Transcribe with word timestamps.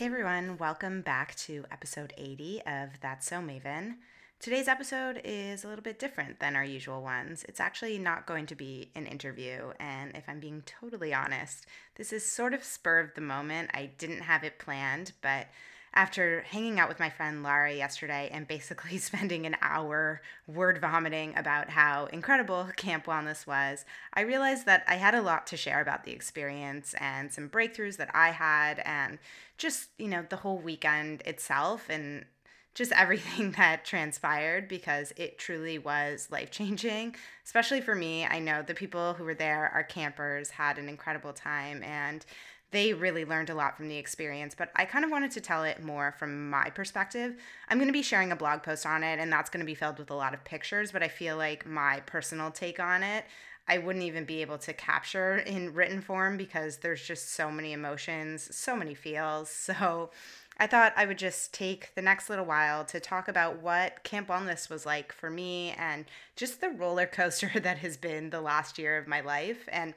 Hey 0.00 0.06
everyone, 0.06 0.56
welcome 0.56 1.02
back 1.02 1.34
to 1.40 1.66
episode 1.70 2.14
80 2.16 2.62
of 2.66 2.88
That's 3.02 3.26
So 3.26 3.36
Maven. 3.36 3.96
Today's 4.38 4.66
episode 4.66 5.20
is 5.24 5.62
a 5.62 5.68
little 5.68 5.82
bit 5.82 5.98
different 5.98 6.40
than 6.40 6.56
our 6.56 6.64
usual 6.64 7.02
ones. 7.02 7.44
It's 7.46 7.60
actually 7.60 7.98
not 7.98 8.24
going 8.24 8.46
to 8.46 8.54
be 8.54 8.90
an 8.94 9.04
interview, 9.04 9.74
and 9.78 10.16
if 10.16 10.26
I'm 10.26 10.40
being 10.40 10.62
totally 10.64 11.12
honest, 11.12 11.66
this 11.96 12.14
is 12.14 12.24
sort 12.24 12.54
of 12.54 12.64
spur 12.64 13.00
of 13.00 13.14
the 13.14 13.20
moment. 13.20 13.72
I 13.74 13.90
didn't 13.98 14.22
have 14.22 14.42
it 14.42 14.58
planned, 14.58 15.12
but 15.20 15.48
after 15.92 16.42
hanging 16.42 16.78
out 16.78 16.88
with 16.88 17.00
my 17.00 17.10
friend 17.10 17.42
Lara 17.42 17.74
yesterday 17.74 18.28
and 18.32 18.46
basically 18.46 18.98
spending 18.98 19.46
an 19.46 19.56
hour 19.60 20.22
word 20.46 20.78
vomiting 20.80 21.36
about 21.36 21.70
how 21.70 22.06
incredible 22.06 22.68
Camp 22.76 23.06
Wellness 23.06 23.46
was, 23.46 23.84
I 24.14 24.20
realized 24.20 24.66
that 24.66 24.84
I 24.86 24.96
had 24.96 25.14
a 25.14 25.22
lot 25.22 25.46
to 25.48 25.56
share 25.56 25.80
about 25.80 26.04
the 26.04 26.12
experience 26.12 26.94
and 26.98 27.32
some 27.32 27.48
breakthroughs 27.48 27.96
that 27.96 28.10
I 28.14 28.30
had 28.30 28.80
and 28.84 29.18
just, 29.58 29.88
you 29.98 30.08
know, 30.08 30.24
the 30.28 30.36
whole 30.36 30.58
weekend 30.58 31.22
itself 31.26 31.86
and 31.88 32.24
just 32.74 32.92
everything 32.96 33.52
that 33.52 33.84
transpired 33.84 34.68
because 34.68 35.12
it 35.16 35.38
truly 35.38 35.78
was 35.78 36.28
life 36.30 36.50
changing, 36.50 37.16
especially 37.44 37.80
for 37.80 37.94
me. 37.94 38.24
I 38.24 38.38
know 38.38 38.62
the 38.62 38.74
people 38.74 39.14
who 39.14 39.24
were 39.24 39.34
there, 39.34 39.70
our 39.74 39.82
campers, 39.82 40.50
had 40.50 40.78
an 40.78 40.88
incredible 40.88 41.32
time 41.32 41.82
and 41.82 42.24
they 42.70 42.92
really 42.92 43.24
learned 43.24 43.50
a 43.50 43.54
lot 43.54 43.76
from 43.76 43.88
the 43.88 43.96
experience, 43.96 44.54
but 44.56 44.70
I 44.76 44.84
kind 44.84 45.04
of 45.04 45.10
wanted 45.10 45.32
to 45.32 45.40
tell 45.40 45.64
it 45.64 45.82
more 45.82 46.14
from 46.18 46.50
my 46.50 46.70
perspective. 46.70 47.36
I'm 47.68 47.78
going 47.78 47.88
to 47.88 47.92
be 47.92 48.02
sharing 48.02 48.30
a 48.30 48.36
blog 48.36 48.62
post 48.62 48.86
on 48.86 49.02
it, 49.02 49.18
and 49.18 49.32
that's 49.32 49.50
going 49.50 49.60
to 49.60 49.66
be 49.66 49.74
filled 49.74 49.98
with 49.98 50.10
a 50.10 50.14
lot 50.14 50.34
of 50.34 50.44
pictures, 50.44 50.92
but 50.92 51.02
I 51.02 51.08
feel 51.08 51.36
like 51.36 51.66
my 51.66 52.00
personal 52.06 52.50
take 52.50 52.78
on 52.78 53.02
it, 53.02 53.24
I 53.68 53.78
wouldn't 53.78 54.04
even 54.04 54.24
be 54.24 54.40
able 54.40 54.58
to 54.58 54.72
capture 54.72 55.38
in 55.38 55.74
written 55.74 56.00
form 56.00 56.36
because 56.36 56.78
there's 56.78 57.06
just 57.06 57.32
so 57.32 57.50
many 57.50 57.72
emotions, 57.72 58.54
so 58.54 58.76
many 58.76 58.94
feels. 58.94 59.50
So 59.70 60.10
I 60.58 60.66
thought 60.66 60.92
I 60.94 61.06
would 61.06 61.18
just 61.18 61.54
take 61.54 61.94
the 61.94 62.02
next 62.02 62.28
little 62.28 62.44
while 62.44 62.84
to 62.86 63.00
talk 63.00 63.28
about 63.28 63.62
what 63.62 64.02
Camp 64.02 64.28
Wellness 64.28 64.68
was 64.68 64.84
like 64.84 65.10
for 65.10 65.30
me 65.30 65.70
and 65.78 66.04
just 66.36 66.60
the 66.60 66.68
roller 66.68 67.06
coaster 67.06 67.50
that 67.60 67.78
has 67.78 67.96
been 67.96 68.28
the 68.28 68.42
last 68.42 68.78
year 68.78 68.98
of 68.98 69.06
my 69.06 69.20
life. 69.22 69.68
And 69.72 69.94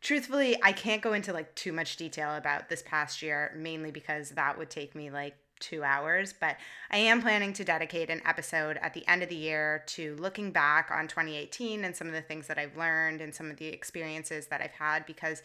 truthfully, 0.00 0.56
I 0.62 0.72
can't 0.72 1.02
go 1.02 1.12
into 1.12 1.32
like 1.32 1.54
too 1.54 1.72
much 1.72 1.96
detail 1.96 2.36
about 2.36 2.68
this 2.68 2.82
past 2.82 3.22
year, 3.22 3.52
mainly 3.56 3.90
because 3.90 4.30
that 4.30 4.58
would 4.58 4.70
take 4.70 4.94
me 4.94 5.10
like 5.10 5.36
two 5.60 5.82
hours. 5.84 6.32
But 6.38 6.56
I 6.90 6.98
am 6.98 7.20
planning 7.20 7.52
to 7.54 7.64
dedicate 7.64 8.10
an 8.10 8.22
episode 8.24 8.78
at 8.78 8.94
the 8.94 9.06
end 9.06 9.22
of 9.22 9.28
the 9.28 9.36
year 9.36 9.84
to 9.88 10.16
looking 10.16 10.50
back 10.50 10.90
on 10.90 11.06
2018 11.06 11.84
and 11.84 11.94
some 11.94 12.06
of 12.06 12.14
the 12.14 12.22
things 12.22 12.46
that 12.46 12.58
I've 12.58 12.76
learned 12.76 13.20
and 13.20 13.34
some 13.34 13.50
of 13.50 13.58
the 13.58 13.66
experiences 13.66 14.46
that 14.48 14.60
I've 14.60 14.72
had 14.72 15.06
because. 15.06 15.42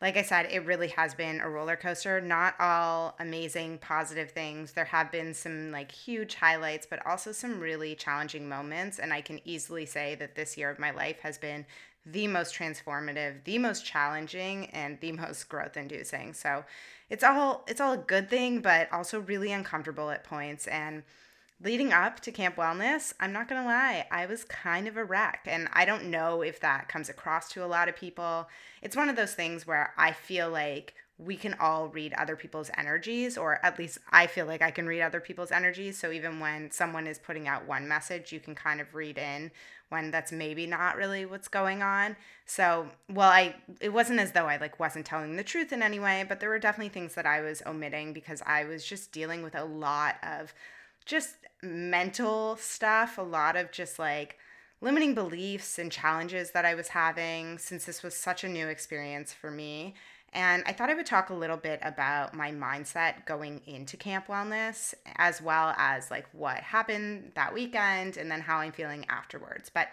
Like 0.00 0.18
I 0.18 0.22
said, 0.22 0.48
it 0.50 0.66
really 0.66 0.88
has 0.88 1.14
been 1.14 1.40
a 1.40 1.48
roller 1.48 1.76
coaster. 1.76 2.20
Not 2.20 2.54
all 2.60 3.16
amazing, 3.18 3.78
positive 3.78 4.30
things. 4.30 4.72
There 4.72 4.84
have 4.84 5.10
been 5.10 5.32
some 5.32 5.72
like 5.72 5.90
huge 5.90 6.34
highlights, 6.34 6.86
but 6.86 7.04
also 7.06 7.32
some 7.32 7.60
really 7.60 7.94
challenging 7.94 8.46
moments. 8.48 8.98
And 8.98 9.12
I 9.12 9.22
can 9.22 9.40
easily 9.46 9.86
say 9.86 10.14
that 10.16 10.34
this 10.34 10.58
year 10.58 10.68
of 10.68 10.78
my 10.78 10.90
life 10.90 11.20
has 11.20 11.38
been 11.38 11.64
the 12.04 12.28
most 12.28 12.54
transformative, 12.54 13.42
the 13.44 13.58
most 13.58 13.84
challenging, 13.84 14.66
and 14.66 15.00
the 15.00 15.12
most 15.12 15.48
growth 15.48 15.76
inducing. 15.76 16.34
So 16.34 16.64
it's 17.08 17.24
all 17.24 17.64
it's 17.66 17.80
all 17.80 17.94
a 17.94 17.98
good 17.98 18.28
thing, 18.28 18.60
but 18.60 18.92
also 18.92 19.20
really 19.20 19.50
uncomfortable 19.50 20.10
at 20.10 20.24
points. 20.24 20.66
And 20.66 21.04
leading 21.62 21.92
up 21.92 22.20
to 22.20 22.32
Camp 22.32 22.56
Wellness, 22.56 23.12
I'm 23.18 23.32
not 23.32 23.48
gonna 23.48 23.64
lie, 23.64 24.06
I 24.10 24.26
was 24.26 24.44
kind 24.44 24.86
of 24.86 24.96
a 24.96 25.04
wreck. 25.04 25.46
And 25.46 25.68
I 25.72 25.84
don't 25.84 26.10
know 26.10 26.42
if 26.42 26.60
that 26.60 26.88
comes 26.88 27.08
across 27.08 27.48
to 27.50 27.64
a 27.64 27.66
lot 27.66 27.88
of 27.88 27.96
people. 27.96 28.48
It's 28.82 28.96
one 28.96 29.08
of 29.08 29.16
those 29.16 29.34
things 29.34 29.66
where 29.66 29.92
I 29.96 30.12
feel 30.12 30.50
like 30.50 30.94
we 31.18 31.36
can 31.36 31.54
all 31.54 31.88
read 31.88 32.12
other 32.14 32.36
people's 32.36 32.70
energies, 32.76 33.38
or 33.38 33.58
at 33.64 33.78
least 33.78 33.98
I 34.10 34.26
feel 34.26 34.44
like 34.44 34.60
I 34.60 34.70
can 34.70 34.86
read 34.86 35.00
other 35.00 35.20
people's 35.20 35.50
energies. 35.50 35.98
So 35.98 36.12
even 36.12 36.40
when 36.40 36.70
someone 36.70 37.06
is 37.06 37.18
putting 37.18 37.48
out 37.48 37.66
one 37.66 37.88
message, 37.88 38.32
you 38.32 38.40
can 38.40 38.54
kind 38.54 38.82
of 38.82 38.94
read 38.94 39.16
in 39.16 39.50
when 39.88 40.10
that's 40.10 40.32
maybe 40.32 40.66
not 40.66 40.96
really 40.96 41.24
what's 41.24 41.48
going 41.48 41.82
on. 41.82 42.16
So, 42.44 42.88
well, 43.08 43.30
I 43.30 43.54
it 43.80 43.92
wasn't 43.92 44.20
as 44.20 44.32
though 44.32 44.46
I 44.46 44.58
like 44.58 44.78
wasn't 44.78 45.06
telling 45.06 45.36
the 45.36 45.44
truth 45.44 45.72
in 45.72 45.82
any 45.82 45.98
way, 45.98 46.24
but 46.28 46.40
there 46.40 46.50
were 46.50 46.58
definitely 46.58 46.90
things 46.90 47.14
that 47.14 47.24
I 47.24 47.40
was 47.40 47.62
omitting 47.64 48.12
because 48.12 48.42
I 48.44 48.64
was 48.64 48.84
just 48.84 49.12
dealing 49.12 49.42
with 49.42 49.54
a 49.54 49.64
lot 49.64 50.16
of 50.22 50.52
just 51.06 51.36
mental 51.62 52.56
stuff, 52.56 53.16
a 53.16 53.22
lot 53.22 53.56
of 53.56 53.72
just 53.72 53.98
like 53.98 54.36
limiting 54.80 55.14
beliefs 55.14 55.78
and 55.78 55.90
challenges 55.90 56.50
that 56.50 56.64
I 56.64 56.74
was 56.74 56.88
having 56.88 57.58
since 57.58 57.86
this 57.86 58.02
was 58.02 58.14
such 58.14 58.44
a 58.44 58.48
new 58.48 58.68
experience 58.68 59.32
for 59.32 59.50
me. 59.50 59.94
And 60.32 60.62
I 60.66 60.72
thought 60.72 60.90
I 60.90 60.94
would 60.94 61.06
talk 61.06 61.30
a 61.30 61.34
little 61.34 61.56
bit 61.56 61.80
about 61.82 62.34
my 62.34 62.50
mindset 62.50 63.24
going 63.24 63.62
into 63.66 63.96
Camp 63.96 64.26
Wellness, 64.26 64.92
as 65.16 65.40
well 65.40 65.74
as 65.78 66.10
like 66.10 66.26
what 66.32 66.58
happened 66.58 67.32
that 67.36 67.54
weekend 67.54 68.18
and 68.18 68.30
then 68.30 68.42
how 68.42 68.58
I'm 68.58 68.72
feeling 68.72 69.06
afterwards. 69.08 69.70
But 69.72 69.88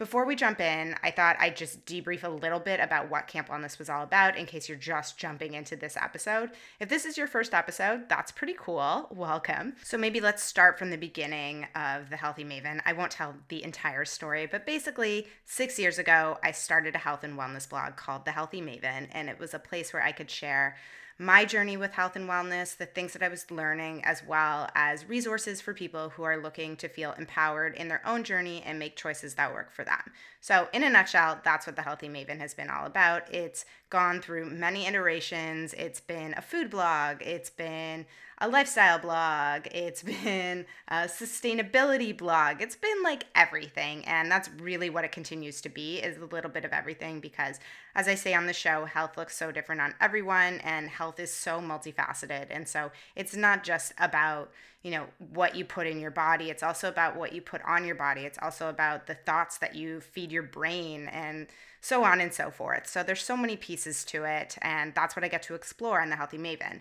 before 0.00 0.24
we 0.24 0.34
jump 0.34 0.62
in, 0.62 0.94
I 1.02 1.10
thought 1.10 1.36
I'd 1.38 1.58
just 1.58 1.84
debrief 1.84 2.24
a 2.24 2.28
little 2.30 2.58
bit 2.58 2.80
about 2.80 3.10
what 3.10 3.26
Camp 3.26 3.50
Wellness 3.50 3.78
was 3.78 3.90
all 3.90 4.02
about 4.02 4.34
in 4.34 4.46
case 4.46 4.66
you're 4.66 4.78
just 4.78 5.18
jumping 5.18 5.52
into 5.52 5.76
this 5.76 5.94
episode. 5.94 6.52
If 6.80 6.88
this 6.88 7.04
is 7.04 7.18
your 7.18 7.26
first 7.26 7.52
episode, 7.52 8.08
that's 8.08 8.32
pretty 8.32 8.54
cool. 8.58 9.08
Welcome. 9.10 9.74
So 9.84 9.98
maybe 9.98 10.18
let's 10.18 10.42
start 10.42 10.78
from 10.78 10.88
the 10.88 10.96
beginning 10.96 11.66
of 11.74 12.08
The 12.08 12.16
Healthy 12.16 12.44
Maven. 12.44 12.80
I 12.86 12.94
won't 12.94 13.10
tell 13.10 13.34
the 13.48 13.62
entire 13.62 14.06
story, 14.06 14.46
but 14.46 14.64
basically, 14.64 15.26
six 15.44 15.78
years 15.78 15.98
ago, 15.98 16.38
I 16.42 16.52
started 16.52 16.94
a 16.94 16.98
health 16.98 17.22
and 17.22 17.38
wellness 17.38 17.68
blog 17.68 17.96
called 17.96 18.24
The 18.24 18.32
Healthy 18.32 18.62
Maven, 18.62 19.08
and 19.12 19.28
it 19.28 19.38
was 19.38 19.52
a 19.52 19.58
place 19.58 19.92
where 19.92 20.02
I 20.02 20.12
could 20.12 20.30
share 20.30 20.78
my 21.20 21.44
journey 21.44 21.76
with 21.76 21.92
health 21.92 22.16
and 22.16 22.26
wellness, 22.26 22.74
the 22.74 22.86
things 22.86 23.12
that 23.12 23.22
I 23.22 23.28
was 23.28 23.50
learning, 23.50 24.02
as 24.06 24.24
well 24.26 24.70
as 24.74 25.06
resources 25.06 25.60
for 25.60 25.74
people 25.74 26.08
who 26.08 26.22
are 26.22 26.38
looking 26.38 26.76
to 26.76 26.88
feel 26.88 27.12
empowered 27.12 27.74
in 27.74 27.88
their 27.88 28.00
own 28.06 28.24
journey 28.24 28.62
and 28.64 28.78
make 28.78 28.96
choices 28.96 29.34
that 29.34 29.52
work 29.52 29.70
for 29.70 29.84
them. 29.84 30.00
So, 30.40 30.68
in 30.72 30.82
a 30.82 30.88
nutshell, 30.88 31.38
that's 31.44 31.66
what 31.66 31.76
the 31.76 31.82
Healthy 31.82 32.08
Maven 32.08 32.38
has 32.38 32.54
been 32.54 32.70
all 32.70 32.86
about. 32.86 33.30
It's 33.34 33.66
gone 33.90 34.22
through 34.22 34.48
many 34.48 34.86
iterations. 34.86 35.74
It's 35.74 36.00
been 36.00 36.32
a 36.38 36.40
food 36.40 36.70
blog, 36.70 37.20
it's 37.20 37.50
been 37.50 38.06
a 38.40 38.48
lifestyle 38.48 38.98
blog, 38.98 39.66
it's 39.72 40.02
been 40.24 40.66
a 40.88 41.02
sustainability 41.02 42.16
blog. 42.16 42.60
It's 42.60 42.76
been 42.76 43.02
like 43.02 43.24
everything, 43.34 44.04
and 44.06 44.30
that's 44.30 44.50
really 44.60 44.90
what 44.90 45.04
it 45.04 45.12
continues 45.12 45.60
to 45.62 45.68
be 45.68 45.98
is 45.98 46.16
a 46.18 46.24
little 46.24 46.50
bit 46.50 46.64
of 46.64 46.72
everything 46.72 47.20
because 47.20 47.60
as 47.94 48.08
I 48.08 48.14
say 48.14 48.34
on 48.34 48.46
the 48.46 48.52
show, 48.52 48.84
health 48.84 49.16
looks 49.16 49.36
so 49.36 49.50
different 49.50 49.80
on 49.80 49.94
everyone 50.00 50.60
and 50.60 50.88
health 50.88 51.18
is 51.18 51.32
so 51.32 51.60
multifaceted. 51.60 52.46
And 52.50 52.68
so 52.68 52.92
it's 53.16 53.34
not 53.34 53.64
just 53.64 53.92
about, 53.98 54.50
you 54.82 54.92
know, 54.92 55.06
what 55.32 55.56
you 55.56 55.64
put 55.64 55.86
in 55.86 55.98
your 55.98 56.12
body, 56.12 56.50
it's 56.50 56.62
also 56.62 56.88
about 56.88 57.16
what 57.16 57.32
you 57.32 57.42
put 57.42 57.62
on 57.64 57.84
your 57.84 57.96
body. 57.96 58.22
It's 58.22 58.38
also 58.40 58.68
about 58.68 59.06
the 59.06 59.14
thoughts 59.14 59.58
that 59.58 59.74
you 59.74 60.00
feed 60.00 60.30
your 60.30 60.44
brain 60.44 61.08
and 61.08 61.48
so 61.80 62.04
on 62.04 62.20
and 62.20 62.32
so 62.32 62.50
forth. 62.50 62.86
So 62.86 63.02
there's 63.02 63.22
so 63.22 63.36
many 63.36 63.56
pieces 63.56 64.04
to 64.06 64.24
it, 64.24 64.56
and 64.62 64.94
that's 64.94 65.16
what 65.16 65.24
I 65.24 65.28
get 65.28 65.42
to 65.44 65.54
explore 65.54 66.00
on 66.00 66.10
the 66.10 66.16
Healthy 66.16 66.38
Maven. 66.38 66.80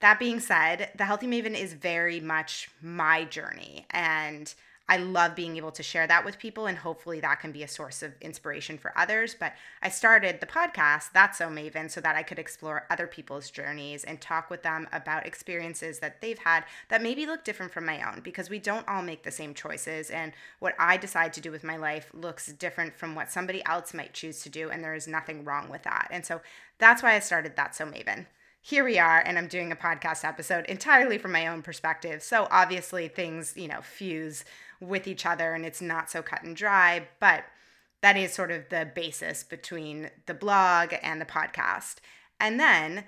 That 0.00 0.18
being 0.18 0.40
said, 0.40 0.90
the 0.96 1.04
Healthy 1.04 1.26
Maven 1.26 1.58
is 1.58 1.72
very 1.72 2.20
much 2.20 2.68
my 2.82 3.24
journey. 3.24 3.86
And 3.90 4.52
I 4.86 4.98
love 4.98 5.34
being 5.34 5.56
able 5.56 5.72
to 5.72 5.82
share 5.82 6.06
that 6.06 6.26
with 6.26 6.38
people, 6.38 6.66
and 6.66 6.76
hopefully 6.76 7.18
that 7.20 7.40
can 7.40 7.52
be 7.52 7.62
a 7.62 7.68
source 7.68 8.02
of 8.02 8.12
inspiration 8.20 8.76
for 8.76 8.92
others. 8.98 9.34
But 9.38 9.54
I 9.80 9.88
started 9.88 10.40
the 10.40 10.46
podcast, 10.46 11.12
That's 11.14 11.38
So 11.38 11.48
Maven, 11.48 11.90
so 11.90 12.02
that 12.02 12.16
I 12.16 12.22
could 12.22 12.38
explore 12.38 12.86
other 12.90 13.06
people's 13.06 13.50
journeys 13.50 14.04
and 14.04 14.20
talk 14.20 14.50
with 14.50 14.62
them 14.62 14.86
about 14.92 15.26
experiences 15.26 16.00
that 16.00 16.20
they've 16.20 16.38
had 16.38 16.64
that 16.90 17.02
maybe 17.02 17.24
look 17.24 17.44
different 17.44 17.72
from 17.72 17.86
my 17.86 18.02
own 18.06 18.20
because 18.20 18.50
we 18.50 18.58
don't 18.58 18.86
all 18.86 19.02
make 19.02 19.22
the 19.22 19.30
same 19.30 19.54
choices. 19.54 20.10
And 20.10 20.32
what 20.58 20.74
I 20.78 20.98
decide 20.98 21.32
to 21.34 21.40
do 21.40 21.50
with 21.50 21.64
my 21.64 21.78
life 21.78 22.10
looks 22.12 22.52
different 22.52 22.94
from 22.94 23.14
what 23.14 23.32
somebody 23.32 23.64
else 23.64 23.94
might 23.94 24.12
choose 24.12 24.42
to 24.42 24.50
do, 24.50 24.68
and 24.68 24.84
there 24.84 24.94
is 24.94 25.08
nothing 25.08 25.44
wrong 25.44 25.70
with 25.70 25.84
that. 25.84 26.08
And 26.10 26.26
so 26.26 26.42
that's 26.76 27.02
why 27.02 27.14
I 27.14 27.20
started 27.20 27.56
That's 27.56 27.78
So 27.78 27.86
Maven 27.86 28.26
here 28.66 28.82
we 28.82 28.98
are 28.98 29.22
and 29.26 29.36
i'm 29.36 29.46
doing 29.46 29.70
a 29.70 29.76
podcast 29.76 30.24
episode 30.24 30.64
entirely 30.64 31.18
from 31.18 31.32
my 31.32 31.46
own 31.46 31.60
perspective. 31.60 32.22
So 32.22 32.48
obviously 32.50 33.08
things 33.08 33.52
you 33.56 33.68
know 33.68 33.82
fuse 33.82 34.42
with 34.80 35.06
each 35.06 35.26
other 35.26 35.52
and 35.52 35.66
it's 35.66 35.82
not 35.82 36.10
so 36.10 36.22
cut 36.22 36.42
and 36.42 36.56
dry 36.56 37.06
but 37.20 37.44
that 38.00 38.16
is 38.16 38.32
sort 38.32 38.50
of 38.50 38.70
the 38.70 38.90
basis 38.94 39.44
between 39.44 40.10
the 40.24 40.32
blog 40.32 40.94
and 41.02 41.20
the 41.20 41.26
podcast. 41.26 41.96
And 42.40 42.58
then 42.58 43.04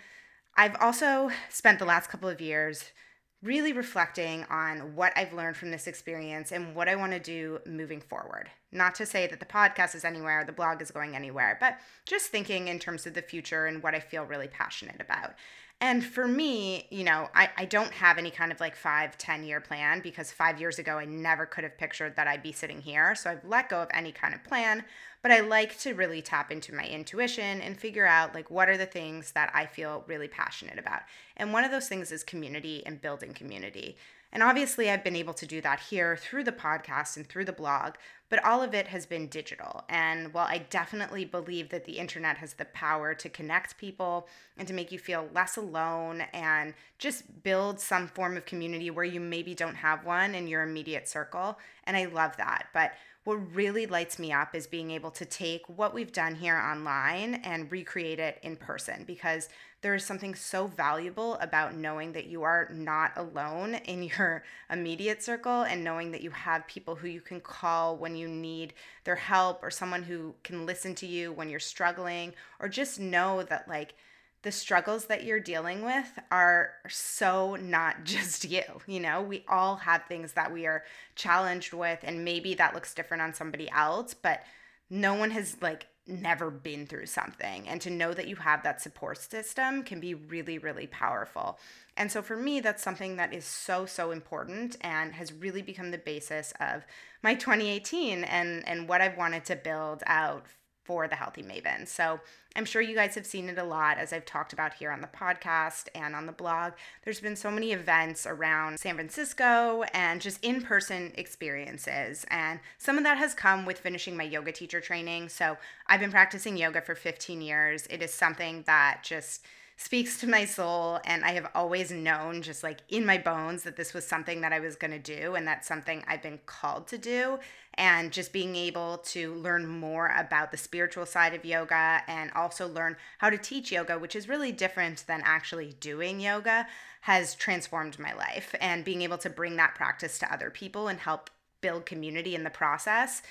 i've 0.58 0.76
also 0.78 1.30
spent 1.48 1.78
the 1.78 1.86
last 1.86 2.10
couple 2.10 2.28
of 2.28 2.42
years 2.42 2.92
really 3.42 3.72
reflecting 3.72 4.44
on 4.50 4.94
what 4.94 5.12
I've 5.16 5.32
learned 5.32 5.56
from 5.56 5.70
this 5.70 5.86
experience 5.86 6.52
and 6.52 6.74
what 6.74 6.88
I 6.88 6.96
want 6.96 7.12
to 7.12 7.20
do 7.20 7.60
moving 7.66 8.00
forward. 8.00 8.50
Not 8.72 8.94
to 8.96 9.06
say 9.06 9.26
that 9.26 9.40
the 9.40 9.46
podcast 9.46 9.94
is 9.94 10.04
anywhere, 10.04 10.44
the 10.44 10.52
blog 10.52 10.80
is 10.80 10.90
going 10.90 11.14
anywhere, 11.14 11.56
but 11.60 11.78
just 12.06 12.26
thinking 12.26 12.68
in 12.68 12.78
terms 12.78 13.06
of 13.06 13.14
the 13.14 13.22
future 13.22 13.66
and 13.66 13.82
what 13.82 13.94
I 13.94 14.00
feel 14.00 14.24
really 14.24 14.48
passionate 14.48 15.00
about. 15.00 15.34
And 15.80 16.02
for 16.02 16.26
me, 16.26 16.86
you 16.90 17.04
know, 17.04 17.28
I, 17.34 17.50
I 17.58 17.64
don't 17.66 17.92
have 17.92 18.16
any 18.16 18.30
kind 18.30 18.50
of 18.50 18.60
like 18.60 18.74
five, 18.74 19.18
10 19.18 19.44
year 19.44 19.60
plan 19.60 20.00
because 20.00 20.32
five 20.32 20.58
years 20.58 20.78
ago, 20.78 20.96
I 20.96 21.04
never 21.04 21.44
could 21.44 21.64
have 21.64 21.76
pictured 21.76 22.16
that 22.16 22.26
I'd 22.26 22.42
be 22.42 22.52
sitting 22.52 22.80
here. 22.80 23.14
So 23.14 23.30
I've 23.30 23.44
let 23.44 23.68
go 23.68 23.82
of 23.82 23.88
any 23.92 24.10
kind 24.10 24.34
of 24.34 24.42
plan, 24.42 24.84
but 25.26 25.34
I 25.34 25.40
like 25.40 25.76
to 25.80 25.92
really 25.92 26.22
tap 26.22 26.52
into 26.52 26.72
my 26.72 26.84
intuition 26.84 27.60
and 27.60 27.76
figure 27.76 28.06
out 28.06 28.32
like 28.32 28.48
what 28.48 28.68
are 28.68 28.76
the 28.76 28.86
things 28.86 29.32
that 29.32 29.50
I 29.52 29.66
feel 29.66 30.04
really 30.06 30.28
passionate 30.28 30.78
about. 30.78 31.00
And 31.36 31.52
one 31.52 31.64
of 31.64 31.72
those 31.72 31.88
things 31.88 32.12
is 32.12 32.22
community 32.22 32.86
and 32.86 33.02
building 33.02 33.34
community. 33.34 33.96
And 34.32 34.40
obviously, 34.40 34.88
I've 34.88 35.02
been 35.02 35.16
able 35.16 35.34
to 35.34 35.44
do 35.44 35.60
that 35.62 35.80
here 35.80 36.16
through 36.16 36.44
the 36.44 36.52
podcast 36.52 37.16
and 37.16 37.28
through 37.28 37.46
the 37.46 37.52
blog, 37.52 37.94
but 38.28 38.44
all 38.44 38.62
of 38.62 38.74
it 38.74 38.88
has 38.88 39.06
been 39.06 39.28
digital. 39.28 39.84
And 39.88 40.34
while 40.34 40.46
I 40.46 40.58
definitely 40.58 41.24
believe 41.24 41.68
that 41.70 41.84
the 41.84 41.98
internet 41.98 42.38
has 42.38 42.54
the 42.54 42.64
power 42.66 43.14
to 43.14 43.28
connect 43.28 43.78
people 43.78 44.26
and 44.58 44.66
to 44.66 44.74
make 44.74 44.90
you 44.90 44.98
feel 44.98 45.28
less 45.34 45.56
alone 45.56 46.22
and 46.32 46.74
just 46.98 47.42
build 47.42 47.80
some 47.80 48.08
form 48.08 48.36
of 48.36 48.46
community 48.46 48.90
where 48.90 49.04
you 49.04 49.20
maybe 49.20 49.54
don't 49.54 49.76
have 49.76 50.04
one 50.04 50.34
in 50.34 50.48
your 50.48 50.62
immediate 50.62 51.08
circle, 51.08 51.58
and 51.84 51.96
I 51.96 52.06
love 52.06 52.36
that. 52.38 52.68
But 52.72 52.92
what 53.26 53.54
really 53.56 53.86
lights 53.86 54.20
me 54.20 54.32
up 54.32 54.54
is 54.54 54.68
being 54.68 54.92
able 54.92 55.10
to 55.10 55.24
take 55.24 55.68
what 55.68 55.92
we've 55.92 56.12
done 56.12 56.36
here 56.36 56.56
online 56.56 57.34
and 57.42 57.70
recreate 57.72 58.20
it 58.20 58.38
in 58.42 58.54
person 58.54 59.02
because 59.04 59.48
there 59.82 59.94
is 59.94 60.04
something 60.04 60.34
so 60.34 60.66
valuable 60.66 61.34
about 61.34 61.74
knowing 61.74 62.12
that 62.12 62.26
you 62.26 62.42
are 62.44 62.68
not 62.72 63.12
alone 63.16 63.74
in 63.84 64.02
your 64.02 64.42
immediate 64.70 65.22
circle 65.22 65.62
and 65.62 65.84
knowing 65.84 66.12
that 66.12 66.22
you 66.22 66.30
have 66.30 66.66
people 66.66 66.94
who 66.94 67.08
you 67.08 67.20
can 67.20 67.40
call 67.40 67.96
when 67.96 68.15
you 68.16 68.28
need 68.28 68.74
their 69.04 69.16
help 69.16 69.62
or 69.62 69.70
someone 69.70 70.02
who 70.02 70.34
can 70.42 70.66
listen 70.66 70.94
to 70.96 71.06
you 71.06 71.32
when 71.32 71.48
you're 71.48 71.60
struggling 71.60 72.32
or 72.60 72.68
just 72.68 72.98
know 72.98 73.42
that 73.44 73.68
like 73.68 73.94
the 74.42 74.52
struggles 74.52 75.06
that 75.06 75.24
you're 75.24 75.40
dealing 75.40 75.84
with 75.84 76.06
are 76.30 76.74
so 76.88 77.56
not 77.56 78.04
just 78.04 78.44
you. 78.44 78.62
You 78.86 79.00
know, 79.00 79.20
we 79.20 79.44
all 79.48 79.76
have 79.76 80.04
things 80.04 80.34
that 80.34 80.52
we 80.52 80.66
are 80.66 80.84
challenged 81.16 81.72
with, 81.72 81.98
and 82.02 82.24
maybe 82.24 82.54
that 82.54 82.72
looks 82.72 82.94
different 82.94 83.22
on 83.22 83.34
somebody 83.34 83.68
else, 83.70 84.14
but 84.14 84.42
no 84.88 85.14
one 85.14 85.32
has 85.32 85.56
like 85.60 85.86
never 86.06 86.50
been 86.50 86.86
through 86.86 87.06
something. 87.06 87.68
And 87.68 87.80
to 87.80 87.90
know 87.90 88.14
that 88.14 88.28
you 88.28 88.36
have 88.36 88.62
that 88.62 88.80
support 88.80 89.18
system 89.18 89.82
can 89.82 90.00
be 90.00 90.14
really, 90.14 90.58
really 90.58 90.86
powerful. 90.86 91.58
And 91.96 92.10
so 92.10 92.22
for 92.22 92.36
me, 92.36 92.60
that's 92.60 92.82
something 92.82 93.16
that 93.16 93.32
is 93.32 93.44
so, 93.44 93.86
so 93.86 94.10
important 94.10 94.76
and 94.80 95.14
has 95.14 95.32
really 95.32 95.62
become 95.62 95.90
the 95.90 95.98
basis 95.98 96.52
of 96.60 96.84
my 97.22 97.34
2018 97.34 98.24
and, 98.24 98.66
and 98.68 98.88
what 98.88 99.00
I've 99.00 99.16
wanted 99.16 99.44
to 99.46 99.56
build 99.56 100.02
out 100.06 100.46
for 100.86 101.08
the 101.08 101.16
Healthy 101.16 101.42
Maven. 101.42 101.86
So 101.88 102.20
I'm 102.54 102.64
sure 102.64 102.80
you 102.80 102.94
guys 102.94 103.14
have 103.16 103.26
seen 103.26 103.48
it 103.48 103.58
a 103.58 103.64
lot 103.64 103.98
as 103.98 104.12
I've 104.12 104.24
talked 104.24 104.52
about 104.52 104.74
here 104.74 104.90
on 104.90 105.02
the 105.02 105.08
podcast 105.08 105.88
and 105.94 106.14
on 106.14 106.24
the 106.24 106.32
blog. 106.32 106.72
There's 107.04 107.20
been 107.20 107.36
so 107.36 107.50
many 107.50 107.72
events 107.72 108.26
around 108.26 108.80
San 108.80 108.94
Francisco 108.94 109.82
and 109.92 110.22
just 110.22 110.42
in 110.42 110.62
person 110.62 111.12
experiences. 111.16 112.24
And 112.30 112.60
some 112.78 112.96
of 112.96 113.04
that 113.04 113.18
has 113.18 113.34
come 113.34 113.66
with 113.66 113.78
finishing 113.78 114.16
my 114.16 114.24
yoga 114.24 114.52
teacher 114.52 114.80
training. 114.80 115.28
So 115.28 115.58
I've 115.86 116.00
been 116.00 116.10
practicing 116.10 116.56
yoga 116.56 116.80
for 116.80 116.94
15 116.94 117.42
years. 117.42 117.86
It 117.90 118.00
is 118.02 118.14
something 118.14 118.62
that 118.66 119.00
just 119.02 119.44
speaks 119.78 120.18
to 120.20 120.26
my 120.26 120.44
soul 120.44 120.98
and 121.04 121.22
I 121.22 121.32
have 121.32 121.50
always 121.54 121.90
known 121.90 122.40
just 122.40 122.62
like 122.62 122.80
in 122.88 123.04
my 123.04 123.18
bones 123.18 123.62
that 123.64 123.76
this 123.76 123.92
was 123.92 124.06
something 124.06 124.40
that 124.40 124.52
I 124.52 124.58
was 124.58 124.74
going 124.74 124.90
to 124.90 124.98
do 124.98 125.34
and 125.34 125.46
that's 125.46 125.68
something 125.68 126.02
I've 126.08 126.22
been 126.22 126.40
called 126.46 126.88
to 126.88 126.98
do. 126.98 127.38
And 127.74 128.10
just 128.10 128.32
being 128.32 128.56
able 128.56 128.98
to 128.98 129.34
learn 129.34 129.66
more 129.66 130.14
about 130.16 130.50
the 130.50 130.56
spiritual 130.56 131.04
side 131.04 131.34
of 131.34 131.44
yoga 131.44 132.00
and 132.08 132.32
also 132.32 132.66
learn 132.66 132.96
how 133.18 133.28
to 133.28 133.36
teach 133.36 133.70
yoga 133.70 133.98
which 133.98 134.16
is 134.16 134.30
really 134.30 134.50
different 134.50 135.04
than 135.06 135.20
actually 135.24 135.76
doing 135.78 136.20
yoga 136.20 136.66
has 137.02 137.34
transformed 137.34 137.98
my 137.98 138.14
life. 138.14 138.54
And 138.60 138.82
being 138.82 139.02
able 139.02 139.18
to 139.18 139.30
bring 139.30 139.56
that 139.56 139.74
practice 139.74 140.18
to 140.20 140.32
other 140.32 140.48
people 140.48 140.88
and 140.88 140.98
help 140.98 141.28
build 141.60 141.84
community 141.84 142.34
in 142.34 142.44
the 142.44 142.50
process 142.50 143.22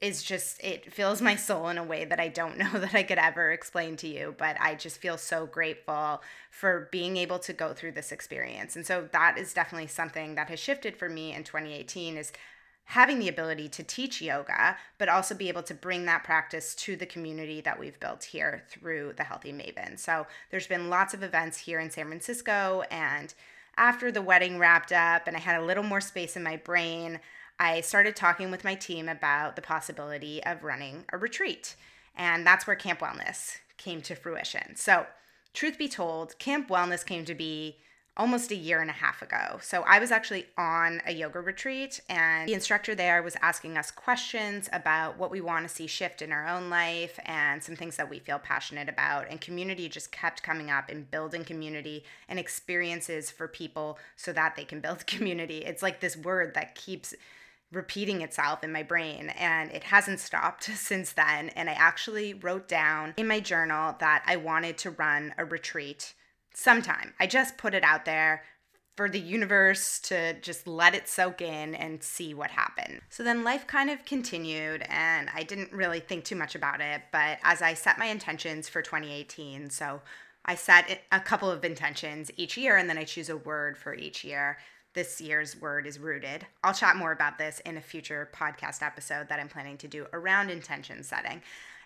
is 0.00 0.22
just 0.22 0.62
it 0.64 0.92
fills 0.92 1.20
my 1.20 1.36
soul 1.36 1.68
in 1.68 1.76
a 1.76 1.84
way 1.84 2.04
that 2.04 2.20
I 2.20 2.28
don't 2.28 2.58
know 2.58 2.72
that 2.72 2.94
I 2.94 3.02
could 3.02 3.18
ever 3.18 3.52
explain 3.52 3.96
to 3.96 4.08
you 4.08 4.34
but 4.38 4.56
I 4.60 4.74
just 4.74 4.98
feel 4.98 5.18
so 5.18 5.46
grateful 5.46 6.22
for 6.50 6.88
being 6.90 7.16
able 7.16 7.38
to 7.40 7.52
go 7.52 7.72
through 7.72 7.92
this 7.92 8.12
experience. 8.12 8.76
And 8.76 8.86
so 8.86 9.08
that 9.12 9.38
is 9.38 9.54
definitely 9.54 9.88
something 9.88 10.34
that 10.34 10.48
has 10.48 10.60
shifted 10.60 10.96
for 10.96 11.08
me 11.08 11.34
in 11.34 11.44
2018 11.44 12.16
is 12.16 12.32
having 12.84 13.20
the 13.20 13.28
ability 13.28 13.68
to 13.68 13.84
teach 13.84 14.20
yoga 14.20 14.76
but 14.98 15.08
also 15.08 15.34
be 15.34 15.48
able 15.48 15.62
to 15.62 15.74
bring 15.74 16.06
that 16.06 16.24
practice 16.24 16.74
to 16.74 16.96
the 16.96 17.06
community 17.06 17.60
that 17.60 17.78
we've 17.78 18.00
built 18.00 18.24
here 18.24 18.64
through 18.68 19.12
the 19.16 19.24
Healthy 19.24 19.52
Maven. 19.52 19.98
So 19.98 20.26
there's 20.50 20.66
been 20.66 20.90
lots 20.90 21.14
of 21.14 21.22
events 21.22 21.58
here 21.58 21.78
in 21.78 21.90
San 21.90 22.06
Francisco 22.06 22.82
and 22.90 23.32
after 23.76 24.10
the 24.10 24.22
wedding 24.22 24.58
wrapped 24.58 24.92
up 24.92 25.26
and 25.26 25.36
I 25.36 25.40
had 25.40 25.60
a 25.60 25.64
little 25.64 25.84
more 25.84 26.00
space 26.00 26.36
in 26.36 26.42
my 26.42 26.56
brain 26.56 27.20
I 27.60 27.82
started 27.82 28.16
talking 28.16 28.50
with 28.50 28.64
my 28.64 28.74
team 28.74 29.06
about 29.06 29.54
the 29.54 29.62
possibility 29.62 30.42
of 30.42 30.64
running 30.64 31.04
a 31.12 31.18
retreat. 31.18 31.76
And 32.16 32.46
that's 32.46 32.66
where 32.66 32.74
Camp 32.74 33.00
Wellness 33.00 33.58
came 33.76 34.00
to 34.02 34.14
fruition. 34.14 34.76
So, 34.76 35.06
truth 35.52 35.76
be 35.76 35.88
told, 35.88 36.38
Camp 36.38 36.68
Wellness 36.68 37.04
came 37.04 37.26
to 37.26 37.34
be 37.34 37.76
almost 38.16 38.50
a 38.50 38.56
year 38.56 38.80
and 38.80 38.90
a 38.90 38.94
half 38.94 39.22
ago. 39.22 39.58
So 39.62 39.82
I 39.82 39.98
was 39.98 40.10
actually 40.10 40.46
on 40.58 41.00
a 41.06 41.12
yoga 41.12 41.40
retreat, 41.40 42.00
and 42.08 42.48
the 42.48 42.54
instructor 42.54 42.94
there 42.94 43.22
was 43.22 43.36
asking 43.40 43.78
us 43.78 43.90
questions 43.90 44.68
about 44.72 45.16
what 45.16 45.30
we 45.30 45.40
want 45.40 45.66
to 45.66 45.74
see 45.74 45.86
shift 45.86 46.20
in 46.20 46.32
our 46.32 46.46
own 46.46 46.68
life 46.68 47.18
and 47.24 47.62
some 47.62 47.76
things 47.76 47.96
that 47.96 48.10
we 48.10 48.18
feel 48.18 48.38
passionate 48.38 48.88
about. 48.88 49.26
And 49.30 49.40
community 49.40 49.88
just 49.88 50.12
kept 50.12 50.42
coming 50.42 50.70
up 50.70 50.90
and 50.90 51.10
building 51.10 51.44
community 51.44 52.04
and 52.28 52.38
experiences 52.38 53.30
for 53.30 53.48
people 53.48 53.98
so 54.16 54.32
that 54.32 54.56
they 54.56 54.64
can 54.64 54.80
build 54.80 55.06
community. 55.06 55.58
It's 55.58 55.82
like 55.82 56.00
this 56.00 56.16
word 56.16 56.54
that 56.54 56.74
keeps 56.74 57.14
repeating 57.72 58.20
itself 58.20 58.64
in 58.64 58.72
my 58.72 58.82
brain 58.82 59.30
and 59.30 59.70
it 59.70 59.84
hasn't 59.84 60.20
stopped 60.20 60.64
since 60.74 61.12
then 61.12 61.50
and 61.50 61.70
I 61.70 61.74
actually 61.74 62.34
wrote 62.34 62.68
down 62.68 63.14
in 63.16 63.28
my 63.28 63.40
journal 63.40 63.96
that 64.00 64.22
I 64.26 64.36
wanted 64.36 64.78
to 64.78 64.90
run 64.90 65.34
a 65.38 65.44
retreat 65.44 66.14
sometime. 66.54 67.14
I 67.20 67.26
just 67.26 67.58
put 67.58 67.74
it 67.74 67.84
out 67.84 68.04
there 68.04 68.42
for 68.96 69.08
the 69.08 69.20
universe 69.20 69.98
to 70.00 70.34
just 70.40 70.66
let 70.66 70.94
it 70.94 71.08
soak 71.08 71.40
in 71.40 71.74
and 71.74 72.02
see 72.02 72.34
what 72.34 72.50
happened. 72.50 73.00
So 73.08 73.22
then 73.22 73.44
life 73.44 73.66
kind 73.66 73.88
of 73.88 74.04
continued 74.04 74.84
and 74.90 75.30
I 75.34 75.42
didn't 75.42 75.72
really 75.72 76.00
think 76.00 76.24
too 76.24 76.36
much 76.36 76.54
about 76.54 76.80
it, 76.80 77.02
but 77.12 77.38
as 77.42 77.62
I 77.62 77.74
set 77.74 77.98
my 77.98 78.06
intentions 78.06 78.68
for 78.68 78.82
2018, 78.82 79.70
so 79.70 80.02
I 80.44 80.54
set 80.54 81.00
a 81.12 81.20
couple 81.20 81.50
of 81.50 81.64
intentions 81.64 82.30
each 82.36 82.58
year 82.58 82.76
and 82.76 82.90
then 82.90 82.98
I 82.98 83.04
choose 83.04 83.30
a 83.30 83.36
word 83.36 83.78
for 83.78 83.94
each 83.94 84.24
year 84.24 84.58
this 84.92 85.20
year's 85.20 85.60
word 85.60 85.86
is 85.86 85.98
rooted. 85.98 86.46
I'll 86.64 86.74
chat 86.74 86.96
more 86.96 87.12
about 87.12 87.38
this 87.38 87.60
in 87.60 87.76
a 87.76 87.80
future 87.80 88.28
podcast 88.34 88.82
episode 88.82 89.28
that 89.28 89.38
I'm 89.38 89.48
planning 89.48 89.78
to 89.78 89.88
do 89.88 90.06
around 90.12 90.50
intention 90.50 91.02
setting. 91.02 91.42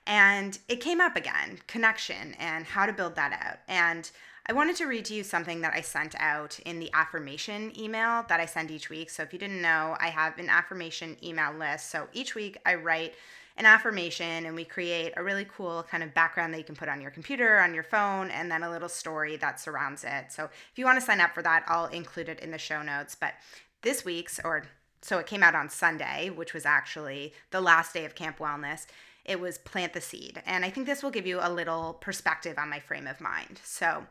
And 0.07 0.59
it 0.69 0.81
came 0.81 1.01
up 1.01 1.17
again 1.17 1.61
connection 1.67 2.35
and 2.39 2.65
how 2.65 2.87
to 2.87 2.93
build 2.93 3.17
that 3.17 3.33
out. 3.33 3.59
And 3.69 4.11
I 4.47 4.53
wanted 4.53 4.77
to 4.77 4.87
read 4.87 5.07
to 5.07 5.15
you 5.15 5.23
something 5.23 5.63
that 5.63 5.73
I 5.75 5.81
sent 5.81 6.15
out 6.19 6.59
in 6.67 6.79
the 6.79 6.91
affirmation 6.93 7.73
email 7.79 8.25
that 8.29 8.41
I 8.41 8.47
send 8.47 8.71
each 8.71 8.91
week. 8.91 9.09
So 9.09 9.23
if 9.23 9.33
you 9.33 9.39
didn't 9.39 9.63
know, 9.63 9.97
I 9.99 10.09
have 10.09 10.39
an 10.39 10.51
affirmation 10.51 11.17
email 11.23 11.53
list. 11.55 11.91
So 11.91 12.09
each 12.13 12.35
week 12.35 12.59
I 12.67 12.75
write 12.75 13.15
an 13.57 13.67
affirmation 13.67 14.47
and 14.47 14.57
we 14.57 14.65
create 14.65 15.13
a 15.17 15.23
really 15.23 15.47
cool 15.49 15.85
kind 15.89 16.03
of 16.03 16.13
background 16.13 16.53
that 16.53 16.59
you 16.59 16.65
can 16.65 16.75
put 16.75 16.89
on 16.89 17.01
your 17.01 17.11
computer, 17.11 17.61
on 17.61 17.73
your 17.73 17.85
phone, 17.85 18.31
and 18.31 18.51
then 18.51 18.63
a 18.63 18.71
little 18.71 18.89
story 18.89 19.37
that 19.37 19.61
surrounds 19.61 20.05
it. 20.05 20.33
So 20.33 20.45
if 20.45 20.79
you 20.79 20.85
want 20.85 20.99
to 20.99 21.05
sign 21.05 21.21
up 21.21 21.35
for 21.35 21.43
that, 21.43 21.65
I'll 21.69 21.87
include 21.87 22.29
it 22.29 22.41
in 22.41 22.51
the 22.51 22.59
show 22.59 22.83
notes. 22.83 23.15
But 23.15 23.35
this 23.83 24.05
week's, 24.05 24.41
or 24.45 24.65
so 25.03 25.19
it 25.19 25.27
came 25.27 25.43
out 25.43 25.55
on 25.55 25.69
Sunday, 25.69 26.31
which 26.31 26.55
was 26.55 26.67
actually 26.67 27.33
the 27.51 27.61
last 27.61 27.95
day 27.95 28.05
of 28.05 28.15
Camp 28.15 28.39
Wellness. 28.39 28.87
It 29.25 29.39
was 29.39 29.59
plant 29.59 29.93
the 29.93 30.01
seed. 30.01 30.43
And 30.47 30.65
I 30.65 30.71
think 30.71 30.87
this 30.87 31.03
will 31.03 31.11
give 31.11 31.27
you 31.27 31.39
a 31.41 31.51
little 31.53 31.95
perspective 32.01 32.59
on 32.59 32.69
my 32.69 32.81
frame 32.81 33.07
of 33.07 33.21
mind. 33.21 33.61
So 33.63 34.05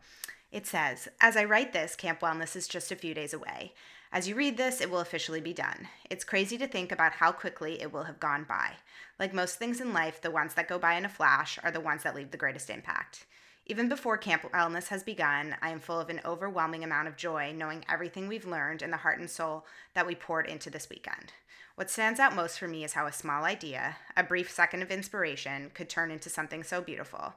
it 0.53 0.67
says, 0.67 1.09
as 1.19 1.35
I 1.35 1.43
write 1.45 1.73
this, 1.73 1.95
Camp 1.95 2.19
Wellness 2.19 2.55
is 2.55 2.67
just 2.67 2.91
a 2.91 2.95
few 2.95 3.15
days 3.15 3.33
away. 3.33 3.73
As 4.11 4.27
you 4.29 4.35
read 4.35 4.55
this, 4.55 4.79
it 4.79 4.91
will 4.91 4.99
officially 4.99 5.41
be 5.41 5.51
done. 5.51 5.87
It's 6.11 6.23
crazy 6.23 6.59
to 6.59 6.67
think 6.67 6.91
about 6.91 7.13
how 7.13 7.31
quickly 7.31 7.81
it 7.81 7.91
will 7.91 8.03
have 8.03 8.19
gone 8.19 8.45
by. 8.47 8.73
Like 9.19 9.33
most 9.33 9.57
things 9.57 9.81
in 9.81 9.93
life, 9.93 10.21
the 10.21 10.29
ones 10.29 10.53
that 10.53 10.67
go 10.67 10.77
by 10.77 10.93
in 10.93 11.05
a 11.05 11.09
flash 11.09 11.57
are 11.63 11.71
the 11.71 11.81
ones 11.81 12.03
that 12.03 12.13
leave 12.13 12.29
the 12.29 12.37
greatest 12.37 12.69
impact. 12.69 13.25
Even 13.65 13.89
before 13.89 14.15
Camp 14.17 14.43
Wellness 14.43 14.89
has 14.89 15.01
begun, 15.01 15.55
I 15.59 15.71
am 15.71 15.79
full 15.79 15.99
of 15.99 16.11
an 16.11 16.21
overwhelming 16.23 16.83
amount 16.83 17.07
of 17.07 17.17
joy 17.17 17.51
knowing 17.55 17.83
everything 17.89 18.27
we've 18.27 18.45
learned 18.45 18.83
and 18.83 18.93
the 18.93 18.97
heart 18.97 19.19
and 19.19 19.29
soul 19.29 19.65
that 19.95 20.05
we 20.05 20.13
poured 20.13 20.45
into 20.45 20.69
this 20.69 20.87
weekend. 20.87 21.33
What 21.73 21.89
stands 21.89 22.19
out 22.19 22.35
most 22.35 22.59
for 22.59 22.67
me 22.67 22.83
is 22.83 22.93
how 22.93 23.07
a 23.07 23.11
small 23.11 23.45
idea, 23.45 23.95
a 24.15 24.21
brief 24.21 24.51
second 24.51 24.83
of 24.83 24.91
inspiration, 24.91 25.71
could 25.73 25.89
turn 25.89 26.11
into 26.11 26.29
something 26.29 26.61
so 26.61 26.81
beautiful. 26.81 27.33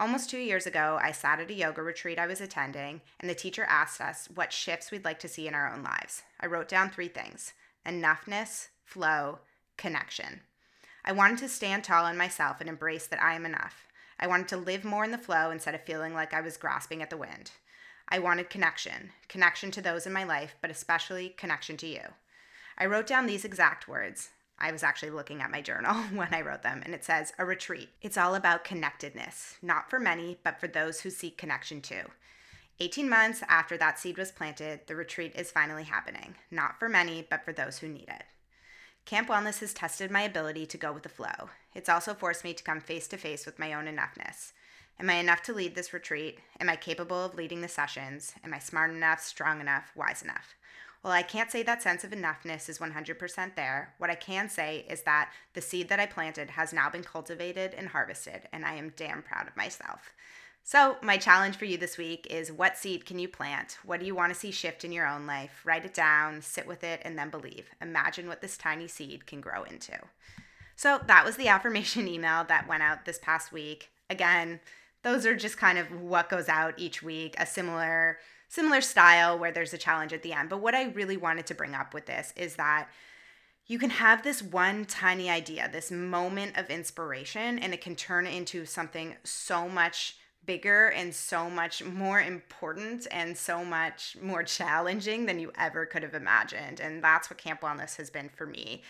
Almost 0.00 0.30
two 0.30 0.38
years 0.38 0.64
ago, 0.64 0.96
I 1.02 1.10
sat 1.10 1.40
at 1.40 1.50
a 1.50 1.54
yoga 1.54 1.82
retreat 1.82 2.20
I 2.20 2.28
was 2.28 2.40
attending, 2.40 3.00
and 3.18 3.28
the 3.28 3.34
teacher 3.34 3.64
asked 3.64 4.00
us 4.00 4.28
what 4.32 4.52
shifts 4.52 4.92
we'd 4.92 5.04
like 5.04 5.18
to 5.20 5.28
see 5.28 5.48
in 5.48 5.54
our 5.54 5.72
own 5.72 5.82
lives. 5.82 6.22
I 6.38 6.46
wrote 6.46 6.68
down 6.68 6.90
three 6.90 7.08
things 7.08 7.52
enoughness, 7.84 8.68
flow, 8.84 9.40
connection. 9.76 10.42
I 11.04 11.10
wanted 11.10 11.38
to 11.38 11.48
stand 11.48 11.82
tall 11.82 12.06
in 12.06 12.16
myself 12.16 12.60
and 12.60 12.68
embrace 12.68 13.08
that 13.08 13.20
I 13.20 13.34
am 13.34 13.44
enough. 13.44 13.88
I 14.20 14.28
wanted 14.28 14.46
to 14.48 14.56
live 14.56 14.84
more 14.84 15.04
in 15.04 15.10
the 15.10 15.18
flow 15.18 15.50
instead 15.50 15.74
of 15.74 15.82
feeling 15.82 16.14
like 16.14 16.32
I 16.32 16.42
was 16.42 16.56
grasping 16.56 17.02
at 17.02 17.10
the 17.10 17.16
wind. 17.16 17.50
I 18.08 18.20
wanted 18.20 18.50
connection, 18.50 19.10
connection 19.28 19.72
to 19.72 19.82
those 19.82 20.06
in 20.06 20.12
my 20.12 20.22
life, 20.22 20.54
but 20.60 20.70
especially 20.70 21.30
connection 21.30 21.76
to 21.78 21.86
you. 21.88 22.02
I 22.76 22.86
wrote 22.86 23.06
down 23.08 23.26
these 23.26 23.44
exact 23.44 23.88
words. 23.88 24.30
I 24.60 24.72
was 24.72 24.82
actually 24.82 25.10
looking 25.10 25.40
at 25.40 25.50
my 25.50 25.60
journal 25.60 25.94
when 26.12 26.32
I 26.32 26.40
wrote 26.40 26.62
them, 26.62 26.82
and 26.84 26.94
it 26.94 27.04
says, 27.04 27.32
A 27.38 27.44
retreat. 27.44 27.90
It's 28.02 28.18
all 28.18 28.34
about 28.34 28.64
connectedness, 28.64 29.56
not 29.62 29.88
for 29.88 30.00
many, 30.00 30.38
but 30.42 30.60
for 30.60 30.68
those 30.68 31.00
who 31.00 31.10
seek 31.10 31.38
connection 31.38 31.80
too. 31.80 32.02
18 32.80 33.08
months 33.08 33.42
after 33.48 33.76
that 33.76 33.98
seed 33.98 34.16
was 34.16 34.30
planted, 34.30 34.80
the 34.86 34.94
retreat 34.94 35.32
is 35.34 35.50
finally 35.50 35.84
happening, 35.84 36.36
not 36.50 36.78
for 36.78 36.88
many, 36.88 37.26
but 37.28 37.44
for 37.44 37.52
those 37.52 37.78
who 37.78 37.88
need 37.88 38.08
it. 38.08 38.24
Camp 39.04 39.28
Wellness 39.28 39.60
has 39.60 39.72
tested 39.72 40.10
my 40.10 40.20
ability 40.20 40.66
to 40.66 40.76
go 40.76 40.92
with 40.92 41.02
the 41.02 41.08
flow. 41.08 41.50
It's 41.74 41.88
also 41.88 42.14
forced 42.14 42.44
me 42.44 42.54
to 42.54 42.62
come 42.62 42.80
face 42.80 43.08
to 43.08 43.16
face 43.16 43.46
with 43.46 43.58
my 43.58 43.72
own 43.72 43.86
enoughness. 43.86 44.52
Am 45.00 45.10
I 45.10 45.14
enough 45.14 45.42
to 45.44 45.52
lead 45.52 45.74
this 45.74 45.92
retreat? 45.92 46.40
Am 46.60 46.68
I 46.68 46.76
capable 46.76 47.24
of 47.24 47.34
leading 47.34 47.60
the 47.60 47.68
sessions? 47.68 48.34
Am 48.44 48.52
I 48.52 48.58
smart 48.58 48.90
enough, 48.90 49.20
strong 49.20 49.60
enough, 49.60 49.92
wise 49.96 50.22
enough? 50.22 50.54
Well, 51.02 51.12
I 51.12 51.22
can't 51.22 51.50
say 51.50 51.62
that 51.62 51.82
sense 51.82 52.02
of 52.02 52.10
enoughness 52.10 52.68
is 52.68 52.78
100% 52.78 53.54
there. 53.54 53.94
What 53.98 54.10
I 54.10 54.16
can 54.16 54.48
say 54.48 54.84
is 54.90 55.02
that 55.02 55.32
the 55.54 55.60
seed 55.60 55.88
that 55.88 56.00
I 56.00 56.06
planted 56.06 56.50
has 56.50 56.72
now 56.72 56.90
been 56.90 57.04
cultivated 57.04 57.72
and 57.74 57.88
harvested, 57.88 58.48
and 58.52 58.64
I 58.64 58.74
am 58.74 58.92
damn 58.96 59.22
proud 59.22 59.46
of 59.46 59.56
myself. 59.56 60.12
So, 60.64 60.96
my 61.00 61.16
challenge 61.16 61.56
for 61.56 61.64
you 61.64 61.78
this 61.78 61.96
week 61.96 62.26
is 62.28 62.52
what 62.52 62.76
seed 62.76 63.06
can 63.06 63.18
you 63.18 63.28
plant? 63.28 63.78
What 63.84 64.00
do 64.00 64.06
you 64.06 64.14
want 64.14 64.34
to 64.34 64.38
see 64.38 64.50
shift 64.50 64.84
in 64.84 64.92
your 64.92 65.06
own 65.06 65.26
life? 65.26 65.62
Write 65.64 65.86
it 65.86 65.94
down, 65.94 66.42
sit 66.42 66.66
with 66.66 66.84
it, 66.84 67.00
and 67.04 67.18
then 67.18 67.30
believe. 67.30 67.70
Imagine 67.80 68.28
what 68.28 68.42
this 68.42 68.58
tiny 68.58 68.86
seed 68.86 69.24
can 69.24 69.40
grow 69.40 69.62
into. 69.62 69.98
So, 70.76 71.00
that 71.06 71.24
was 71.24 71.36
the 71.36 71.48
affirmation 71.48 72.06
email 72.08 72.44
that 72.44 72.68
went 72.68 72.82
out 72.82 73.06
this 73.06 73.18
past 73.18 73.50
week. 73.50 73.90
Again, 74.10 74.60
those 75.02 75.24
are 75.24 75.36
just 75.36 75.56
kind 75.56 75.78
of 75.78 76.02
what 76.02 76.28
goes 76.28 76.50
out 76.50 76.74
each 76.76 77.02
week, 77.02 77.34
a 77.38 77.46
similar 77.46 78.18
similar 78.48 78.80
style 78.80 79.38
where 79.38 79.52
there's 79.52 79.74
a 79.74 79.78
challenge 79.78 80.12
at 80.12 80.22
the 80.22 80.32
end. 80.32 80.48
But 80.48 80.60
what 80.60 80.74
I 80.74 80.84
really 80.84 81.16
wanted 81.16 81.46
to 81.46 81.54
bring 81.54 81.74
up 81.74 81.94
with 81.94 82.06
this 82.06 82.32
is 82.36 82.56
that 82.56 82.88
you 83.66 83.78
can 83.78 83.90
have 83.90 84.22
this 84.22 84.42
one 84.42 84.86
tiny 84.86 85.28
idea, 85.28 85.68
this 85.70 85.90
moment 85.90 86.56
of 86.56 86.70
inspiration, 86.70 87.58
and 87.58 87.74
it 87.74 87.82
can 87.82 87.94
turn 87.94 88.26
into 88.26 88.64
something 88.64 89.14
so 89.24 89.68
much 89.68 90.16
bigger 90.46 90.88
and 90.88 91.14
so 91.14 91.50
much 91.50 91.84
more 91.84 92.18
important 92.18 93.06
and 93.10 93.36
so 93.36 93.62
much 93.62 94.16
more 94.22 94.42
challenging 94.42 95.26
than 95.26 95.38
you 95.38 95.52
ever 95.58 95.84
could 95.84 96.02
have 96.02 96.14
imagined. 96.14 96.80
And 96.80 97.04
that's 97.04 97.28
what 97.28 97.38
Camp 97.38 97.60
Wellness 97.60 97.96
has 97.98 98.08
been 98.08 98.30
for 98.30 98.46
me. 98.46 98.82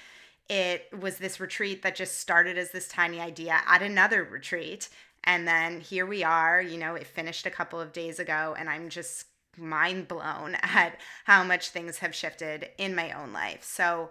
It 0.49 0.89
was 1.01 1.19
this 1.19 1.41
retreat 1.41 1.83
that 1.83 1.97
just 1.97 2.21
started 2.21 2.57
as 2.57 2.71
this 2.71 2.87
tiny 2.87 3.21
idea 3.21 3.59
at 3.67 3.83
another 3.83 4.23
retreat. 4.23 4.89
And 5.25 5.49
then 5.49 5.81
here 5.81 6.07
we 6.07 6.23
are, 6.23 6.63
you 6.63 6.79
know, 6.79 6.95
it 6.95 7.09
finished 7.09 7.45
a 7.45 7.51
couple 7.51 7.81
of 7.81 7.93
days 7.93 8.21
ago, 8.21 8.55
and 8.57 8.71
I'm 8.71 8.89
just 8.89 9.27
mind 9.57 10.09
blown 10.09 10.55
at 10.63 10.99
how 11.25 11.45
much 11.45 11.71
things 11.71 11.99
have 11.99 12.15
shifted 12.15 12.69
in 12.79 12.95
my 12.95 13.13
own 13.13 13.33
life. 13.33 13.65
So, 13.65 14.11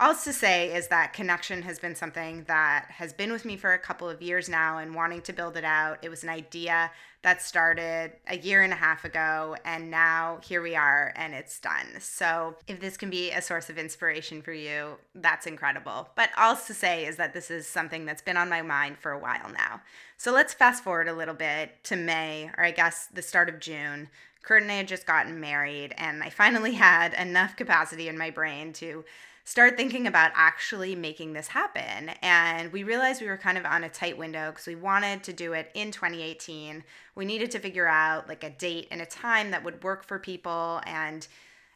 all 0.00 0.14
to 0.14 0.32
say 0.32 0.72
is 0.72 0.86
that 0.88 1.12
connection 1.12 1.62
has 1.62 1.80
been 1.80 1.96
something 1.96 2.44
that 2.46 2.86
has 2.88 3.12
been 3.12 3.32
with 3.32 3.44
me 3.44 3.56
for 3.56 3.72
a 3.72 3.78
couple 3.80 4.08
of 4.08 4.22
years 4.22 4.48
now 4.48 4.78
and 4.78 4.94
wanting 4.94 5.22
to 5.22 5.32
build 5.32 5.56
it 5.56 5.64
out. 5.64 5.98
It 6.02 6.08
was 6.08 6.22
an 6.22 6.28
idea 6.28 6.92
that 7.22 7.42
started 7.42 8.12
a 8.28 8.38
year 8.38 8.62
and 8.62 8.72
a 8.72 8.76
half 8.76 9.04
ago, 9.04 9.56
and 9.64 9.90
now 9.90 10.38
here 10.44 10.62
we 10.62 10.76
are 10.76 11.12
and 11.16 11.34
it's 11.34 11.58
done. 11.58 11.86
So, 11.98 12.54
if 12.68 12.80
this 12.80 12.96
can 12.96 13.10
be 13.10 13.32
a 13.32 13.42
source 13.42 13.70
of 13.70 13.76
inspiration 13.76 14.40
for 14.40 14.52
you, 14.52 14.98
that's 15.16 15.48
incredible. 15.48 16.10
But 16.14 16.30
all 16.36 16.54
to 16.54 16.74
say 16.74 17.04
is 17.04 17.16
that 17.16 17.34
this 17.34 17.50
is 17.50 17.66
something 17.66 18.06
that's 18.06 18.22
been 18.22 18.36
on 18.36 18.48
my 18.48 18.62
mind 18.62 18.98
for 18.98 19.10
a 19.10 19.18
while 19.18 19.50
now. 19.52 19.80
So, 20.16 20.32
let's 20.32 20.54
fast 20.54 20.84
forward 20.84 21.08
a 21.08 21.12
little 21.12 21.34
bit 21.34 21.82
to 21.84 21.96
May, 21.96 22.50
or 22.56 22.64
I 22.64 22.70
guess 22.70 23.08
the 23.12 23.22
start 23.22 23.48
of 23.48 23.58
June. 23.58 24.10
Kurt 24.48 24.62
and 24.62 24.72
I 24.72 24.76
had 24.76 24.88
just 24.88 25.04
gotten 25.04 25.40
married, 25.40 25.92
and 25.98 26.22
I 26.22 26.30
finally 26.30 26.72
had 26.88 27.12
enough 27.12 27.54
capacity 27.54 28.08
in 28.08 28.16
my 28.16 28.30
brain 28.30 28.72
to 28.74 29.04
start 29.44 29.76
thinking 29.76 30.06
about 30.06 30.32
actually 30.34 30.96
making 30.96 31.34
this 31.34 31.48
happen. 31.48 32.10
And 32.22 32.72
we 32.72 32.82
realized 32.82 33.20
we 33.20 33.28
were 33.28 33.36
kind 33.36 33.58
of 33.58 33.66
on 33.66 33.84
a 33.84 33.90
tight 33.90 34.16
window 34.16 34.50
because 34.50 34.66
we 34.66 34.74
wanted 34.74 35.22
to 35.24 35.34
do 35.34 35.52
it 35.52 35.70
in 35.74 35.90
2018. 35.90 36.82
We 37.14 37.26
needed 37.26 37.50
to 37.50 37.58
figure 37.58 37.86
out 37.86 38.26
like 38.26 38.42
a 38.42 38.48
date 38.48 38.88
and 38.90 39.02
a 39.02 39.06
time 39.06 39.50
that 39.50 39.64
would 39.64 39.84
work 39.84 40.06
for 40.06 40.18
people 40.18 40.80
and 40.86 41.26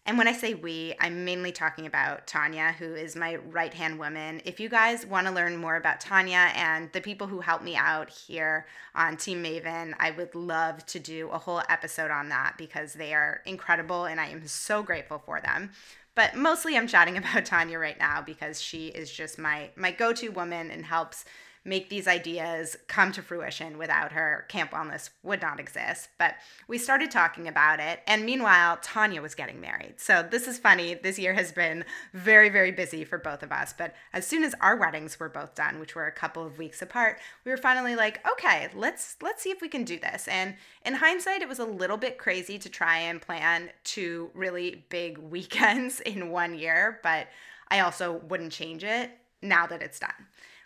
and 0.04 0.18
when 0.18 0.26
I 0.26 0.32
say 0.32 0.54
we, 0.54 0.94
I'm 0.98 1.24
mainly 1.24 1.52
talking 1.52 1.86
about 1.86 2.26
Tanya, 2.26 2.74
who 2.76 2.92
is 2.94 3.14
my 3.14 3.36
right 3.36 3.72
hand 3.72 4.00
woman. 4.00 4.42
If 4.44 4.58
you 4.58 4.68
guys 4.68 5.06
want 5.06 5.28
to 5.28 5.32
learn 5.32 5.56
more 5.56 5.76
about 5.76 6.00
Tanya 6.00 6.50
and 6.56 6.90
the 6.92 7.00
people 7.00 7.28
who 7.28 7.40
help 7.40 7.62
me 7.62 7.76
out 7.76 8.10
here 8.10 8.66
on 8.96 9.16
Team 9.16 9.44
Maven, 9.44 9.94
I 10.00 10.10
would 10.10 10.34
love 10.34 10.84
to 10.86 10.98
do 10.98 11.28
a 11.28 11.38
whole 11.38 11.62
episode 11.68 12.10
on 12.10 12.30
that 12.30 12.54
because 12.58 12.94
they 12.94 13.14
are 13.14 13.42
incredible 13.46 14.06
and 14.06 14.20
I 14.20 14.26
am 14.26 14.48
so 14.48 14.82
grateful 14.82 15.22
for 15.24 15.40
them. 15.40 15.70
But 16.16 16.34
mostly 16.34 16.76
I'm 16.76 16.88
chatting 16.88 17.16
about 17.18 17.44
Tanya 17.44 17.78
right 17.78 17.98
now 17.98 18.22
because 18.22 18.60
she 18.60 18.88
is 18.88 19.10
just 19.10 19.38
my 19.38 19.70
my 19.76 19.92
go-to 19.92 20.30
woman 20.30 20.72
and 20.72 20.84
helps 20.84 21.24
make 21.64 21.88
these 21.88 22.08
ideas 22.08 22.76
come 22.88 23.12
to 23.12 23.22
fruition 23.22 23.78
without 23.78 24.12
her. 24.12 24.44
Camp 24.48 24.72
Wellness 24.72 25.10
would 25.22 25.40
not 25.40 25.60
exist. 25.60 26.08
But 26.18 26.34
we 26.66 26.76
started 26.76 27.10
talking 27.10 27.46
about 27.46 27.78
it. 27.78 28.00
And 28.06 28.24
meanwhile, 28.24 28.78
Tanya 28.82 29.22
was 29.22 29.34
getting 29.34 29.60
married. 29.60 29.94
So 29.98 30.26
this 30.28 30.48
is 30.48 30.58
funny. 30.58 30.94
This 30.94 31.18
year 31.18 31.34
has 31.34 31.52
been 31.52 31.84
very, 32.12 32.48
very 32.48 32.72
busy 32.72 33.04
for 33.04 33.18
both 33.18 33.42
of 33.42 33.52
us. 33.52 33.72
But 33.76 33.94
as 34.12 34.26
soon 34.26 34.42
as 34.42 34.54
our 34.60 34.76
weddings 34.76 35.20
were 35.20 35.28
both 35.28 35.54
done, 35.54 35.78
which 35.78 35.94
were 35.94 36.06
a 36.06 36.12
couple 36.12 36.44
of 36.44 36.58
weeks 36.58 36.82
apart, 36.82 37.18
we 37.44 37.50
were 37.50 37.56
finally 37.56 37.94
like, 37.94 38.26
okay, 38.28 38.68
let's 38.74 39.16
let's 39.22 39.42
see 39.42 39.50
if 39.50 39.60
we 39.60 39.68
can 39.68 39.84
do 39.84 39.98
this. 39.98 40.26
And 40.26 40.56
in 40.84 40.94
hindsight, 40.94 41.42
it 41.42 41.48
was 41.48 41.60
a 41.60 41.64
little 41.64 41.96
bit 41.96 42.18
crazy 42.18 42.58
to 42.58 42.68
try 42.68 42.98
and 42.98 43.20
plan 43.20 43.70
two 43.84 44.30
really 44.34 44.84
big 44.88 45.18
weekends 45.32 46.00
in 46.00 46.30
one 46.30 46.58
year, 46.58 46.98
but 47.02 47.28
I 47.68 47.80
also 47.80 48.20
wouldn't 48.28 48.52
change 48.52 48.84
it 48.84 49.10
now 49.40 49.66
that 49.66 49.82
it's 49.82 49.98
done. 49.98 50.10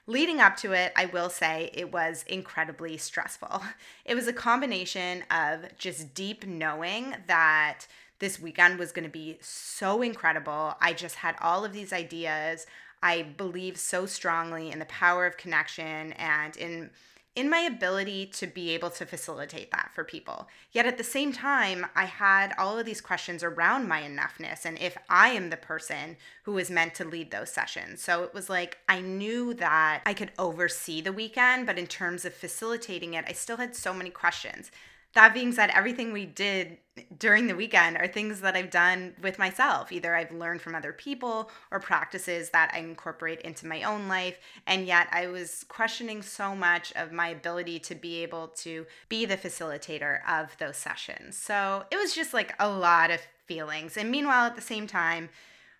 Leading 0.08 0.38
up 0.40 0.56
to 0.58 0.72
it, 0.72 0.92
I 0.94 1.06
will 1.06 1.28
say 1.28 1.70
it 1.74 1.92
was 1.92 2.24
incredibly 2.28 2.96
stressful. 2.96 3.62
It 4.04 4.14
was 4.14 4.28
a 4.28 4.32
combination 4.32 5.24
of 5.32 5.76
just 5.78 6.14
deep 6.14 6.46
knowing 6.46 7.16
that 7.26 7.88
this 8.20 8.38
weekend 8.40 8.78
was 8.78 8.92
going 8.92 9.04
to 9.04 9.10
be 9.10 9.38
so 9.40 10.00
incredible. 10.00 10.76
I 10.80 10.92
just 10.92 11.16
had 11.16 11.34
all 11.40 11.64
of 11.64 11.72
these 11.72 11.92
ideas. 11.92 12.66
I 13.02 13.22
believe 13.22 13.76
so 13.78 14.06
strongly 14.06 14.70
in 14.70 14.78
the 14.78 14.84
power 14.86 15.26
of 15.26 15.36
connection 15.36 16.12
and 16.12 16.56
in 16.56 16.90
in 17.36 17.50
my 17.50 17.60
ability 17.60 18.26
to 18.26 18.46
be 18.46 18.70
able 18.70 18.88
to 18.88 19.04
facilitate 19.04 19.70
that 19.70 19.90
for 19.94 20.02
people. 20.02 20.48
Yet 20.72 20.86
at 20.86 20.96
the 20.96 21.04
same 21.04 21.32
time, 21.32 21.86
I 21.94 22.06
had 22.06 22.54
all 22.58 22.78
of 22.78 22.86
these 22.86 23.02
questions 23.02 23.44
around 23.44 23.86
my 23.86 24.00
enoughness 24.00 24.64
and 24.64 24.78
if 24.78 24.96
I 25.10 25.28
am 25.28 25.50
the 25.50 25.56
person 25.58 26.16
who 26.44 26.56
is 26.56 26.70
meant 26.70 26.94
to 26.94 27.04
lead 27.04 27.30
those 27.30 27.52
sessions. 27.52 28.02
So 28.02 28.24
it 28.24 28.32
was 28.32 28.48
like 28.48 28.78
I 28.88 29.00
knew 29.00 29.52
that 29.54 30.02
I 30.06 30.14
could 30.14 30.32
oversee 30.38 31.02
the 31.02 31.12
weekend, 31.12 31.66
but 31.66 31.78
in 31.78 31.86
terms 31.86 32.24
of 32.24 32.32
facilitating 32.34 33.14
it, 33.14 33.26
I 33.28 33.32
still 33.32 33.58
had 33.58 33.76
so 33.76 33.92
many 33.92 34.10
questions 34.10 34.70
that 35.16 35.34
being 35.34 35.50
said, 35.50 35.70
everything 35.70 36.12
we 36.12 36.26
did 36.26 36.76
during 37.18 37.46
the 37.46 37.56
weekend 37.56 37.96
are 37.96 38.06
things 38.06 38.40
that 38.42 38.54
I've 38.54 38.70
done 38.70 39.14
with 39.22 39.38
myself. 39.38 39.90
Either 39.90 40.14
I've 40.14 40.30
learned 40.30 40.60
from 40.60 40.74
other 40.74 40.92
people 40.92 41.50
or 41.70 41.80
practices 41.80 42.50
that 42.50 42.70
I 42.74 42.78
incorporate 42.78 43.40
into 43.40 43.66
my 43.66 43.82
own 43.82 44.08
life. 44.08 44.38
And 44.66 44.86
yet 44.86 45.08
I 45.10 45.26
was 45.28 45.64
questioning 45.68 46.20
so 46.22 46.54
much 46.54 46.92
of 46.96 47.12
my 47.12 47.28
ability 47.28 47.78
to 47.80 47.94
be 47.94 48.22
able 48.22 48.48
to 48.58 48.86
be 49.08 49.24
the 49.24 49.38
facilitator 49.38 50.20
of 50.28 50.56
those 50.58 50.76
sessions. 50.76 51.36
So 51.36 51.84
it 51.90 51.96
was 51.96 52.14
just 52.14 52.34
like 52.34 52.54
a 52.58 52.68
lot 52.68 53.10
of 53.10 53.20
feelings. 53.46 53.96
And 53.96 54.10
meanwhile, 54.10 54.46
at 54.46 54.56
the 54.56 54.62
same 54.62 54.86
time, 54.86 55.30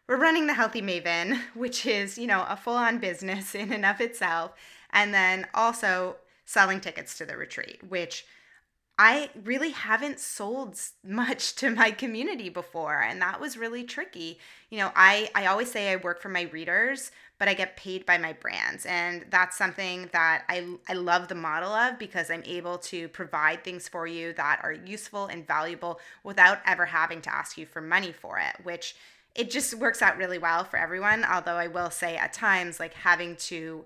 we're 0.09 0.17
running 0.17 0.47
the 0.47 0.55
Healthy 0.55 0.81
Maven, 0.83 1.41
which 1.55 1.85
is, 1.85 2.17
you 2.17 2.27
know, 2.27 2.47
a 2.49 2.57
full 2.57 2.77
on 2.77 2.99
business 2.99 3.55
in 3.55 3.71
and 3.71 3.85
of 3.85 4.01
itself. 4.01 4.53
And 4.91 5.13
then 5.13 5.47
also 5.53 6.17
selling 6.47 6.81
tickets 6.81 7.19
to 7.19 7.27
the 7.27 7.37
retreat, 7.37 7.81
which 7.87 8.25
I 8.99 9.29
really 9.45 9.71
haven't 9.71 10.21
sold 10.21 10.81
much 11.05 11.55
to 11.57 11.71
my 11.71 11.91
community 11.91 12.49
before 12.49 13.01
and 13.03 13.21
that 13.21 13.41
was 13.41 13.57
really 13.57 13.85
tricky. 13.85 14.39
You 14.71 14.79
know, 14.79 14.91
I 14.95 15.31
I 15.35 15.47
always 15.47 15.71
say 15.71 15.93
I 15.93 15.97
work 15.97 16.21
for 16.21 16.29
my 16.29 16.43
readers, 16.43 17.11
but 17.39 17.49
I 17.49 17.55
get 17.55 17.77
paid 17.77 18.07
by 18.07 18.17
my 18.19 18.33
brands 18.33 18.87
and 18.87 19.27
that's 19.31 19.57
something 19.59 20.09
that 20.13 20.45
I 20.49 20.67
I 20.89 20.95
love 20.95 21.29
the 21.29 21.35
model 21.35 21.71
of 21.71 21.99
because 21.99 22.31
I'm 22.31 22.43
able 22.47 22.79
to 22.79 23.09
provide 23.09 23.63
things 23.65 23.89
for 23.89 24.07
you 24.07 24.33
that 24.35 24.61
are 24.63 24.73
useful 24.73 25.27
and 25.27 25.47
valuable 25.47 26.01
without 26.25 26.61
ever 26.67 26.87
having 26.87 27.21
to 27.23 27.35
ask 27.35 27.59
you 27.59 27.67
for 27.67 27.81
money 27.81 28.13
for 28.13 28.39
it, 28.39 28.65
which 28.65 28.97
it 29.35 29.51
just 29.51 29.75
works 29.75 30.01
out 30.01 30.17
really 30.17 30.39
well 30.39 30.65
for 30.65 30.79
everyone, 30.79 31.23
although 31.25 31.57
I 31.57 31.67
will 31.67 31.91
say 31.91 32.17
at 32.17 32.33
times 32.33 32.81
like 32.81 32.95
having 32.95 33.37
to 33.37 33.85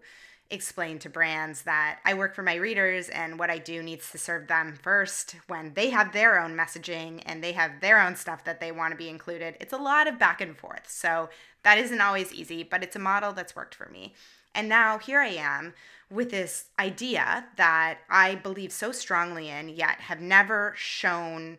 explain 0.51 0.99
to 0.99 1.09
brands 1.09 1.63
that 1.63 2.01
I 2.05 2.15
work 2.15 2.35
for 2.35 2.43
my 2.43 2.55
readers 2.57 3.09
and 3.09 3.39
what 3.39 3.51
I 3.51 3.59
do 3.59 3.83
needs 3.83 4.11
to 4.11 4.19
serve 4.19 4.49
them 4.49 4.79
first 4.83 5.37
when 5.47 5.75
they 5.75 5.91
have 5.91 6.13
their 6.13 6.41
own 6.41 6.57
messaging 6.57 7.23
and 7.25 7.43
they 7.43 7.53
have 7.53 7.81
their 7.81 8.01
own 8.01 8.17
stuff 8.17 8.45
that 8.45 8.61
they 8.61 8.73
want 8.73 8.93
to 8.93 8.99
be 8.99 9.09
included. 9.09 9.57
It's 9.61 9.73
a 9.73 9.79
lot 9.79 10.09
of 10.09 10.19
back 10.19 10.41
and 10.41 10.57
forth. 10.57 10.89
So 10.91 11.29
that 11.63 11.79
isn't 11.79 12.01
always 12.01 12.33
easy, 12.33 12.63
but 12.63 12.83
it's 12.83 12.97
a 12.97 13.01
model 13.01 13.33
that's 13.33 13.55
worked 13.55 13.75
for 13.75 13.89
me. 13.91 14.15
And 14.55 14.69
now 14.69 14.99
here 14.99 15.21
I 15.21 15.29
am 15.29 15.75
with 16.11 16.31
this 16.31 16.67
idea 16.79 17.47
that 17.57 17.99
I 18.09 18.35
believe 18.35 18.73
so 18.73 18.91
strongly 18.91 19.49
in, 19.49 19.69
yet 19.69 20.01
have 20.01 20.21
never 20.21 20.75
shown 20.77 21.59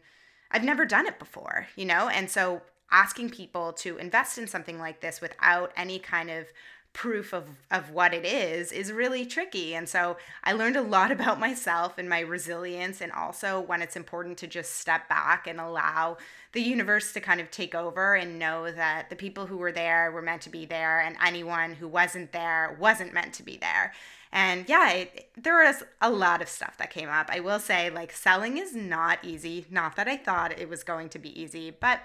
I've 0.54 0.66
never 0.66 0.86
done 0.86 1.08
it 1.08 1.18
before, 1.18 1.68
you 1.78 1.86
know? 1.86 2.10
And 2.10 2.30
so 2.30 2.62
asking 2.92 3.30
people 3.30 3.72
to 3.72 3.98
invest 3.98 4.38
in 4.38 4.48
something 4.48 4.80
like 4.80 5.00
this 5.00 5.22
without 5.22 5.72
any 5.78 5.98
kind 5.98 6.30
of 6.30 6.48
proof 6.94 7.34
of, 7.34 7.46
of 7.70 7.92
what 7.92 8.14
it 8.14 8.26
is 8.26 8.72
is 8.72 8.92
really 8.92 9.26
tricky. 9.26 9.74
And 9.74 9.88
so 9.88 10.18
I 10.44 10.54
learned 10.54 10.76
a 10.76 10.82
lot 10.82 11.12
about 11.12 11.40
myself 11.40 11.98
and 11.98 12.10
my 12.10 12.20
resilience, 12.20 13.02
and 13.02 13.12
also 13.12 13.60
when 13.60 13.82
it's 13.82 13.96
important 13.96 14.38
to 14.40 14.48
just 14.48 14.78
step 14.78 15.08
back 15.08 15.48
and 15.48 15.60
allow 15.60 16.18
the 16.54 16.62
universe 16.62 17.14
to 17.14 17.22
kind 17.22 17.40
of 17.40 17.50
take 17.50 17.74
over 17.74 18.16
and 18.16 18.38
know 18.38 18.72
that 18.72 19.10
the 19.10 19.16
people 19.16 19.46
who 19.46 19.58
were 19.58 19.72
there 19.72 20.12
were 20.12 20.22
meant 20.22 20.42
to 20.44 20.50
be 20.50 20.66
there, 20.66 21.00
and 21.00 21.16
anyone 21.26 21.74
who 21.74 21.88
wasn't 21.88 22.32
there 22.32 22.76
wasn't 22.80 23.14
meant 23.14 23.34
to 23.34 23.44
be 23.44 23.58
there. 23.58 23.94
And 24.34 24.68
yeah, 24.70 24.92
it, 24.92 25.30
there 25.36 25.64
was 25.66 25.84
a 26.02 26.10
lot 26.10 26.42
of 26.42 26.48
stuff 26.48 26.78
that 26.78 26.90
came 26.90 27.10
up. 27.10 27.30
I 27.32 27.42
will 27.42 27.60
say, 27.60 27.90
like, 27.90 28.12
selling 28.12 28.58
is 28.58 28.74
not 28.74 29.20
easy. 29.24 29.66
Not 29.70 29.96
that 29.98 30.08
I 30.08 30.16
thought 30.16 30.58
it 30.58 30.70
was 30.70 30.84
going 30.84 31.10
to 31.10 31.20
be 31.20 31.40
easy, 31.40 31.70
but 31.70 32.00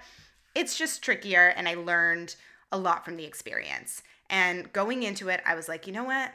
it's 0.53 0.77
just 0.77 1.01
trickier. 1.01 1.53
And 1.55 1.69
I 1.69 1.75
learned 1.75 2.35
a 2.71 2.77
lot 2.77 3.05
from 3.05 3.15
the 3.15 3.23
experience. 3.23 4.03
And 4.29 4.71
going 4.73 5.03
into 5.03 5.29
it, 5.29 5.41
I 5.45 5.55
was 5.55 5.67
like, 5.67 5.87
you 5.87 5.93
know 5.93 6.03
what? 6.03 6.31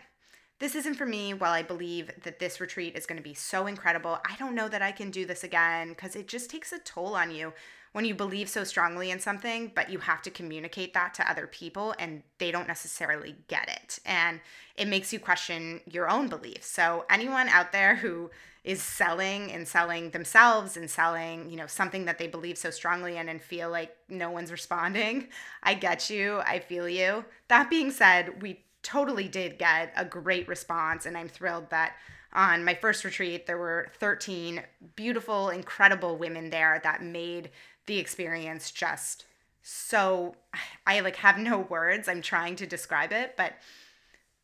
This 0.58 0.75
isn't 0.76 0.94
for 0.94 1.06
me. 1.06 1.34
While 1.34 1.52
I 1.52 1.62
believe 1.62 2.11
that 2.22 2.38
this 2.38 2.61
retreat 2.61 2.96
is 2.96 3.06
going 3.06 3.16
to 3.16 3.22
be 3.22 3.34
so 3.34 3.66
incredible, 3.66 4.18
I 4.28 4.37
don't 4.37 4.54
know 4.54 4.68
that 4.68 4.82
I 4.82 4.92
can 4.92 5.11
do 5.11 5.26
this 5.26 5.44
again 5.44 5.90
because 5.90 6.14
it 6.14 6.28
just 6.28 6.50
takes 6.50 6.72
a 6.72 6.78
toll 6.78 7.16
on 7.16 7.30
you 7.30 7.52
when 7.92 8.04
you 8.04 8.14
believe 8.14 8.49
so 8.49 8.64
strongly 8.64 9.11
in 9.11 9.20
something, 9.20 9.70
but 9.75 9.90
you 9.90 9.99
have 9.99 10.22
to 10.22 10.30
communicate 10.30 10.94
that 10.94 11.14
to 11.14 11.30
other 11.30 11.46
people 11.46 11.94
and 11.99 12.22
they 12.38 12.50
don't 12.50 12.68
necessarily 12.68 13.37
get 13.49 13.68
it. 13.68 13.99
And 14.06 14.40
it 14.76 14.88
makes 14.88 15.12
you 15.12 15.20
question 15.20 15.80
your 15.90 16.08
own 16.08 16.28
beliefs. 16.28 16.68
So, 16.68 17.04
anyone 17.11 17.49
out 17.49 17.72
there 17.72 17.96
who 17.96 18.30
is 18.64 18.81
selling 18.81 19.50
and 19.50 19.66
selling 19.66 20.11
themselves 20.11 20.76
and 20.76 20.88
selling, 20.88 21.50
you 21.50 21.57
know, 21.57 21.66
something 21.66 22.04
that 22.04 22.19
they 22.19 22.28
believe 22.28 22.57
so 22.57 22.71
strongly 22.71 23.16
in 23.16 23.28
and 23.28 23.42
feel 23.42 23.71
like 23.71 23.97
no 24.09 24.31
one's 24.31 24.52
responding, 24.52 25.28
I 25.62 25.75
get 25.75 26.11
you. 26.11 26.40
I 26.47 26.61
feel 26.61 26.88
you. 26.88 27.25
That 27.49 27.71
being 27.71 27.90
said, 27.90 28.40
we 28.42 28.64
totally 28.83 29.28
did 29.28 29.59
get 29.59 29.92
a 29.97 30.04
great 30.04 30.49
response 30.49 31.07
and 31.07 31.16
I'm 31.16 31.28
thrilled 31.28 31.71
that 31.71 31.95
on 32.33 32.64
my 32.64 32.75
first 32.75 33.04
retreat 33.04 33.47
there 33.47 33.59
were 33.59 33.90
13 33.99 34.62
beautiful 34.97 35.50
incredible 35.50 36.16
women 36.16 36.50
there 36.50 36.81
that 36.83 37.02
made 37.02 37.50
the 37.87 37.99
experience 37.99 38.73
just 38.73 39.25
so 39.62 40.35
I 40.87 41.00
like 41.00 41.16
have 41.16 41.38
no 41.38 41.59
words. 41.59 42.09
I'm 42.09 42.23
trying 42.23 42.57
to 42.57 42.66
describe 42.66 43.12
it, 43.12 43.35
but 43.37 43.54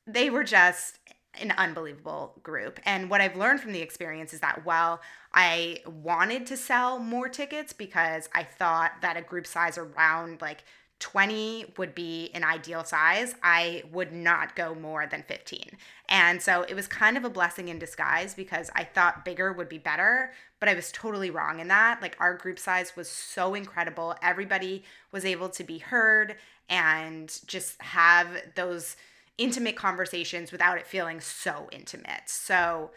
they 0.06 0.30
were 0.30 0.44
just 0.44 0.98
an 1.40 1.52
unbelievable 1.52 2.35
group. 2.42 2.80
And 2.85 3.11
what 3.11 3.20
I've 3.20 3.37
learned 3.37 3.61
from 3.61 3.73
the 3.73 3.80
experience 3.80 4.32
is 4.32 4.40
that 4.40 4.64
while 4.64 5.00
I 5.32 5.80
wanted 5.87 6.47
to 6.47 6.56
sell 6.56 6.99
more 6.99 7.28
tickets 7.28 7.73
because 7.73 8.28
I 8.35 8.42
thought 8.42 8.92
that 9.02 9.16
a 9.16 9.23
group 9.23 9.47
size 9.47 9.78
around 9.78 10.40
like 10.40 10.64
20 11.00 11.75
would 11.76 11.94
be 11.94 12.30
an 12.35 12.42
ideal 12.42 12.82
size, 12.82 13.35
I 13.42 13.85
would 13.92 14.12
not 14.12 14.56
go 14.56 14.75
more 14.75 15.06
than 15.06 15.23
15. 15.23 15.70
And 16.08 16.42
so 16.42 16.62
it 16.62 16.75
was 16.75 16.88
kind 16.88 17.16
of 17.16 17.25
a 17.25 17.30
blessing 17.30 17.68
in 17.68 17.78
disguise 17.78 18.35
because 18.35 18.70
I 18.75 18.82
thought 18.82 19.25
bigger 19.25 19.52
would 19.52 19.68
be 19.68 19.78
better, 19.78 20.32
but 20.58 20.68
I 20.68 20.75
was 20.75 20.90
totally 20.90 21.30
wrong 21.30 21.61
in 21.61 21.68
that. 21.68 22.02
Like 22.02 22.16
our 22.18 22.35
group 22.37 22.58
size 22.58 22.97
was 22.97 23.08
so 23.08 23.54
incredible. 23.54 24.16
Everybody 24.23 24.82
was 25.12 25.25
able 25.25 25.50
to 25.50 25.62
be 25.62 25.78
heard 25.78 26.35
and 26.68 27.38
just 27.47 27.80
have 27.80 28.28
those 28.56 28.97
intimate 29.38 29.76
conversations 29.76 30.52
without 30.52 30.78
it 30.78 30.87
feeling 30.87 31.21
so 31.21 31.68
intimate. 31.73 32.23
So 32.26 32.90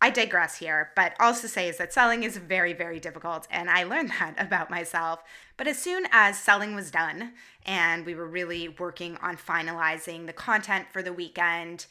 I 0.00 0.10
digress 0.10 0.58
here, 0.58 0.92
but 0.94 1.14
also 1.18 1.48
say 1.48 1.68
is 1.68 1.78
that 1.78 1.92
selling 1.92 2.22
is 2.22 2.36
very, 2.36 2.74
very 2.74 3.00
difficult, 3.00 3.48
and 3.50 3.70
I 3.70 3.84
learned 3.84 4.10
that 4.20 4.34
about 4.38 4.70
myself. 4.70 5.22
But 5.56 5.66
as 5.66 5.78
soon 5.78 6.06
as 6.12 6.38
selling 6.38 6.74
was 6.74 6.90
done 6.90 7.32
and 7.64 8.04
we 8.04 8.14
were 8.14 8.26
really 8.28 8.68
working 8.68 9.16
on 9.22 9.36
finalizing 9.36 10.26
the 10.26 10.32
content 10.32 10.86
for 10.92 11.02
the 11.02 11.14
weekend, 11.14 11.86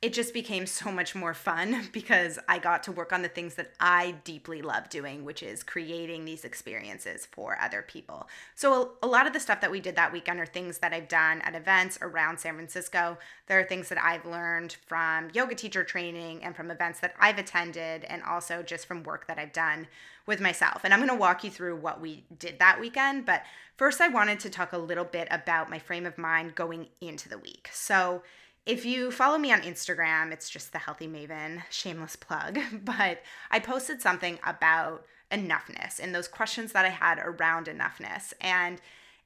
it 0.00 0.12
just 0.12 0.32
became 0.32 0.64
so 0.64 0.92
much 0.92 1.16
more 1.16 1.34
fun 1.34 1.88
because 1.92 2.38
I 2.48 2.58
got 2.58 2.84
to 2.84 2.92
work 2.92 3.12
on 3.12 3.22
the 3.22 3.28
things 3.28 3.54
that 3.56 3.72
I 3.80 4.14
deeply 4.22 4.62
love 4.62 4.88
doing, 4.88 5.24
which 5.24 5.42
is 5.42 5.64
creating 5.64 6.24
these 6.24 6.44
experiences 6.44 7.26
for 7.26 7.58
other 7.60 7.82
people. 7.82 8.28
So, 8.54 8.92
a 9.02 9.06
lot 9.06 9.26
of 9.26 9.32
the 9.32 9.40
stuff 9.40 9.60
that 9.60 9.70
we 9.70 9.80
did 9.80 9.96
that 9.96 10.12
weekend 10.12 10.38
are 10.38 10.46
things 10.46 10.78
that 10.78 10.92
I've 10.92 11.08
done 11.08 11.40
at 11.40 11.56
events 11.56 11.98
around 12.00 12.38
San 12.38 12.54
Francisco. 12.54 13.18
There 13.48 13.58
are 13.58 13.64
things 13.64 13.88
that 13.88 14.02
I've 14.02 14.24
learned 14.24 14.76
from 14.86 15.30
yoga 15.32 15.56
teacher 15.56 15.82
training 15.82 16.44
and 16.44 16.54
from 16.54 16.70
events 16.70 17.00
that 17.00 17.14
I've 17.18 17.38
attended, 17.38 18.04
and 18.04 18.22
also 18.22 18.62
just 18.62 18.86
from 18.86 19.02
work 19.02 19.26
that 19.26 19.38
I've 19.38 19.52
done 19.52 19.88
with 20.26 20.40
myself. 20.40 20.82
And 20.84 20.94
I'm 20.94 21.00
going 21.00 21.08
to 21.08 21.16
walk 21.16 21.42
you 21.42 21.50
through 21.50 21.76
what 21.76 22.00
we 22.00 22.22
did 22.38 22.60
that 22.60 22.78
weekend. 22.78 23.24
But 23.26 23.42
first, 23.76 24.00
I 24.00 24.08
wanted 24.08 24.38
to 24.40 24.50
talk 24.50 24.72
a 24.72 24.78
little 24.78 25.04
bit 25.04 25.26
about 25.30 25.70
my 25.70 25.78
frame 25.80 26.06
of 26.06 26.18
mind 26.18 26.54
going 26.54 26.86
into 27.00 27.28
the 27.28 27.38
week. 27.38 27.68
So, 27.72 28.22
if 28.68 28.84
you 28.84 29.10
follow 29.10 29.38
me 29.38 29.50
on 29.50 29.62
Instagram, 29.62 30.30
it's 30.30 30.50
just 30.50 30.72
the 30.72 30.78
Healthy 30.78 31.08
Maven, 31.08 31.62
shameless 31.70 32.16
plug, 32.16 32.58
but 32.84 33.22
I 33.50 33.58
posted 33.58 34.02
something 34.02 34.38
about 34.46 35.06
enoughness 35.32 35.98
and 35.98 36.14
those 36.14 36.28
questions 36.28 36.72
that 36.72 36.84
I 36.84 36.90
had 36.90 37.18
around 37.18 37.66
enoughness. 37.66 38.34
And 38.42 38.80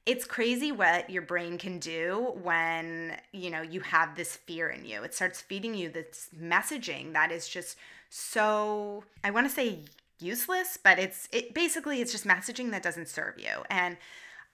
it's 0.05 0.23
crazy 0.23 0.71
what 0.71 1.09
your 1.09 1.21
brain 1.21 1.57
can 1.57 1.79
do 1.79 2.33
when, 2.41 3.17
you 3.33 3.49
know, 3.49 3.61
you 3.61 3.81
have 3.81 4.15
this 4.15 4.37
fear 4.37 4.69
in 4.69 4.85
you. 4.85 5.03
It 5.03 5.13
starts 5.13 5.41
feeding 5.41 5.75
you 5.75 5.89
this 5.89 6.29
messaging 6.41 7.11
that 7.13 7.31
is 7.31 7.47
just 7.47 7.77
so 8.09 9.03
I 9.23 9.31
want 9.31 9.47
to 9.47 9.53
say 9.53 9.79
useless, 10.19 10.77
but 10.81 10.99
it's 10.99 11.27
it 11.33 11.53
basically 11.53 11.99
it's 11.99 12.11
just 12.11 12.25
messaging 12.25 12.71
that 12.71 12.83
doesn't 12.83 13.09
serve 13.09 13.37
you. 13.37 13.63
And 13.69 13.97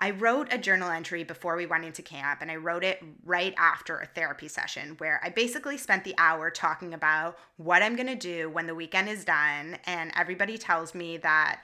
I 0.01 0.11
wrote 0.11 0.47
a 0.51 0.57
journal 0.57 0.89
entry 0.89 1.25
before 1.25 1.57
we 1.57 1.65
went 1.65 1.83
into 1.83 2.01
camp, 2.01 2.41
and 2.41 2.49
I 2.49 2.55
wrote 2.55 2.85
it 2.85 3.03
right 3.25 3.53
after 3.57 3.97
a 3.97 4.05
therapy 4.05 4.47
session 4.47 4.95
where 4.97 5.19
I 5.23 5.29
basically 5.29 5.77
spent 5.77 6.05
the 6.05 6.15
hour 6.17 6.49
talking 6.49 6.93
about 6.93 7.37
what 7.57 7.83
I'm 7.83 7.97
gonna 7.97 8.15
do 8.15 8.49
when 8.49 8.65
the 8.65 8.75
weekend 8.75 9.09
is 9.09 9.25
done. 9.25 9.77
And 9.85 10.11
everybody 10.15 10.57
tells 10.57 10.95
me 10.95 11.17
that 11.17 11.61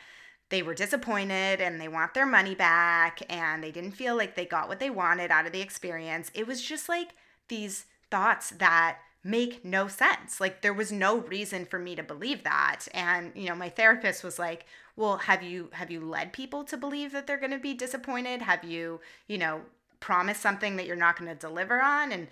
they 0.50 0.62
were 0.62 0.74
disappointed 0.74 1.62
and 1.62 1.80
they 1.80 1.88
want 1.88 2.14
their 2.14 2.26
money 2.26 2.56
back 2.56 3.22
and 3.30 3.64
they 3.64 3.72
didn't 3.72 3.94
feel 3.94 4.16
like 4.16 4.36
they 4.36 4.46
got 4.46 4.68
what 4.68 4.80
they 4.80 4.90
wanted 4.90 5.32
out 5.32 5.46
of 5.46 5.52
the 5.52 5.62
experience. 5.62 6.30
It 6.34 6.46
was 6.46 6.62
just 6.62 6.90
like 6.90 7.16
these 7.48 7.86
thoughts 8.12 8.52
that 8.52 9.00
make 9.24 9.66
no 9.66 9.88
sense. 9.88 10.40
Like 10.40 10.62
there 10.62 10.74
was 10.74 10.92
no 10.92 11.18
reason 11.20 11.66
for 11.66 11.80
me 11.80 11.96
to 11.96 12.04
believe 12.04 12.44
that. 12.44 12.88
And 12.94 13.32
you 13.34 13.50
know, 13.50 13.56
my 13.56 13.70
therapist 13.70 14.24
was 14.24 14.38
like, 14.38 14.66
well 14.96 15.18
have 15.18 15.44
you 15.44 15.70
have 15.74 15.92
you 15.92 16.00
led 16.00 16.34
people 16.34 16.64
to 16.64 16.78
believe 16.78 17.12
that 17.12 17.28
they're 17.28 17.38
going 17.38 17.52
to 17.52 17.58
be 17.58 17.74
disappointed 17.74 18.42
have 18.42 18.64
you 18.64 19.00
you 19.28 19.38
know 19.38 19.62
promised 20.00 20.42
something 20.42 20.76
that 20.76 20.86
you're 20.86 20.96
not 20.96 21.18
going 21.18 21.30
to 21.30 21.36
deliver 21.36 21.82
on 21.82 22.12
and 22.12 22.28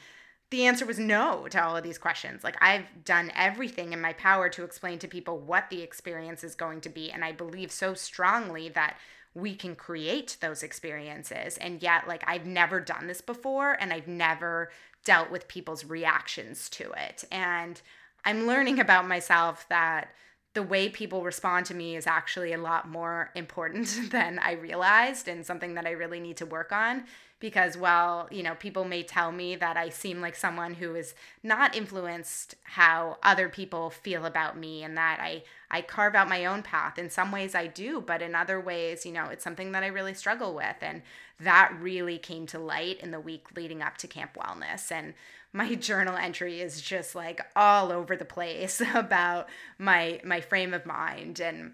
the 0.53 0.67
answer 0.67 0.85
was 0.85 0.99
no 0.99 1.47
to 1.49 1.63
all 1.65 1.75
of 1.75 1.83
these 1.83 1.97
questions. 1.97 2.43
Like, 2.43 2.57
I've 2.61 2.85
done 3.03 3.31
everything 3.35 3.91
in 3.91 3.99
my 3.99 4.13
power 4.13 4.49
to 4.49 4.63
explain 4.63 4.99
to 4.99 5.07
people 5.07 5.39
what 5.39 5.71
the 5.71 5.81
experience 5.81 6.43
is 6.43 6.53
going 6.53 6.79
to 6.81 6.89
be. 6.89 7.09
And 7.09 7.25
I 7.25 7.31
believe 7.31 7.71
so 7.71 7.95
strongly 7.95 8.69
that 8.69 8.97
we 9.33 9.55
can 9.55 9.75
create 9.75 10.37
those 10.41 10.61
experiences. 10.61 11.57
And 11.57 11.81
yet, 11.81 12.07
like, 12.07 12.23
I've 12.27 12.45
never 12.45 12.79
done 12.79 13.07
this 13.07 13.19
before 13.19 13.75
and 13.81 13.91
I've 13.91 14.07
never 14.07 14.69
dealt 15.03 15.31
with 15.31 15.47
people's 15.47 15.85
reactions 15.85 16.69
to 16.69 16.91
it. 16.91 17.23
And 17.31 17.81
I'm 18.23 18.45
learning 18.45 18.79
about 18.79 19.07
myself 19.07 19.65
that 19.69 20.09
the 20.53 20.63
way 20.63 20.87
people 20.87 21.23
respond 21.23 21.65
to 21.65 21.73
me 21.73 21.95
is 21.95 22.05
actually 22.05 22.53
a 22.53 22.57
lot 22.57 22.87
more 22.87 23.31
important 23.35 23.99
than 24.11 24.39
I 24.39 24.53
realized 24.53 25.27
and 25.27 25.45
something 25.45 25.73
that 25.75 25.87
I 25.87 25.91
really 25.91 26.19
need 26.19 26.37
to 26.37 26.45
work 26.45 26.71
on 26.71 27.05
because 27.43 27.75
while, 27.75 28.29
you 28.31 28.41
know, 28.41 28.55
people 28.55 28.85
may 28.85 29.03
tell 29.03 29.29
me 29.29 29.57
that 29.57 29.75
I 29.75 29.89
seem 29.89 30.21
like 30.21 30.33
someone 30.33 30.75
who 30.75 30.95
is 30.95 31.13
not 31.43 31.75
influenced 31.75 32.55
how 32.63 33.17
other 33.21 33.49
people 33.49 33.89
feel 33.89 34.25
about 34.25 34.57
me 34.57 34.81
and 34.81 34.95
that 34.95 35.19
I 35.19 35.43
I 35.69 35.81
carve 35.81 36.15
out 36.15 36.29
my 36.29 36.45
own 36.45 36.61
path. 36.63 36.97
In 36.97 37.09
some 37.09 37.33
ways 37.33 37.53
I 37.53 37.67
do, 37.67 37.99
but 37.99 38.21
in 38.21 38.33
other 38.33 38.61
ways, 38.61 39.05
you 39.05 39.11
know, 39.11 39.25
it's 39.25 39.43
something 39.43 39.73
that 39.73 39.83
I 39.83 39.87
really 39.87 40.13
struggle 40.13 40.55
with 40.55 40.77
and 40.81 41.01
that 41.39 41.75
really 41.79 42.17
came 42.17 42.45
to 42.47 42.59
light 42.59 42.99
in 42.99 43.11
the 43.11 43.19
week 43.19 43.47
leading 43.55 43.81
up 43.81 43.97
to 43.97 44.07
Camp 44.07 44.35
Wellness. 44.35 44.91
And 44.91 45.13
my 45.51 45.75
journal 45.89 46.15
entry 46.15 46.61
is 46.61 46.81
just 46.81 47.15
like 47.15 47.41
all 47.55 47.91
over 47.91 48.15
the 48.15 48.25
place 48.25 48.81
about 48.93 49.47
my 49.77 50.19
my 50.23 50.41
frame 50.41 50.73
of 50.73 50.85
mind. 50.85 51.39
And 51.39 51.73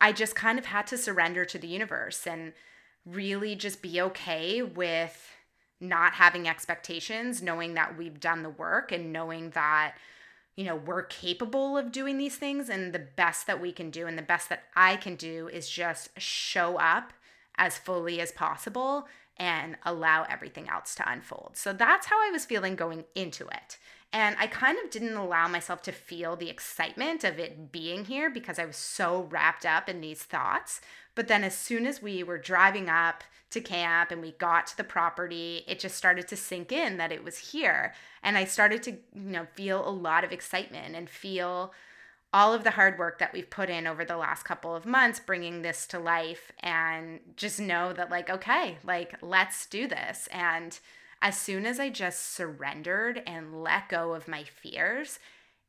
I 0.00 0.12
just 0.12 0.34
kind 0.34 0.58
of 0.58 0.66
had 0.66 0.86
to 0.88 0.98
surrender 0.98 1.44
to 1.44 1.58
the 1.58 1.68
universe 1.68 2.26
and 2.26 2.52
really 3.06 3.54
just 3.54 3.82
be 3.82 4.00
okay 4.00 4.62
with 4.62 5.34
not 5.80 6.14
having 6.14 6.46
expectations, 6.46 7.42
knowing 7.42 7.74
that 7.74 7.96
we've 7.96 8.20
done 8.20 8.42
the 8.42 8.50
work 8.50 8.92
and 8.92 9.12
knowing 9.12 9.50
that 9.50 9.94
you 10.56 10.66
know, 10.66 10.76
we're 10.76 11.04
capable 11.04 11.78
of 11.78 11.90
doing 11.90 12.18
these 12.18 12.36
things. 12.36 12.68
And 12.68 12.92
the 12.92 12.98
best 12.98 13.46
that 13.46 13.62
we 13.62 13.72
can 13.72 13.90
do 13.90 14.06
and 14.06 14.18
the 14.18 14.22
best 14.22 14.50
that 14.50 14.64
I 14.76 14.96
can 14.96 15.14
do 15.16 15.48
is 15.48 15.70
just 15.70 16.10
show 16.20 16.76
up 16.76 17.14
as 17.56 17.78
fully 17.78 18.20
as 18.20 18.32
possible 18.32 19.06
and 19.36 19.76
allow 19.84 20.24
everything 20.24 20.68
else 20.68 20.94
to 20.94 21.10
unfold. 21.10 21.52
So 21.54 21.72
that's 21.72 22.06
how 22.06 22.16
I 22.16 22.30
was 22.30 22.44
feeling 22.44 22.76
going 22.76 23.04
into 23.14 23.46
it. 23.46 23.78
And 24.12 24.36
I 24.38 24.48
kind 24.48 24.76
of 24.82 24.90
didn't 24.90 25.16
allow 25.16 25.46
myself 25.48 25.82
to 25.82 25.92
feel 25.92 26.36
the 26.36 26.50
excitement 26.50 27.22
of 27.22 27.38
it 27.38 27.70
being 27.70 28.04
here 28.04 28.28
because 28.28 28.58
I 28.58 28.66
was 28.66 28.76
so 28.76 29.28
wrapped 29.30 29.64
up 29.64 29.88
in 29.88 30.00
these 30.00 30.22
thoughts. 30.22 30.80
But 31.14 31.28
then 31.28 31.44
as 31.44 31.56
soon 31.56 31.86
as 31.86 32.02
we 32.02 32.22
were 32.22 32.38
driving 32.38 32.88
up 32.88 33.22
to 33.50 33.60
camp 33.60 34.10
and 34.10 34.20
we 34.20 34.32
got 34.32 34.66
to 34.68 34.76
the 34.76 34.84
property, 34.84 35.64
it 35.66 35.78
just 35.78 35.96
started 35.96 36.28
to 36.28 36.36
sink 36.36 36.72
in 36.72 36.98
that 36.98 37.12
it 37.12 37.24
was 37.24 37.38
here. 37.38 37.94
And 38.22 38.36
I 38.36 38.44
started 38.44 38.82
to, 38.84 38.92
you 38.92 39.00
know, 39.14 39.46
feel 39.54 39.88
a 39.88 39.90
lot 39.90 40.24
of 40.24 40.32
excitement 40.32 40.96
and 40.96 41.08
feel 41.08 41.72
all 42.32 42.54
of 42.54 42.64
the 42.64 42.70
hard 42.70 42.98
work 42.98 43.18
that 43.18 43.32
we've 43.32 43.50
put 43.50 43.68
in 43.68 43.86
over 43.86 44.04
the 44.04 44.16
last 44.16 44.44
couple 44.44 44.74
of 44.74 44.86
months 44.86 45.20
bringing 45.20 45.62
this 45.62 45.86
to 45.86 45.98
life 45.98 46.52
and 46.60 47.20
just 47.36 47.58
know 47.60 47.92
that 47.92 48.10
like 48.10 48.30
okay 48.30 48.78
like 48.84 49.14
let's 49.22 49.66
do 49.66 49.88
this 49.88 50.28
and 50.32 50.78
as 51.22 51.36
soon 51.36 51.66
as 51.66 51.80
i 51.80 51.88
just 51.88 52.32
surrendered 52.34 53.22
and 53.26 53.62
let 53.62 53.88
go 53.88 54.14
of 54.14 54.28
my 54.28 54.44
fears 54.44 55.18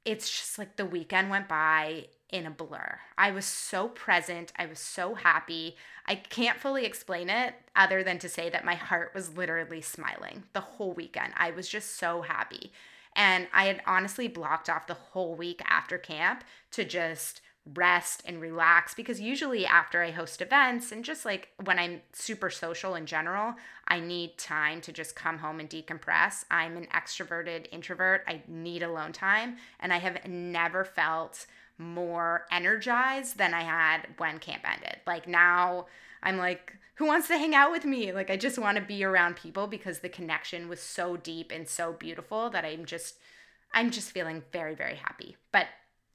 it's 0.05 0.29
just 0.29 0.57
like 0.57 0.75
the 0.75 0.85
weekend 0.85 1.29
went 1.29 1.47
by 1.47 2.05
in 2.31 2.45
a 2.45 2.51
blur. 2.51 2.99
I 3.17 3.31
was 3.31 3.45
so 3.45 3.89
present. 3.89 4.51
I 4.57 4.65
was 4.65 4.79
so 4.79 5.15
happy. 5.15 5.75
I 6.07 6.15
can't 6.15 6.59
fully 6.59 6.85
explain 6.85 7.29
it 7.29 7.55
other 7.75 8.03
than 8.03 8.17
to 8.19 8.29
say 8.29 8.49
that 8.49 8.65
my 8.65 8.75
heart 8.75 9.11
was 9.13 9.35
literally 9.37 9.81
smiling 9.81 10.43
the 10.53 10.61
whole 10.61 10.93
weekend. 10.93 11.33
I 11.35 11.51
was 11.51 11.67
just 11.67 11.97
so 11.97 12.21
happy. 12.21 12.71
And 13.15 13.47
I 13.53 13.65
had 13.65 13.81
honestly 13.85 14.27
blocked 14.27 14.69
off 14.69 14.87
the 14.87 14.93
whole 14.93 15.35
week 15.35 15.61
after 15.67 15.97
camp 15.97 16.43
to 16.71 16.85
just 16.85 17.41
rest 17.75 18.23
and 18.25 18.41
relax 18.41 18.95
because 18.95 19.21
usually 19.21 19.65
after 19.65 20.01
I 20.01 20.09
host 20.09 20.41
events 20.41 20.91
and 20.91 21.05
just 21.05 21.25
like 21.25 21.49
when 21.63 21.77
I'm 21.77 22.01
super 22.11 22.49
social 22.49 22.95
in 22.95 23.05
general, 23.05 23.53
I 23.87 23.99
need 23.99 24.37
time 24.37 24.81
to 24.81 24.91
just 24.91 25.15
come 25.15 25.37
home 25.37 25.59
and 25.59 25.69
decompress. 25.69 26.43
I'm 26.49 26.75
an 26.75 26.87
extroverted 26.93 27.67
introvert. 27.71 28.23
I 28.27 28.41
need 28.47 28.81
alone 28.81 29.13
time 29.13 29.57
and 29.79 29.93
I 29.93 29.99
have 29.99 30.27
never 30.27 30.83
felt 30.83 31.45
more 31.77 32.45
energized 32.51 33.37
than 33.37 33.53
I 33.53 33.61
had 33.61 34.07
when 34.17 34.39
camp 34.39 34.63
ended. 34.65 34.97
Like 35.05 35.27
now 35.27 35.85
I'm 36.23 36.37
like 36.37 36.73
who 36.95 37.07
wants 37.07 37.27
to 37.29 37.37
hang 37.37 37.55
out 37.55 37.71
with 37.71 37.83
me? 37.83 38.11
Like 38.11 38.29
I 38.29 38.37
just 38.37 38.59
want 38.59 38.77
to 38.77 38.83
be 38.83 39.03
around 39.03 39.35
people 39.35 39.65
because 39.65 39.99
the 39.99 40.09
connection 40.09 40.69
was 40.69 40.79
so 40.79 41.17
deep 41.17 41.51
and 41.51 41.67
so 41.67 41.93
beautiful 41.93 42.49
that 42.51 42.65
I'm 42.65 42.85
just 42.85 43.17
I'm 43.73 43.89
just 43.91 44.11
feeling 44.11 44.43
very 44.51 44.75
very 44.75 44.95
happy. 44.95 45.37
But 45.51 45.67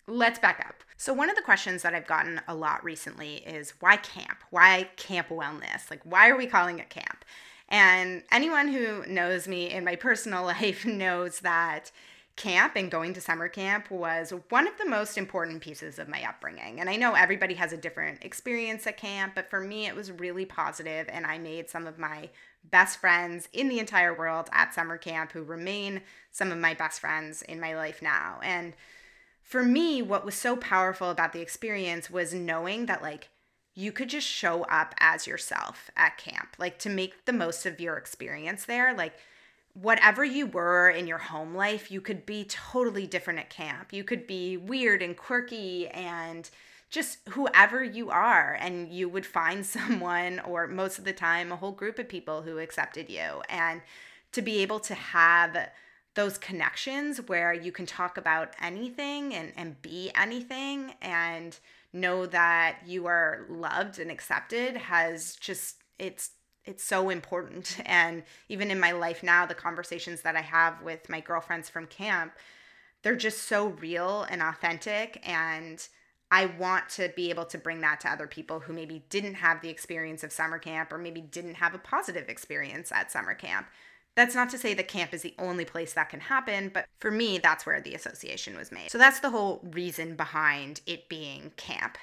let's 0.06 0.38
back 0.38 0.64
up. 0.66 0.82
So, 0.96 1.12
one 1.12 1.28
of 1.28 1.36
the 1.36 1.42
questions 1.42 1.82
that 1.82 1.94
I've 1.94 2.06
gotten 2.06 2.40
a 2.48 2.54
lot 2.54 2.84
recently 2.84 3.36
is 3.36 3.74
why 3.80 3.96
camp? 3.96 4.38
Why 4.50 4.88
camp 4.96 5.28
wellness? 5.28 5.90
Like, 5.90 6.00
why 6.04 6.28
are 6.28 6.36
we 6.36 6.46
calling 6.46 6.78
it 6.78 6.90
camp? 6.90 7.24
And 7.68 8.22
anyone 8.30 8.68
who 8.68 9.04
knows 9.06 9.48
me 9.48 9.70
in 9.70 9.84
my 9.84 9.96
personal 9.96 10.44
life 10.44 10.84
knows 10.84 11.40
that 11.40 11.90
camp 12.36 12.74
and 12.76 12.90
going 12.90 13.14
to 13.14 13.20
summer 13.20 13.48
camp 13.48 13.90
was 13.90 14.32
one 14.50 14.68
of 14.68 14.76
the 14.76 14.88
most 14.88 15.16
important 15.16 15.62
pieces 15.62 15.98
of 15.98 16.06
my 16.06 16.22
upbringing. 16.22 16.80
And 16.80 16.90
I 16.90 16.96
know 16.96 17.14
everybody 17.14 17.54
has 17.54 17.72
a 17.72 17.78
different 17.78 18.22
experience 18.22 18.86
at 18.86 18.98
camp, 18.98 19.32
but 19.34 19.48
for 19.48 19.58
me, 19.58 19.86
it 19.86 19.96
was 19.96 20.12
really 20.12 20.44
positive, 20.44 21.08
and 21.08 21.24
I 21.24 21.38
made 21.38 21.70
some 21.70 21.86
of 21.86 21.98
my 21.98 22.28
best 22.62 22.98
friends 22.98 23.48
in 23.54 23.68
the 23.68 23.78
entire 23.78 24.12
world 24.12 24.50
at 24.52 24.74
summer 24.74 24.98
camp 24.98 25.32
who 25.32 25.42
remain 25.42 26.02
some 26.30 26.52
of 26.52 26.58
my 26.58 26.74
best 26.74 27.00
friends 27.00 27.40
in 27.40 27.58
my 27.58 27.74
life 27.74 28.02
now. 28.02 28.38
And 28.42 28.74
for 29.42 29.62
me, 29.62 30.02
what 30.02 30.26
was 30.26 30.34
so 30.34 30.56
powerful 30.56 31.08
about 31.08 31.32
the 31.32 31.40
experience 31.40 32.10
was 32.10 32.34
knowing 32.34 32.86
that, 32.86 33.00
like, 33.00 33.30
you 33.74 33.92
could 33.92 34.10
just 34.10 34.26
show 34.26 34.64
up 34.64 34.94
as 34.98 35.26
yourself 35.26 35.90
at 35.96 36.18
camp, 36.18 36.56
like, 36.58 36.78
to 36.80 36.90
make 36.90 37.24
the 37.24 37.32
most 37.32 37.64
of 37.64 37.80
your 37.80 37.96
experience 37.96 38.64
there. 38.66 38.94
Like, 38.94 39.14
whatever 39.80 40.24
you 40.24 40.46
were 40.46 40.88
in 40.88 41.06
your 41.06 41.18
home 41.18 41.54
life, 41.54 41.90
you 41.90 42.00
could 42.00 42.24
be 42.24 42.44
totally 42.44 43.06
different 43.06 43.38
at 43.38 43.50
camp. 43.50 43.92
You 43.92 44.04
could 44.04 44.26
be 44.26 44.56
weird 44.56 45.02
and 45.02 45.16
quirky 45.16 45.88
and 45.88 46.48
just 46.88 47.18
whoever 47.30 47.84
you 47.84 48.08
are 48.10 48.56
and 48.58 48.90
you 48.90 49.08
would 49.08 49.26
find 49.26 49.66
someone 49.66 50.40
or 50.40 50.66
most 50.66 50.98
of 50.98 51.04
the 51.04 51.12
time 51.12 51.52
a 51.52 51.56
whole 51.56 51.72
group 51.72 51.98
of 51.98 52.08
people 52.08 52.42
who 52.42 52.58
accepted 52.58 53.10
you 53.10 53.42
and 53.48 53.82
to 54.32 54.40
be 54.40 54.62
able 54.62 54.80
to 54.80 54.94
have 54.94 55.68
those 56.14 56.38
connections 56.38 57.20
where 57.26 57.52
you 57.52 57.70
can 57.70 57.84
talk 57.84 58.16
about 58.16 58.54
anything 58.62 59.34
and, 59.34 59.52
and 59.56 59.82
be 59.82 60.10
anything 60.14 60.94
and 61.02 61.58
know 61.92 62.24
that 62.24 62.78
you 62.86 63.04
are 63.06 63.44
loved 63.50 63.98
and 63.98 64.10
accepted 64.10 64.76
has 64.76 65.36
just 65.36 65.82
it's 65.98 66.30
it's 66.66 66.84
so 66.84 67.10
important 67.10 67.78
and 67.86 68.22
even 68.48 68.70
in 68.70 68.80
my 68.80 68.92
life 68.92 69.22
now 69.22 69.46
the 69.46 69.54
conversations 69.54 70.22
that 70.22 70.36
i 70.36 70.42
have 70.42 70.82
with 70.82 71.08
my 71.08 71.20
girlfriends 71.20 71.68
from 71.68 71.86
camp 71.86 72.32
they're 73.02 73.16
just 73.16 73.44
so 73.44 73.68
real 73.68 74.26
and 74.28 74.42
authentic 74.42 75.22
and 75.28 75.88
I 76.30 76.46
want 76.46 76.88
to 76.90 77.12
be 77.14 77.30
able 77.30 77.44
to 77.46 77.58
bring 77.58 77.80
that 77.82 78.00
to 78.00 78.10
other 78.10 78.26
people 78.26 78.60
who 78.60 78.72
maybe 78.72 79.04
didn't 79.10 79.34
have 79.34 79.62
the 79.62 79.68
experience 79.68 80.24
of 80.24 80.32
summer 80.32 80.58
camp 80.58 80.92
or 80.92 80.98
maybe 80.98 81.20
didn't 81.20 81.54
have 81.54 81.74
a 81.74 81.78
positive 81.78 82.28
experience 82.28 82.90
at 82.90 83.12
summer 83.12 83.34
camp. 83.34 83.68
That's 84.16 84.34
not 84.34 84.48
to 84.50 84.58
say 84.58 84.74
that 84.74 84.88
camp 84.88 85.12
is 85.12 85.22
the 85.22 85.34
only 85.38 85.64
place 85.64 85.92
that 85.92 86.08
can 86.08 86.20
happen, 86.20 86.70
but 86.72 86.86
for 86.98 87.10
me, 87.10 87.38
that's 87.38 87.66
where 87.66 87.80
the 87.80 87.94
association 87.94 88.56
was 88.56 88.72
made. 88.72 88.90
So 88.90 88.98
that's 88.98 89.20
the 89.20 89.30
whole 89.30 89.60
reason 89.62 90.16
behind 90.16 90.80
it 90.86 91.08
being 91.08 91.52
camp. 91.56 91.98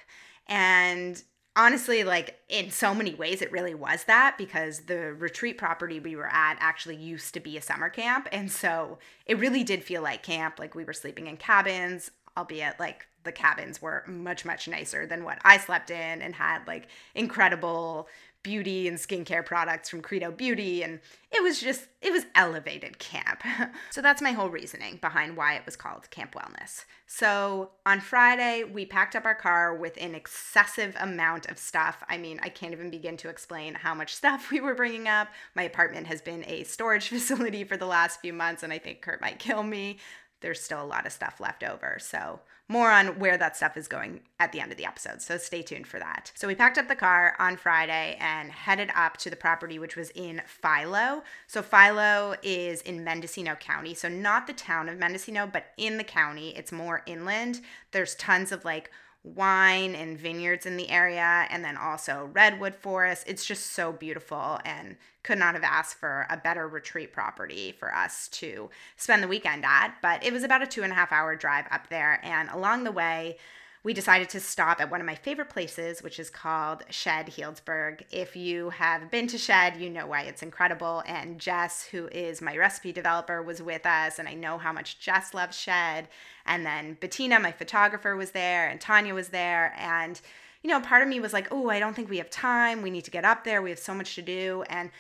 And 0.47 1.21
honestly, 1.55 2.03
like 2.03 2.39
in 2.49 2.71
so 2.71 2.93
many 2.93 3.13
ways, 3.13 3.41
it 3.41 3.51
really 3.51 3.75
was 3.75 4.05
that 4.05 4.37
because 4.37 4.81
the 4.81 5.13
retreat 5.13 5.57
property 5.57 5.99
we 5.99 6.15
were 6.15 6.27
at 6.27 6.57
actually 6.59 6.95
used 6.95 7.33
to 7.33 7.39
be 7.39 7.57
a 7.57 7.61
summer 7.61 7.89
camp. 7.89 8.27
And 8.31 8.51
so 8.51 8.97
it 9.25 9.37
really 9.37 9.63
did 9.63 9.83
feel 9.83 10.01
like 10.01 10.23
camp. 10.23 10.59
Like 10.59 10.75
we 10.75 10.83
were 10.83 10.93
sleeping 10.93 11.27
in 11.27 11.37
cabins, 11.37 12.11
albeit 12.37 12.79
like 12.79 13.07
the 13.23 13.31
cabins 13.31 13.81
were 13.81 14.03
much, 14.07 14.45
much 14.45 14.67
nicer 14.67 15.05
than 15.05 15.23
what 15.23 15.39
I 15.43 15.57
slept 15.57 15.89
in 15.91 16.21
and 16.21 16.35
had 16.35 16.67
like 16.67 16.87
incredible 17.15 18.07
beauty 18.43 18.87
and 18.87 18.97
skincare 18.97 19.45
products 19.45 19.89
from 19.89 20.01
Credo 20.01 20.31
Beauty. 20.31 20.83
And 20.83 20.99
it 21.31 21.41
was 21.41 21.59
just, 21.59 21.87
it 22.01 22.11
was 22.11 22.25
elevated 22.35 22.99
camp. 22.99 23.41
so 23.89 24.01
that's 24.01 24.21
my 24.21 24.31
whole 24.31 24.49
reasoning 24.49 24.97
behind 24.97 25.35
why 25.35 25.55
it 25.55 25.65
was 25.65 25.75
called 25.75 26.09
Camp 26.11 26.35
Wellness. 26.35 26.85
So 27.07 27.71
on 27.85 28.01
Friday, 28.01 28.63
we 28.63 28.85
packed 28.85 29.15
up 29.15 29.25
our 29.25 29.35
car 29.35 29.73
with 29.73 29.97
an 29.99 30.13
excessive 30.13 30.95
amount 30.99 31.47
of 31.47 31.57
stuff. 31.57 32.03
I 32.09 32.17
mean, 32.17 32.39
I 32.43 32.49
can't 32.49 32.73
even 32.73 32.89
begin 32.89 33.17
to 33.17 33.29
explain 33.29 33.75
how 33.75 33.93
much 33.93 34.13
stuff 34.13 34.49
we 34.51 34.59
were 34.59 34.75
bringing 34.75 35.07
up. 35.07 35.29
My 35.55 35.63
apartment 35.63 36.07
has 36.07 36.21
been 36.21 36.43
a 36.45 36.63
storage 36.63 37.07
facility 37.09 37.63
for 37.63 37.77
the 37.77 37.85
last 37.85 38.19
few 38.21 38.33
months, 38.33 38.61
and 38.61 38.73
I 38.73 38.77
think 38.77 39.01
Kurt 39.01 39.21
might 39.21 39.39
kill 39.39 39.63
me 39.63 39.97
there's 40.43 40.61
still 40.61 40.83
a 40.83 40.85
lot 40.85 41.07
of 41.07 41.13
stuff 41.13 41.39
left 41.39 41.63
over. 41.63 41.97
So, 41.99 42.41
more 42.73 42.91
on 42.91 43.19
where 43.19 43.37
that 43.37 43.55
stuff 43.55 43.77
is 43.77 43.87
going 43.87 44.19
at 44.39 44.51
the 44.51 44.59
end 44.59 44.71
of 44.71 44.77
the 44.77 44.85
episode. 44.85 45.21
So, 45.21 45.37
stay 45.37 45.61
tuned 45.61 45.87
for 45.87 45.99
that. 45.99 46.31
So, 46.35 46.47
we 46.47 46.55
packed 46.55 46.77
up 46.77 46.87
the 46.87 46.95
car 46.95 47.35
on 47.39 47.55
Friday 47.55 48.17
and 48.19 48.51
headed 48.51 48.89
up 48.95 49.17
to 49.17 49.29
the 49.29 49.35
property, 49.35 49.79
which 49.79 49.95
was 49.95 50.09
in 50.09 50.41
Philo. 50.45 51.23
So, 51.47 51.61
Philo 51.61 52.35
is 52.43 52.81
in 52.81 53.03
Mendocino 53.03 53.55
County. 53.55 53.93
So, 53.93 54.09
not 54.09 54.47
the 54.47 54.53
town 54.53 54.89
of 54.89 54.97
Mendocino, 54.97 55.47
but 55.47 55.67
in 55.77 55.97
the 55.97 56.03
county. 56.03 56.49
It's 56.57 56.71
more 56.71 57.03
inland. 57.05 57.61
There's 57.91 58.15
tons 58.15 58.51
of 58.51 58.65
like 58.65 58.89
wine 59.23 59.95
and 59.95 60.17
vineyards 60.17 60.65
in 60.65 60.75
the 60.75 60.89
area, 60.89 61.47
and 61.49 61.63
then 61.63 61.77
also 61.77 62.29
redwood 62.33 62.75
forest. 62.75 63.23
It's 63.27 63.45
just 63.45 63.67
so 63.67 63.93
beautiful 63.93 64.59
and 64.65 64.97
could 65.23 65.39
not 65.39 65.55
have 65.55 65.63
asked 65.63 65.95
for 65.95 66.27
a 66.29 66.37
better 66.37 66.67
retreat 66.67 67.11
property 67.11 67.71
for 67.71 67.93
us 67.93 68.27
to 68.29 68.69
spend 68.97 69.23
the 69.23 69.27
weekend 69.27 69.65
at. 69.65 69.95
But 70.01 70.23
it 70.23 70.33
was 70.33 70.43
about 70.43 70.61
a 70.61 70.67
two 70.67 70.83
and 70.83 70.91
a 70.91 70.95
half 70.95 71.11
hour 71.11 71.35
drive 71.35 71.65
up 71.71 71.89
there, 71.89 72.19
and 72.23 72.49
along 72.49 72.83
the 72.83 72.91
way, 72.91 73.37
we 73.85 73.93
decided 73.93 74.29
to 74.29 74.39
stop 74.39 74.79
at 74.79 74.89
one 74.89 75.01
of 75.01 75.05
my 75.05 75.15
favorite 75.15 75.49
places, 75.49 76.01
which 76.01 76.17
is 76.17 76.29
called 76.29 76.83
Shed 76.89 77.27
Healdsburg. 77.27 78.03
If 78.11 78.33
you 78.33 78.69
have 78.69 79.11
been 79.11 79.27
to 79.27 79.37
Shed, 79.37 79.75
you 79.75 79.89
know 79.89 80.07
why 80.07 80.21
it's 80.21 80.41
incredible. 80.41 81.03
And 81.05 81.37
Jess, 81.37 81.83
who 81.83 82.07
is 82.07 82.41
my 82.41 82.55
recipe 82.55 82.93
developer, 82.93 83.43
was 83.43 83.61
with 83.61 83.85
us, 83.85 84.19
and 84.19 84.29
I 84.29 84.35
know 84.35 84.57
how 84.57 84.71
much 84.71 84.99
Jess 84.99 85.33
loves 85.33 85.59
Shed. 85.59 86.07
And 86.45 86.65
then 86.65 86.93
Bettina, 87.01 87.41
my 87.41 87.51
photographer, 87.51 88.15
was 88.15 88.31
there, 88.31 88.69
and 88.69 88.79
Tanya 88.79 89.13
was 89.13 89.29
there. 89.29 89.73
And, 89.77 90.21
you 90.61 90.69
know, 90.69 90.79
part 90.79 91.01
of 91.01 91.09
me 91.09 91.19
was 91.19 91.33
like, 91.33 91.49
oh, 91.51 91.69
I 91.69 91.79
don't 91.79 91.93
think 91.93 92.09
we 92.09 92.19
have 92.19 92.29
time. 92.29 92.83
We 92.83 92.89
need 92.89 93.03
to 93.03 93.11
get 93.11 93.25
up 93.25 93.43
there. 93.43 93.61
We 93.61 93.69
have 93.69 93.79
so 93.79 93.93
much 93.93 94.15
to 94.15 94.21
do. 94.21 94.63
And 94.69 94.91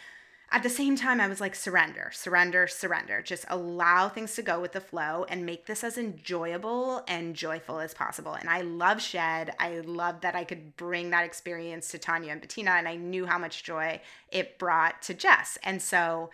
at 0.53 0.61
the 0.61 0.69
same 0.69 0.95
time, 0.95 1.19
I 1.19 1.27
was 1.27 1.41
like, 1.41 1.55
surrender, 1.55 2.11
surrender, 2.13 2.67
surrender. 2.67 3.23
Just 3.23 3.43
allow 3.49 4.07
things 4.07 4.35
to 4.35 4.43
go 4.43 4.61
with 4.61 4.73
the 4.73 4.79
flow 4.79 5.25
and 5.27 5.47
make 5.47 5.65
this 5.65 5.83
as 5.83 5.97
enjoyable 5.97 7.03
and 7.07 7.35
joyful 7.35 7.79
as 7.79 7.95
possible. 7.95 8.35
And 8.35 8.47
I 8.47 8.61
love 8.61 9.01
Shed. 9.01 9.55
I 9.57 9.79
love 9.79 10.21
that 10.21 10.35
I 10.35 10.43
could 10.43 10.77
bring 10.77 11.09
that 11.09 11.25
experience 11.25 11.89
to 11.89 11.97
Tanya 11.97 12.31
and 12.31 12.39
Bettina, 12.39 12.71
and 12.71 12.87
I 12.87 12.97
knew 12.97 13.25
how 13.25 13.39
much 13.39 13.63
joy 13.63 13.99
it 14.31 14.59
brought 14.59 15.01
to 15.01 15.15
Jess. 15.15 15.57
And 15.63 15.81
so, 15.81 16.29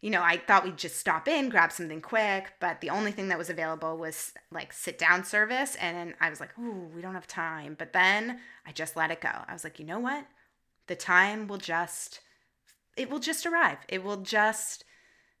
you 0.00 0.10
know, 0.10 0.22
I 0.22 0.36
thought 0.36 0.64
we'd 0.64 0.76
just 0.76 1.00
stop 1.00 1.26
in, 1.26 1.48
grab 1.48 1.72
something 1.72 2.00
quick, 2.00 2.52
but 2.60 2.80
the 2.80 2.90
only 2.90 3.10
thing 3.10 3.26
that 3.28 3.38
was 3.38 3.50
available 3.50 3.98
was 3.98 4.34
like 4.52 4.72
sit 4.72 4.98
down 4.98 5.24
service. 5.24 5.74
And 5.80 6.14
I 6.20 6.30
was 6.30 6.38
like, 6.38 6.56
ooh, 6.60 6.88
we 6.94 7.02
don't 7.02 7.14
have 7.14 7.26
time. 7.26 7.74
But 7.76 7.92
then 7.92 8.38
I 8.64 8.70
just 8.70 8.94
let 8.94 9.10
it 9.10 9.20
go. 9.20 9.32
I 9.48 9.52
was 9.52 9.64
like, 9.64 9.80
you 9.80 9.84
know 9.84 9.98
what? 9.98 10.24
The 10.86 10.94
time 10.94 11.48
will 11.48 11.58
just 11.58 12.20
it 12.96 13.10
will 13.10 13.18
just 13.18 13.46
arrive. 13.46 13.78
It 13.88 14.02
will 14.02 14.18
just 14.18 14.84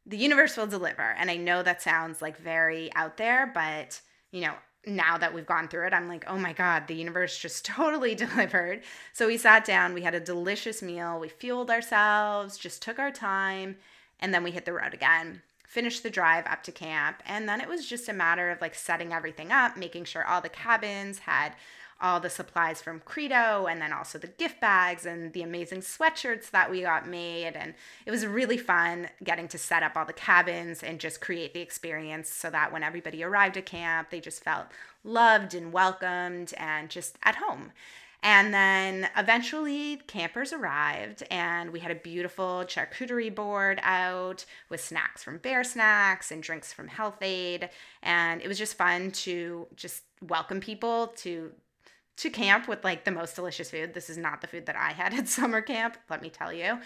the 0.06 0.18
universe 0.18 0.56
will 0.56 0.66
deliver. 0.66 1.14
And 1.18 1.30
I 1.30 1.36
know 1.36 1.62
that 1.62 1.80
sounds 1.80 2.20
like 2.20 2.36
very 2.36 2.92
out 2.94 3.16
there, 3.16 3.50
but 3.52 4.00
you 4.32 4.42
know, 4.42 4.54
now 4.86 5.16
that 5.16 5.32
we've 5.32 5.46
gone 5.46 5.68
through 5.68 5.86
it, 5.86 5.94
I'm 5.94 6.08
like, 6.08 6.24
oh 6.28 6.36
my 6.36 6.52
God, 6.52 6.86
the 6.86 6.94
universe 6.94 7.38
just 7.38 7.64
totally 7.64 8.14
delivered. 8.14 8.82
So 9.12 9.26
we 9.26 9.38
sat 9.38 9.64
down, 9.64 9.94
we 9.94 10.02
had 10.02 10.14
a 10.14 10.20
delicious 10.20 10.82
meal, 10.82 11.18
we 11.18 11.28
fueled 11.28 11.70
ourselves, 11.70 12.58
just 12.58 12.82
took 12.82 12.98
our 12.98 13.10
time, 13.10 13.76
and 14.20 14.34
then 14.34 14.42
we 14.42 14.50
hit 14.50 14.64
the 14.64 14.72
road 14.72 14.94
again. 14.94 15.42
Finished 15.66 16.04
the 16.04 16.10
drive 16.10 16.46
up 16.46 16.62
to 16.64 16.72
camp, 16.72 17.20
and 17.26 17.48
then 17.48 17.60
it 17.60 17.68
was 17.68 17.88
just 17.88 18.08
a 18.08 18.12
matter 18.12 18.50
of 18.50 18.60
like 18.60 18.76
setting 18.76 19.12
everything 19.12 19.50
up, 19.50 19.76
making 19.76 20.04
sure 20.04 20.24
all 20.24 20.40
the 20.40 20.48
cabins 20.48 21.18
had 21.20 21.54
all 22.00 22.20
the 22.20 22.30
supplies 22.30 22.82
from 22.82 23.00
Credo 23.00 23.66
and 23.66 23.80
then 23.80 23.92
also 23.92 24.18
the 24.18 24.26
gift 24.26 24.60
bags 24.60 25.06
and 25.06 25.32
the 25.32 25.42
amazing 25.42 25.80
sweatshirts 25.80 26.50
that 26.50 26.70
we 26.70 26.82
got 26.82 27.08
made. 27.08 27.54
And 27.54 27.74
it 28.06 28.10
was 28.10 28.26
really 28.26 28.58
fun 28.58 29.08
getting 29.22 29.48
to 29.48 29.58
set 29.58 29.82
up 29.82 29.96
all 29.96 30.04
the 30.04 30.12
cabins 30.12 30.82
and 30.82 31.00
just 31.00 31.20
create 31.20 31.54
the 31.54 31.60
experience 31.60 32.28
so 32.28 32.50
that 32.50 32.72
when 32.72 32.82
everybody 32.82 33.22
arrived 33.22 33.56
at 33.56 33.66
camp, 33.66 34.10
they 34.10 34.20
just 34.20 34.42
felt 34.42 34.66
loved 35.02 35.54
and 35.54 35.72
welcomed 35.72 36.52
and 36.56 36.90
just 36.90 37.16
at 37.22 37.36
home. 37.36 37.72
And 38.24 38.54
then 38.54 39.10
eventually 39.18 39.96
campers 40.06 40.50
arrived 40.50 41.22
and 41.30 41.70
we 41.70 41.80
had 41.80 41.90
a 41.90 41.94
beautiful 41.94 42.64
charcuterie 42.66 43.34
board 43.34 43.80
out 43.82 44.46
with 44.70 44.80
snacks 44.80 45.22
from 45.22 45.36
Bear 45.36 45.62
Snacks 45.62 46.32
and 46.32 46.42
drinks 46.42 46.72
from 46.72 46.88
Health-Ade. 46.88 47.68
And 48.02 48.40
it 48.40 48.48
was 48.48 48.56
just 48.56 48.78
fun 48.78 49.10
to 49.10 49.66
just 49.76 50.04
welcome 50.22 50.58
people 50.58 51.08
to 51.18 51.52
to 52.16 52.30
camp 52.30 52.68
with 52.68 52.84
like 52.84 53.04
the 53.04 53.10
most 53.10 53.34
delicious 53.34 53.70
food. 53.70 53.94
This 53.94 54.08
is 54.08 54.18
not 54.18 54.40
the 54.40 54.46
food 54.46 54.66
that 54.66 54.76
I 54.76 54.92
had 54.92 55.14
at 55.14 55.28
summer 55.28 55.60
camp, 55.60 55.96
let 56.08 56.22
me 56.22 56.30
tell 56.30 56.52
you. 56.52 56.78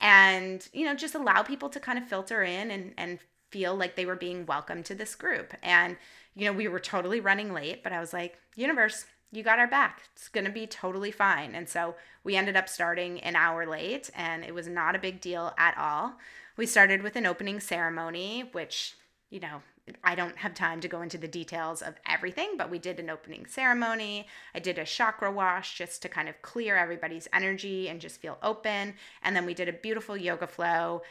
And, 0.00 0.66
you 0.72 0.86
know, 0.86 0.94
just 0.94 1.14
allow 1.14 1.42
people 1.42 1.68
to 1.70 1.80
kind 1.80 1.98
of 1.98 2.08
filter 2.08 2.42
in 2.42 2.70
and, 2.70 2.94
and 2.96 3.18
feel 3.50 3.74
like 3.74 3.96
they 3.96 4.06
were 4.06 4.16
being 4.16 4.46
welcome 4.46 4.82
to 4.84 4.94
this 4.94 5.14
group. 5.14 5.52
And, 5.62 5.96
you 6.34 6.46
know, 6.46 6.52
we 6.52 6.68
were 6.68 6.80
totally 6.80 7.20
running 7.20 7.52
late, 7.52 7.82
but 7.82 7.92
I 7.92 8.00
was 8.00 8.12
like, 8.12 8.38
universe, 8.56 9.04
you 9.32 9.42
got 9.42 9.58
our 9.58 9.66
back. 9.66 10.02
It's 10.14 10.28
going 10.28 10.46
to 10.46 10.52
be 10.52 10.66
totally 10.66 11.10
fine. 11.10 11.54
And 11.54 11.68
so 11.68 11.94
we 12.24 12.36
ended 12.36 12.56
up 12.56 12.68
starting 12.68 13.20
an 13.20 13.36
hour 13.36 13.66
late, 13.66 14.10
and 14.14 14.44
it 14.44 14.54
was 14.54 14.66
not 14.66 14.96
a 14.96 15.00
big 15.00 15.20
deal 15.20 15.52
at 15.58 15.76
all. 15.76 16.14
We 16.56 16.66
started 16.66 17.02
with 17.02 17.16
an 17.16 17.26
opening 17.26 17.60
ceremony, 17.60 18.48
which, 18.52 18.94
you 19.28 19.40
know, 19.40 19.62
I 20.04 20.14
don't 20.14 20.36
have 20.38 20.54
time 20.54 20.80
to 20.80 20.88
go 20.88 21.02
into 21.02 21.18
the 21.18 21.28
details 21.28 21.82
of 21.82 21.94
everything, 22.06 22.56
but 22.56 22.70
we 22.70 22.78
did 22.78 23.00
an 23.00 23.10
opening 23.10 23.46
ceremony. 23.46 24.26
I 24.54 24.58
did 24.58 24.78
a 24.78 24.84
chakra 24.84 25.30
wash 25.30 25.76
just 25.76 26.02
to 26.02 26.08
kind 26.08 26.28
of 26.28 26.40
clear 26.42 26.76
everybody's 26.76 27.28
energy 27.32 27.88
and 27.88 28.00
just 28.00 28.20
feel 28.20 28.38
open. 28.42 28.94
And 29.22 29.34
then 29.34 29.46
we 29.46 29.54
did 29.54 29.68
a 29.68 29.72
beautiful 29.72 30.16
yoga 30.16 30.46
flow 30.46 31.02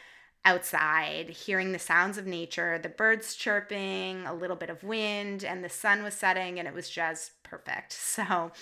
outside, 0.44 1.30
hearing 1.30 1.72
the 1.72 1.78
sounds 1.78 2.16
of 2.16 2.26
nature, 2.26 2.78
the 2.78 2.88
birds 2.88 3.34
chirping, 3.34 4.26
a 4.26 4.34
little 4.34 4.56
bit 4.56 4.70
of 4.70 4.82
wind, 4.82 5.44
and 5.44 5.62
the 5.62 5.68
sun 5.68 6.02
was 6.02 6.14
setting, 6.14 6.58
and 6.58 6.66
it 6.66 6.74
was 6.74 6.88
just 6.88 7.42
perfect. 7.42 7.92
So 8.00 8.52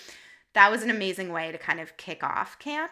that 0.53 0.71
was 0.71 0.83
an 0.83 0.89
amazing 0.89 1.31
way 1.31 1.51
to 1.51 1.57
kind 1.57 1.79
of 1.79 1.95
kick 1.97 2.23
off 2.23 2.57
camp. 2.59 2.91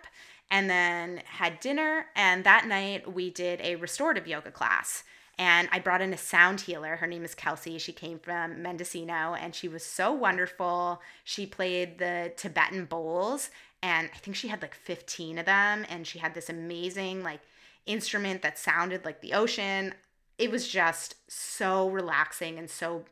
And 0.49 0.69
then 0.69 1.21
had 1.25 1.59
dinner, 1.59 2.05
and 2.15 2.43
that 2.45 2.67
night 2.67 3.11
we 3.13 3.29
did 3.29 3.59
a 3.61 3.75
restorative 3.75 4.27
yoga 4.27 4.51
class. 4.51 5.03
And 5.39 5.69
I 5.71 5.79
brought 5.79 6.01
in 6.01 6.13
a 6.13 6.17
sound 6.17 6.61
healer. 6.61 6.95
Her 6.95 7.05
name 7.05 7.23
is 7.23 7.35
Kelsey. 7.35 7.77
She 7.77 7.93
came 7.93 8.17
from 8.17 8.61
Mendocino 8.61 9.35
and 9.35 9.53
she 9.53 9.67
was 9.67 9.83
so 9.83 10.11
wonderful. 10.11 11.01
She 11.23 11.45
played 11.45 11.99
the 11.99 12.33
Tibetan 12.35 12.85
bowls 12.85 13.51
and 13.83 14.09
I 14.13 14.17
think 14.17 14.35
she 14.35 14.47
had 14.47 14.61
like 14.61 14.73
15 14.73 15.37
of 15.37 15.45
them 15.45 15.85
and 15.89 16.07
she 16.07 16.19
had 16.19 16.33
this 16.33 16.49
amazing 16.49 17.23
like 17.23 17.41
instrument 17.85 18.41
that 18.41 18.57
sounded 18.57 19.05
like 19.05 19.21
the 19.21 19.33
ocean. 19.33 19.93
It 20.39 20.49
was 20.49 20.67
just 20.67 21.15
so 21.27 21.87
relaxing 21.87 22.57
and 22.57 22.69
so 22.69 23.05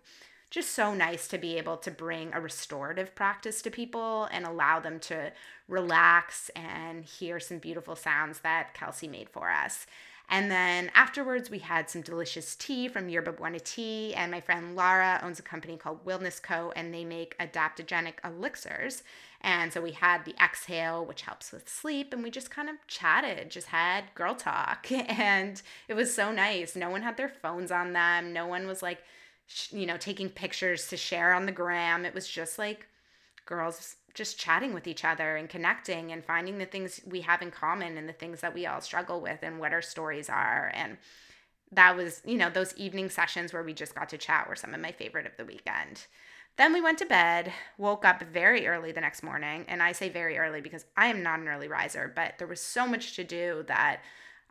just 0.51 0.71
so 0.71 0.93
nice 0.93 1.27
to 1.27 1.37
be 1.37 1.57
able 1.57 1.75
to 1.75 1.91
bring 1.91 2.31
a 2.33 2.39
restorative 2.39 3.13
practice 3.13 3.61
to 3.61 3.69
people 3.69 4.29
and 4.31 4.45
allow 4.45 4.79
them 4.79 4.99
to 4.99 5.31
relax 5.67 6.49
and 6.55 7.03
hear 7.03 7.39
some 7.39 7.57
beautiful 7.57 7.95
sounds 7.95 8.39
that 8.39 8.73
Kelsey 8.73 9.07
made 9.07 9.29
for 9.29 9.49
us. 9.49 9.85
And 10.29 10.49
then 10.49 10.91
afterwards, 10.95 11.49
we 11.49 11.59
had 11.59 11.89
some 11.89 12.01
delicious 12.01 12.55
tea 12.55 12.87
from 12.87 13.09
Yerba 13.09 13.33
Buena 13.33 13.59
Tea. 13.59 14.13
And 14.15 14.31
my 14.31 14.41
friend 14.41 14.75
Lara 14.75 15.19
owns 15.23 15.39
a 15.39 15.43
company 15.43 15.77
called 15.77 16.05
Wellness 16.05 16.41
Co., 16.41 16.71
and 16.75 16.93
they 16.93 17.05
make 17.05 17.37
adaptogenic 17.37 18.15
elixirs. 18.23 19.03
And 19.41 19.71
so 19.71 19.81
we 19.81 19.91
had 19.91 20.25
the 20.25 20.33
exhale, 20.43 21.05
which 21.05 21.21
helps 21.21 21.51
with 21.51 21.69
sleep, 21.69 22.13
and 22.13 22.23
we 22.23 22.31
just 22.31 22.49
kind 22.49 22.67
of 22.67 22.75
chatted, 22.87 23.51
just 23.51 23.67
had 23.67 24.05
girl 24.15 24.33
talk. 24.35 24.87
And 24.91 25.61
it 25.87 25.93
was 25.93 26.13
so 26.13 26.31
nice. 26.31 26.75
No 26.75 26.89
one 26.89 27.03
had 27.03 27.17
their 27.17 27.29
phones 27.29 27.71
on 27.71 27.93
them, 27.93 28.33
no 28.33 28.47
one 28.47 28.65
was 28.65 28.81
like, 28.81 29.03
you 29.69 29.85
know, 29.85 29.97
taking 29.97 30.29
pictures 30.29 30.87
to 30.87 30.97
share 30.97 31.33
on 31.33 31.45
the 31.45 31.51
gram. 31.51 32.05
It 32.05 32.15
was 32.15 32.27
just 32.27 32.57
like 32.57 32.87
girls 33.45 33.97
just 34.15 34.39
chatting 34.39 34.73
with 34.73 34.87
each 34.87 35.05
other 35.05 35.35
and 35.35 35.49
connecting 35.49 36.11
and 36.11 36.25
finding 36.25 36.57
the 36.57 36.65
things 36.65 37.01
we 37.05 37.21
have 37.21 37.41
in 37.41 37.51
common 37.51 37.97
and 37.97 38.09
the 38.09 38.13
things 38.13 38.41
that 38.41 38.53
we 38.53 38.65
all 38.65 38.81
struggle 38.81 39.21
with 39.21 39.39
and 39.43 39.59
what 39.59 39.73
our 39.73 39.81
stories 39.81 40.29
are 40.29 40.71
and 40.73 40.97
that 41.71 41.95
was 41.95 42.21
you 42.25 42.37
know 42.37 42.49
those 42.49 42.73
evening 42.75 43.09
sessions 43.09 43.53
where 43.53 43.63
we 43.63 43.73
just 43.73 43.95
got 43.95 44.09
to 44.09 44.17
chat 44.17 44.47
were 44.47 44.55
some 44.55 44.73
of 44.73 44.81
my 44.81 44.91
favorite 44.91 45.25
of 45.25 45.35
the 45.37 45.45
weekend 45.45 46.07
then 46.57 46.71
we 46.71 46.81
went 46.81 46.97
to 46.97 47.05
bed 47.05 47.51
woke 47.77 48.05
up 48.05 48.23
very 48.23 48.67
early 48.67 48.91
the 48.91 49.01
next 49.01 49.21
morning 49.21 49.65
and 49.67 49.83
i 49.83 49.91
say 49.91 50.09
very 50.09 50.37
early 50.37 50.61
because 50.61 50.85
i 50.95 51.07
am 51.07 51.21
not 51.21 51.39
an 51.39 51.47
early 51.47 51.67
riser 51.67 52.11
but 52.15 52.33
there 52.37 52.47
was 52.47 52.61
so 52.61 52.87
much 52.87 53.15
to 53.15 53.23
do 53.23 53.63
that 53.67 53.99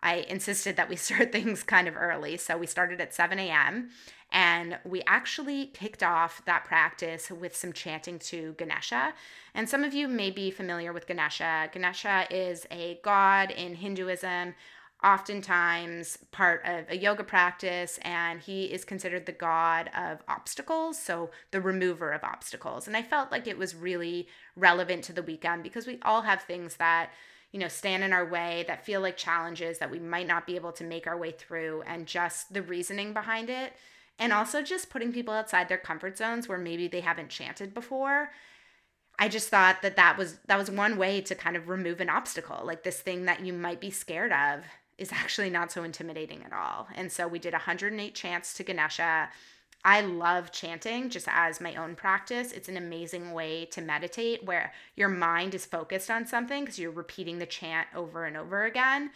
I 0.05 0.17
insisted 0.29 0.77
that 0.77 0.89
we 0.89 0.97
start 0.97 1.33
things 1.33 1.65
kind 1.65 1.89
of 1.89 1.97
early. 1.97 2.37
So 2.37 2.57
we 2.57 2.67
started 2.67 3.01
at 3.01 3.15
7 3.15 3.39
a.m. 3.39 3.91
And 4.35 4.79
we 4.85 5.01
actually 5.07 5.67
kicked 5.67 6.03
off 6.03 6.45
that 6.45 6.65
practice 6.65 7.31
with 7.31 7.55
some 7.55 7.73
chanting 7.73 8.19
to 8.19 8.55
Ganesha. 8.59 9.15
And 9.55 9.69
some 9.69 9.85
of 9.85 9.95
you 9.95 10.09
may 10.09 10.33
be 10.33 10.51
familiar 10.51 10.93
with 10.93 11.07
Ganesha. 11.07 11.71
Ganesha 11.73 12.27
is 12.31 12.67
a 12.69 12.99
god 13.05 13.53
in 13.53 13.77
Hinduism, 13.77 14.57
oftentimes 15.05 16.19
part 16.33 16.63
of 16.65 16.91
a 16.91 16.97
yoga 16.97 17.23
practice, 17.23 18.01
and 18.03 18.41
he 18.41 18.65
is 18.65 18.85
considered 18.85 19.27
the 19.27 19.33
god 19.33 19.89
of 19.97 20.21
obstacles, 20.27 20.99
so 20.99 21.31
the 21.53 21.61
remover 21.61 22.11
of 22.11 22.25
obstacles. 22.25 22.89
And 22.89 22.97
I 22.97 23.03
felt 23.03 23.31
like 23.31 23.47
it 23.47 23.57
was 23.57 23.77
really 23.77 24.27
relevant 24.57 25.05
to 25.05 25.13
the 25.13 25.23
weekend 25.23 25.63
because 25.63 25.87
we 25.87 26.01
all 26.03 26.23
have 26.23 26.43
things 26.43 26.77
that 26.77 27.11
you 27.53 27.61
know, 27.61 27.69
stand 27.69 28.03
in 28.03 28.13
our 28.13 28.29
way, 28.29 28.65
that 28.67 28.85
feel 28.85 29.01
like 29.01 29.17
challenges 29.17 29.79
that 29.79 29.89
we 29.89 30.01
might 30.01 30.27
not 30.27 30.45
be 30.45 30.57
able 30.57 30.73
to 30.73 30.83
make 30.83 31.07
our 31.07 31.17
way 31.17 31.31
through, 31.31 31.85
and 31.87 32.05
just 32.05 32.53
the 32.53 32.63
reasoning 32.63 33.13
behind 33.13 33.49
it. 33.49 33.75
And 34.19 34.33
also 34.33 34.63
just 34.63 34.91
putting 34.91 35.13
people 35.13 35.35
outside 35.35 35.69
their 35.69 35.79
comfort 35.79 36.17
zones 36.17 36.49
where 36.49 36.59
maybe 36.59 36.89
they 36.89 37.01
haven't 37.01 37.31
chanted 37.31 37.75
before. 37.75 38.31
I 39.19 39.29
just 39.29 39.49
thought 39.49 39.83
that 39.83 39.97
that 39.97 40.19
was 40.19 40.39
that 40.47 40.59
was 40.59 40.71
one 40.71 40.97
way 40.97 41.21
to 41.23 41.35
kind 41.35 41.57
of 41.57 41.69
remove 41.69 42.01
an 42.01 42.11
obstacle, 42.11 42.63
like 42.65 42.83
this 42.83 43.01
thing 43.01 43.27
that 43.27 43.45
you 43.45 43.53
might 43.53 43.81
be 43.81 43.91
scared 43.91 44.33
of 44.33 44.65
is 44.99 45.13
actually 45.13 45.51
not 45.51 45.73
so 45.73 45.85
intimidating 45.85 46.43
at 46.45 46.53
all. 46.53 46.89
And 46.95 47.11
so 47.11 47.27
we 47.27 47.39
did 47.39 47.53
108 47.53 48.15
chants 48.15 48.55
to 48.55 48.65
Ganesha. 48.65 49.29
I 49.85 50.01
love 50.01 50.51
chanting 50.51 51.11
just 51.11 51.29
as 51.31 51.61
my 51.61 51.75
own 51.75 51.95
practice. 51.95 52.53
It's 52.53 52.71
an 52.71 52.77
amazing 52.77 53.33
way 53.33 53.67
to 53.67 53.83
meditate 53.83 54.45
where 54.45 54.73
your 54.97 55.11
mind 55.11 55.55
is 55.55 55.67
focused 55.67 56.11
on 56.11 56.27
something 56.27 56.65
because 56.65 56.79
you're 56.79 56.91
repeating 56.91 57.39
the 57.39 57.47
chant 57.47 57.89
over 57.95 58.25
and 58.25 58.37
over 58.37 58.65
again, 58.65 59.11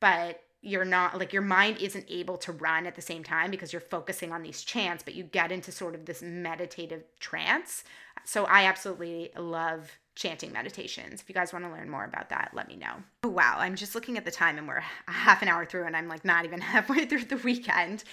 but 0.00 0.40
you're 0.64 0.84
not 0.84 1.18
like 1.18 1.34
your 1.34 1.42
mind 1.42 1.76
isn't 1.78 2.06
able 2.08 2.38
to 2.38 2.50
run 2.50 2.86
at 2.86 2.94
the 2.94 3.02
same 3.02 3.22
time 3.22 3.50
because 3.50 3.70
you're 3.70 3.80
focusing 3.80 4.32
on 4.32 4.42
these 4.42 4.62
chants, 4.62 5.02
but 5.04 5.14
you 5.14 5.22
get 5.22 5.52
into 5.52 5.70
sort 5.70 5.94
of 5.94 6.06
this 6.06 6.22
meditative 6.22 7.04
trance. 7.20 7.84
So 8.24 8.46
I 8.46 8.64
absolutely 8.64 9.30
love 9.36 9.92
chanting 10.14 10.52
meditations. 10.52 11.20
If 11.20 11.28
you 11.28 11.34
guys 11.34 11.52
want 11.52 11.66
to 11.66 11.70
learn 11.70 11.90
more 11.90 12.04
about 12.04 12.30
that, 12.30 12.52
let 12.54 12.66
me 12.66 12.76
know. 12.76 12.94
Oh, 13.24 13.28
wow. 13.28 13.56
I'm 13.58 13.74
just 13.74 13.94
looking 13.94 14.16
at 14.16 14.24
the 14.24 14.30
time 14.30 14.56
and 14.56 14.66
we're 14.66 14.82
half 15.06 15.42
an 15.42 15.48
hour 15.48 15.66
through 15.66 15.84
and 15.84 15.94
I'm 15.94 16.08
like 16.08 16.24
not 16.24 16.46
even 16.46 16.60
halfway 16.62 17.04
through 17.04 17.26
the 17.26 17.36
weekend. 17.36 18.04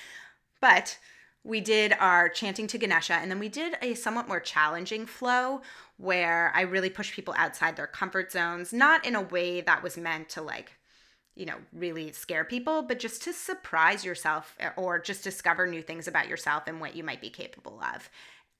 But 0.59 0.97
we 1.43 1.61
did 1.61 1.93
our 1.99 2.27
chanting 2.27 2.67
to 2.67 2.77
Ganesha, 2.77 3.13
and 3.15 3.31
then 3.31 3.39
we 3.39 3.49
did 3.49 3.75
a 3.81 3.95
somewhat 3.95 4.27
more 4.27 4.39
challenging 4.39 5.07
flow 5.07 5.61
where 5.97 6.51
I 6.53 6.61
really 6.61 6.89
pushed 6.89 7.13
people 7.13 7.33
outside 7.35 7.75
their 7.75 7.87
comfort 7.87 8.31
zones, 8.31 8.71
not 8.71 9.05
in 9.05 9.15
a 9.15 9.21
way 9.21 9.61
that 9.61 9.81
was 9.81 9.97
meant 9.97 10.29
to 10.29 10.43
like, 10.43 10.73
you 11.41 11.47
know, 11.47 11.57
really 11.73 12.11
scare 12.11 12.45
people, 12.45 12.83
but 12.83 12.99
just 12.99 13.23
to 13.23 13.33
surprise 13.33 14.05
yourself 14.05 14.55
eh, 14.59 14.69
or 14.77 14.99
just 14.99 15.23
discover 15.23 15.65
new 15.65 15.81
things 15.81 16.07
about 16.07 16.27
yourself 16.27 16.63
and 16.67 16.79
what 16.79 16.95
you 16.95 17.03
might 17.03 17.19
be 17.19 17.31
capable 17.31 17.81
of. 17.95 18.11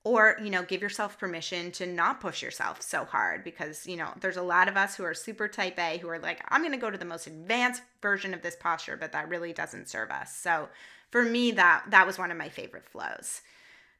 Or, 0.02 0.36
you 0.42 0.50
know, 0.50 0.64
give 0.64 0.82
yourself 0.82 1.16
permission 1.16 1.70
to 1.72 1.86
not 1.86 2.20
push 2.20 2.42
yourself 2.42 2.82
so 2.82 3.04
hard 3.04 3.44
because, 3.44 3.86
you 3.86 3.96
know, 3.96 4.08
there's 4.20 4.36
a 4.36 4.42
lot 4.42 4.66
of 4.66 4.76
us 4.76 4.96
who 4.96 5.04
are 5.04 5.14
super 5.14 5.46
type 5.46 5.78
A 5.78 5.98
who 5.98 6.08
are 6.08 6.18
like, 6.18 6.44
I'm 6.48 6.62
going 6.62 6.72
to 6.72 6.76
go 6.76 6.90
to 6.90 6.98
the 6.98 7.04
most 7.04 7.28
advanced 7.28 7.82
version 8.00 8.34
of 8.34 8.42
this 8.42 8.56
posture, 8.56 8.96
but 8.96 9.12
that 9.12 9.28
really 9.28 9.52
doesn't 9.52 9.88
serve 9.88 10.10
us. 10.10 10.34
So, 10.34 10.68
for 11.12 11.22
me 11.22 11.52
that 11.52 11.84
that 11.90 12.06
was 12.06 12.18
one 12.18 12.32
of 12.32 12.36
my 12.36 12.48
favorite 12.48 12.88
flows. 12.88 13.42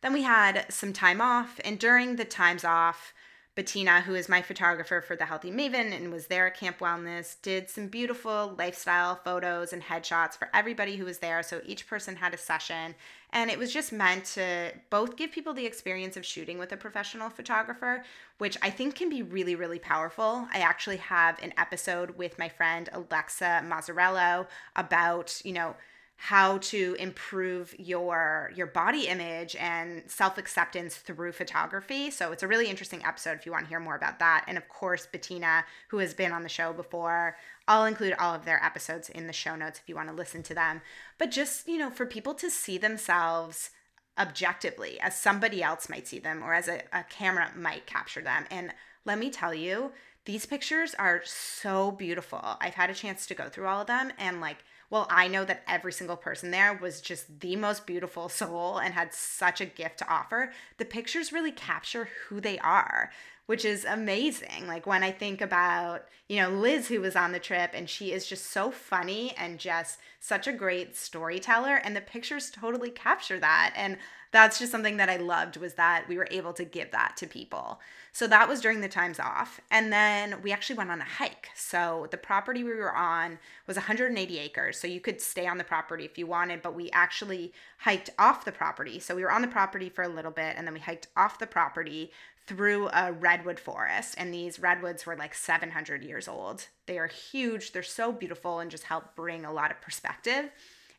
Then 0.00 0.12
we 0.12 0.22
had 0.22 0.66
some 0.70 0.92
time 0.92 1.20
off 1.20 1.60
and 1.64 1.78
during 1.78 2.16
the 2.16 2.24
times 2.24 2.64
off 2.64 3.14
Bettina, 3.54 4.00
who 4.00 4.14
is 4.14 4.30
my 4.30 4.40
photographer 4.40 5.02
for 5.02 5.14
the 5.14 5.26
Healthy 5.26 5.50
Maven 5.50 5.94
and 5.94 6.10
was 6.10 6.28
there 6.28 6.46
at 6.46 6.56
Camp 6.56 6.78
Wellness, 6.78 7.36
did 7.42 7.68
some 7.68 7.88
beautiful 7.88 8.54
lifestyle 8.56 9.16
photos 9.16 9.74
and 9.74 9.82
headshots 9.82 10.38
for 10.38 10.48
everybody 10.54 10.96
who 10.96 11.04
was 11.04 11.18
there. 11.18 11.42
So 11.42 11.60
each 11.66 11.86
person 11.86 12.16
had 12.16 12.32
a 12.32 12.38
session. 12.38 12.94
And 13.30 13.50
it 13.50 13.58
was 13.58 13.70
just 13.70 13.92
meant 13.92 14.24
to 14.36 14.72
both 14.88 15.16
give 15.16 15.32
people 15.32 15.52
the 15.52 15.66
experience 15.66 16.16
of 16.16 16.24
shooting 16.24 16.58
with 16.58 16.72
a 16.72 16.78
professional 16.78 17.28
photographer, 17.28 18.04
which 18.38 18.56
I 18.62 18.70
think 18.70 18.94
can 18.94 19.10
be 19.10 19.22
really, 19.22 19.54
really 19.54 19.78
powerful. 19.78 20.48
I 20.52 20.60
actually 20.60 20.98
have 20.98 21.42
an 21.42 21.52
episode 21.58 22.16
with 22.16 22.38
my 22.38 22.48
friend 22.48 22.88
Alexa 22.92 23.64
Mazzarello 23.66 24.46
about, 24.76 25.42
you 25.44 25.52
know, 25.52 25.76
how 26.16 26.58
to 26.58 26.94
improve 27.00 27.74
your 27.78 28.52
your 28.54 28.68
body 28.68 29.08
image 29.08 29.56
and 29.56 30.04
self-acceptance 30.06 30.96
through 30.96 31.32
photography. 31.32 32.10
So 32.12 32.30
it's 32.30 32.44
a 32.44 32.48
really 32.48 32.68
interesting 32.68 33.04
episode 33.04 33.32
if 33.32 33.44
you 33.44 33.50
want 33.50 33.64
to 33.64 33.68
hear 33.68 33.80
more 33.80 33.96
about 33.96 34.20
that. 34.20 34.44
And 34.46 34.56
of 34.56 34.68
course, 34.68 35.06
Bettina, 35.10 35.64
who 35.88 35.98
has 35.98 36.14
been 36.14 36.30
on 36.30 36.44
the 36.44 36.48
show 36.48 36.72
before, 36.72 37.36
I'll 37.66 37.86
include 37.86 38.14
all 38.20 38.34
of 38.34 38.44
their 38.44 38.64
episodes 38.64 39.08
in 39.08 39.26
the 39.26 39.32
show 39.32 39.56
notes 39.56 39.80
if 39.80 39.88
you 39.88 39.96
want 39.96 40.10
to 40.10 40.14
listen 40.14 40.44
to 40.44 40.54
them. 40.54 40.82
But 41.18 41.32
just, 41.32 41.66
you 41.66 41.78
know, 41.78 41.90
for 41.90 42.06
people 42.06 42.34
to 42.34 42.50
see 42.50 42.78
themselves 42.78 43.70
objectively 44.18 45.00
as 45.00 45.16
somebody 45.16 45.62
else 45.62 45.88
might 45.88 46.06
see 46.06 46.18
them 46.18 46.42
or 46.44 46.54
as 46.54 46.68
a, 46.68 46.82
a 46.92 47.02
camera 47.04 47.50
might 47.56 47.86
capture 47.86 48.20
them. 48.20 48.44
And 48.50 48.72
let 49.04 49.18
me 49.18 49.30
tell 49.30 49.54
you, 49.54 49.92
these 50.24 50.46
pictures 50.46 50.94
are 51.00 51.22
so 51.24 51.90
beautiful. 51.90 52.40
I've 52.60 52.74
had 52.74 52.90
a 52.90 52.94
chance 52.94 53.26
to 53.26 53.34
go 53.34 53.48
through 53.48 53.66
all 53.66 53.80
of 53.80 53.88
them 53.88 54.12
and 54.18 54.40
like 54.40 54.58
well, 54.92 55.06
I 55.08 55.26
know 55.26 55.46
that 55.46 55.62
every 55.66 55.90
single 55.90 56.18
person 56.18 56.50
there 56.50 56.74
was 56.74 57.00
just 57.00 57.40
the 57.40 57.56
most 57.56 57.86
beautiful 57.86 58.28
soul 58.28 58.76
and 58.76 58.92
had 58.92 59.14
such 59.14 59.62
a 59.62 59.64
gift 59.64 59.96
to 60.00 60.06
offer. 60.08 60.52
The 60.76 60.84
pictures 60.84 61.32
really 61.32 61.50
capture 61.50 62.10
who 62.28 62.42
they 62.42 62.58
are, 62.58 63.10
which 63.46 63.64
is 63.64 63.84
amazing. 63.84 64.66
Like 64.66 64.86
when 64.86 65.02
I 65.02 65.10
think 65.10 65.40
about, 65.40 66.06
you 66.28 66.40
know, 66.40 66.50
Liz, 66.50 66.88
who 66.88 67.00
was 67.00 67.16
on 67.16 67.32
the 67.32 67.38
trip, 67.38 67.70
and 67.74 67.88
she 67.88 68.12
is 68.12 68.26
just 68.26 68.46
so 68.46 68.70
funny 68.70 69.34
and 69.36 69.58
just 69.58 69.98
such 70.20 70.46
a 70.46 70.52
great 70.52 70.96
storyteller, 70.96 71.76
and 71.76 71.96
the 71.96 72.00
pictures 72.00 72.50
totally 72.50 72.90
capture 72.90 73.40
that. 73.40 73.72
And 73.76 73.98
that's 74.32 74.58
just 74.58 74.72
something 74.72 74.96
that 74.96 75.10
I 75.10 75.16
loved 75.16 75.58
was 75.58 75.74
that 75.74 76.08
we 76.08 76.16
were 76.16 76.28
able 76.30 76.54
to 76.54 76.64
give 76.64 76.90
that 76.92 77.16
to 77.18 77.26
people. 77.26 77.80
So 78.12 78.26
that 78.26 78.48
was 78.48 78.62
during 78.62 78.80
the 78.80 78.88
times 78.88 79.20
off. 79.20 79.60
And 79.70 79.92
then 79.92 80.40
we 80.42 80.52
actually 80.52 80.76
went 80.76 80.90
on 80.90 81.00
a 81.00 81.04
hike. 81.04 81.48
So 81.54 82.08
the 82.10 82.16
property 82.16 82.64
we 82.64 82.74
were 82.74 82.94
on 82.94 83.38
was 83.66 83.76
180 83.76 84.38
acres. 84.38 84.78
So 84.78 84.86
you 84.86 85.00
could 85.00 85.20
stay 85.20 85.46
on 85.46 85.58
the 85.58 85.64
property 85.64 86.04
if 86.04 86.16
you 86.16 86.26
wanted, 86.26 86.62
but 86.62 86.74
we 86.74 86.90
actually 86.90 87.52
hiked 87.78 88.10
off 88.18 88.44
the 88.44 88.52
property. 88.52 88.98
So 89.00 89.14
we 89.14 89.22
were 89.22 89.32
on 89.32 89.42
the 89.42 89.48
property 89.48 89.90
for 89.90 90.02
a 90.02 90.08
little 90.08 90.30
bit 90.30 90.56
and 90.56 90.66
then 90.66 90.74
we 90.74 90.80
hiked 90.80 91.08
off 91.14 91.38
the 91.38 91.46
property 91.46 92.10
through 92.52 92.90
a 92.92 93.12
redwood 93.12 93.58
forest 93.58 94.14
and 94.18 94.32
these 94.32 94.58
redwoods 94.58 95.06
were 95.06 95.16
like 95.16 95.34
700 95.34 96.04
years 96.04 96.28
old. 96.28 96.66
They 96.84 96.98
are 96.98 97.06
huge, 97.06 97.72
they're 97.72 97.82
so 97.82 98.12
beautiful 98.12 98.58
and 98.58 98.70
just 98.70 98.84
help 98.84 99.16
bring 99.16 99.46
a 99.46 99.52
lot 99.52 99.70
of 99.70 99.80
perspective. 99.80 100.50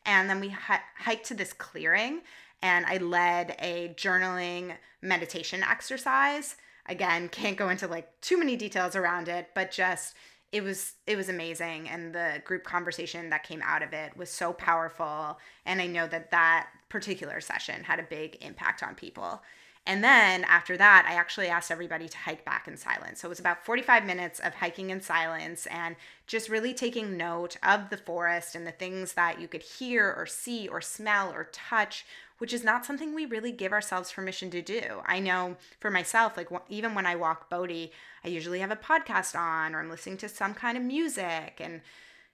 And 0.04 0.28
then 0.28 0.40
we 0.40 0.48
hiked 0.48 1.26
to 1.26 1.34
this 1.34 1.52
clearing 1.52 2.22
and 2.60 2.84
I 2.86 2.96
led 2.96 3.54
a 3.60 3.94
journaling 3.96 4.74
meditation 5.00 5.62
exercise. 5.62 6.56
Again, 6.86 7.28
can't 7.28 7.56
go 7.56 7.68
into 7.68 7.86
like 7.86 8.20
too 8.20 8.36
many 8.36 8.56
details 8.56 8.96
around 8.96 9.28
it, 9.28 9.50
but 9.54 9.70
just 9.70 10.16
it 10.50 10.64
was 10.64 10.94
it 11.06 11.16
was 11.16 11.28
amazing 11.28 11.88
and 11.88 12.12
the 12.12 12.42
group 12.44 12.64
conversation 12.64 13.30
that 13.30 13.44
came 13.44 13.62
out 13.64 13.82
of 13.82 13.92
it 13.92 14.16
was 14.16 14.30
so 14.30 14.52
powerful 14.52 15.38
and 15.66 15.80
I 15.80 15.86
know 15.86 16.06
that 16.06 16.30
that 16.30 16.68
particular 16.88 17.40
session 17.40 17.84
had 17.84 17.98
a 18.00 18.04
big 18.04 18.38
impact 18.40 18.82
on 18.82 18.94
people. 18.94 19.40
And 19.86 20.02
then 20.02 20.44
after 20.44 20.78
that, 20.78 21.06
I 21.06 21.14
actually 21.14 21.48
asked 21.48 21.70
everybody 21.70 22.08
to 22.08 22.16
hike 22.16 22.44
back 22.44 22.66
in 22.66 22.76
silence. 22.78 23.20
So 23.20 23.28
it 23.28 23.28
was 23.28 23.40
about 23.40 23.66
45 23.66 24.06
minutes 24.06 24.40
of 24.40 24.54
hiking 24.54 24.88
in 24.88 25.02
silence 25.02 25.66
and 25.66 25.96
just 26.26 26.48
really 26.48 26.72
taking 26.72 27.18
note 27.18 27.58
of 27.62 27.90
the 27.90 27.98
forest 27.98 28.54
and 28.54 28.66
the 28.66 28.72
things 28.72 29.12
that 29.12 29.40
you 29.40 29.46
could 29.46 29.62
hear 29.62 30.10
or 30.16 30.24
see 30.24 30.66
or 30.68 30.80
smell 30.80 31.30
or 31.30 31.50
touch 31.52 32.06
which 32.38 32.52
is 32.52 32.64
not 32.64 32.84
something 32.84 33.14
we 33.14 33.26
really 33.26 33.52
give 33.52 33.72
ourselves 33.72 34.12
permission 34.12 34.50
to 34.50 34.60
do. 34.60 35.02
I 35.06 35.20
know 35.20 35.56
for 35.80 35.90
myself, 35.90 36.36
like 36.36 36.48
even 36.68 36.94
when 36.94 37.06
I 37.06 37.16
walk 37.16 37.48
Bodhi, 37.48 37.92
I 38.24 38.28
usually 38.28 38.58
have 38.60 38.70
a 38.70 38.76
podcast 38.76 39.38
on 39.38 39.74
or 39.74 39.80
I'm 39.80 39.90
listening 39.90 40.16
to 40.18 40.28
some 40.28 40.54
kind 40.54 40.76
of 40.76 40.82
music. 40.82 41.60
And 41.60 41.80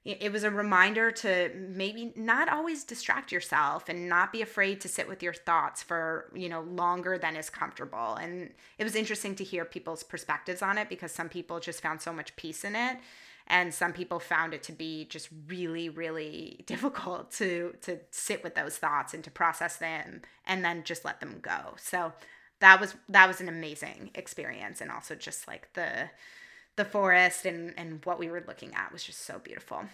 it 0.02 0.32
was 0.32 0.44
a 0.44 0.50
reminder 0.50 1.10
to 1.10 1.50
maybe 1.54 2.12
not 2.16 2.48
always 2.48 2.84
distract 2.84 3.30
yourself 3.30 3.88
and 3.88 4.08
not 4.08 4.32
be 4.32 4.40
afraid 4.40 4.80
to 4.80 4.88
sit 4.88 5.06
with 5.06 5.22
your 5.22 5.34
thoughts 5.34 5.82
for, 5.82 6.32
you 6.34 6.48
know, 6.48 6.62
longer 6.62 7.18
than 7.18 7.36
is 7.36 7.50
comfortable. 7.50 8.14
And 8.14 8.50
it 8.78 8.84
was 8.84 8.94
interesting 8.94 9.34
to 9.34 9.44
hear 9.44 9.66
people's 9.66 10.02
perspectives 10.02 10.62
on 10.62 10.78
it 10.78 10.88
because 10.88 11.12
some 11.12 11.28
people 11.28 11.60
just 11.60 11.82
found 11.82 12.00
so 12.00 12.14
much 12.14 12.34
peace 12.36 12.64
in 12.64 12.74
it 12.74 12.96
and 13.46 13.74
some 13.74 13.92
people 13.92 14.20
found 14.20 14.54
it 14.54 14.62
to 14.62 14.72
be 14.72 15.04
just 15.06 15.28
really 15.48 15.88
really 15.88 16.62
difficult 16.66 17.30
to 17.32 17.74
to 17.82 17.98
sit 18.10 18.42
with 18.42 18.54
those 18.54 18.78
thoughts 18.78 19.12
and 19.12 19.24
to 19.24 19.30
process 19.30 19.76
them 19.76 20.22
and 20.46 20.64
then 20.64 20.84
just 20.84 21.04
let 21.04 21.20
them 21.20 21.38
go 21.42 21.74
so 21.76 22.12
that 22.60 22.80
was 22.80 22.94
that 23.08 23.26
was 23.26 23.40
an 23.40 23.48
amazing 23.48 24.10
experience 24.14 24.80
and 24.80 24.90
also 24.90 25.14
just 25.14 25.48
like 25.48 25.72
the 25.74 26.08
the 26.76 26.84
forest 26.84 27.44
and 27.44 27.74
and 27.76 28.04
what 28.04 28.18
we 28.18 28.28
were 28.28 28.44
looking 28.46 28.74
at 28.74 28.92
was 28.92 29.04
just 29.04 29.20
so 29.20 29.38
beautiful 29.38 29.84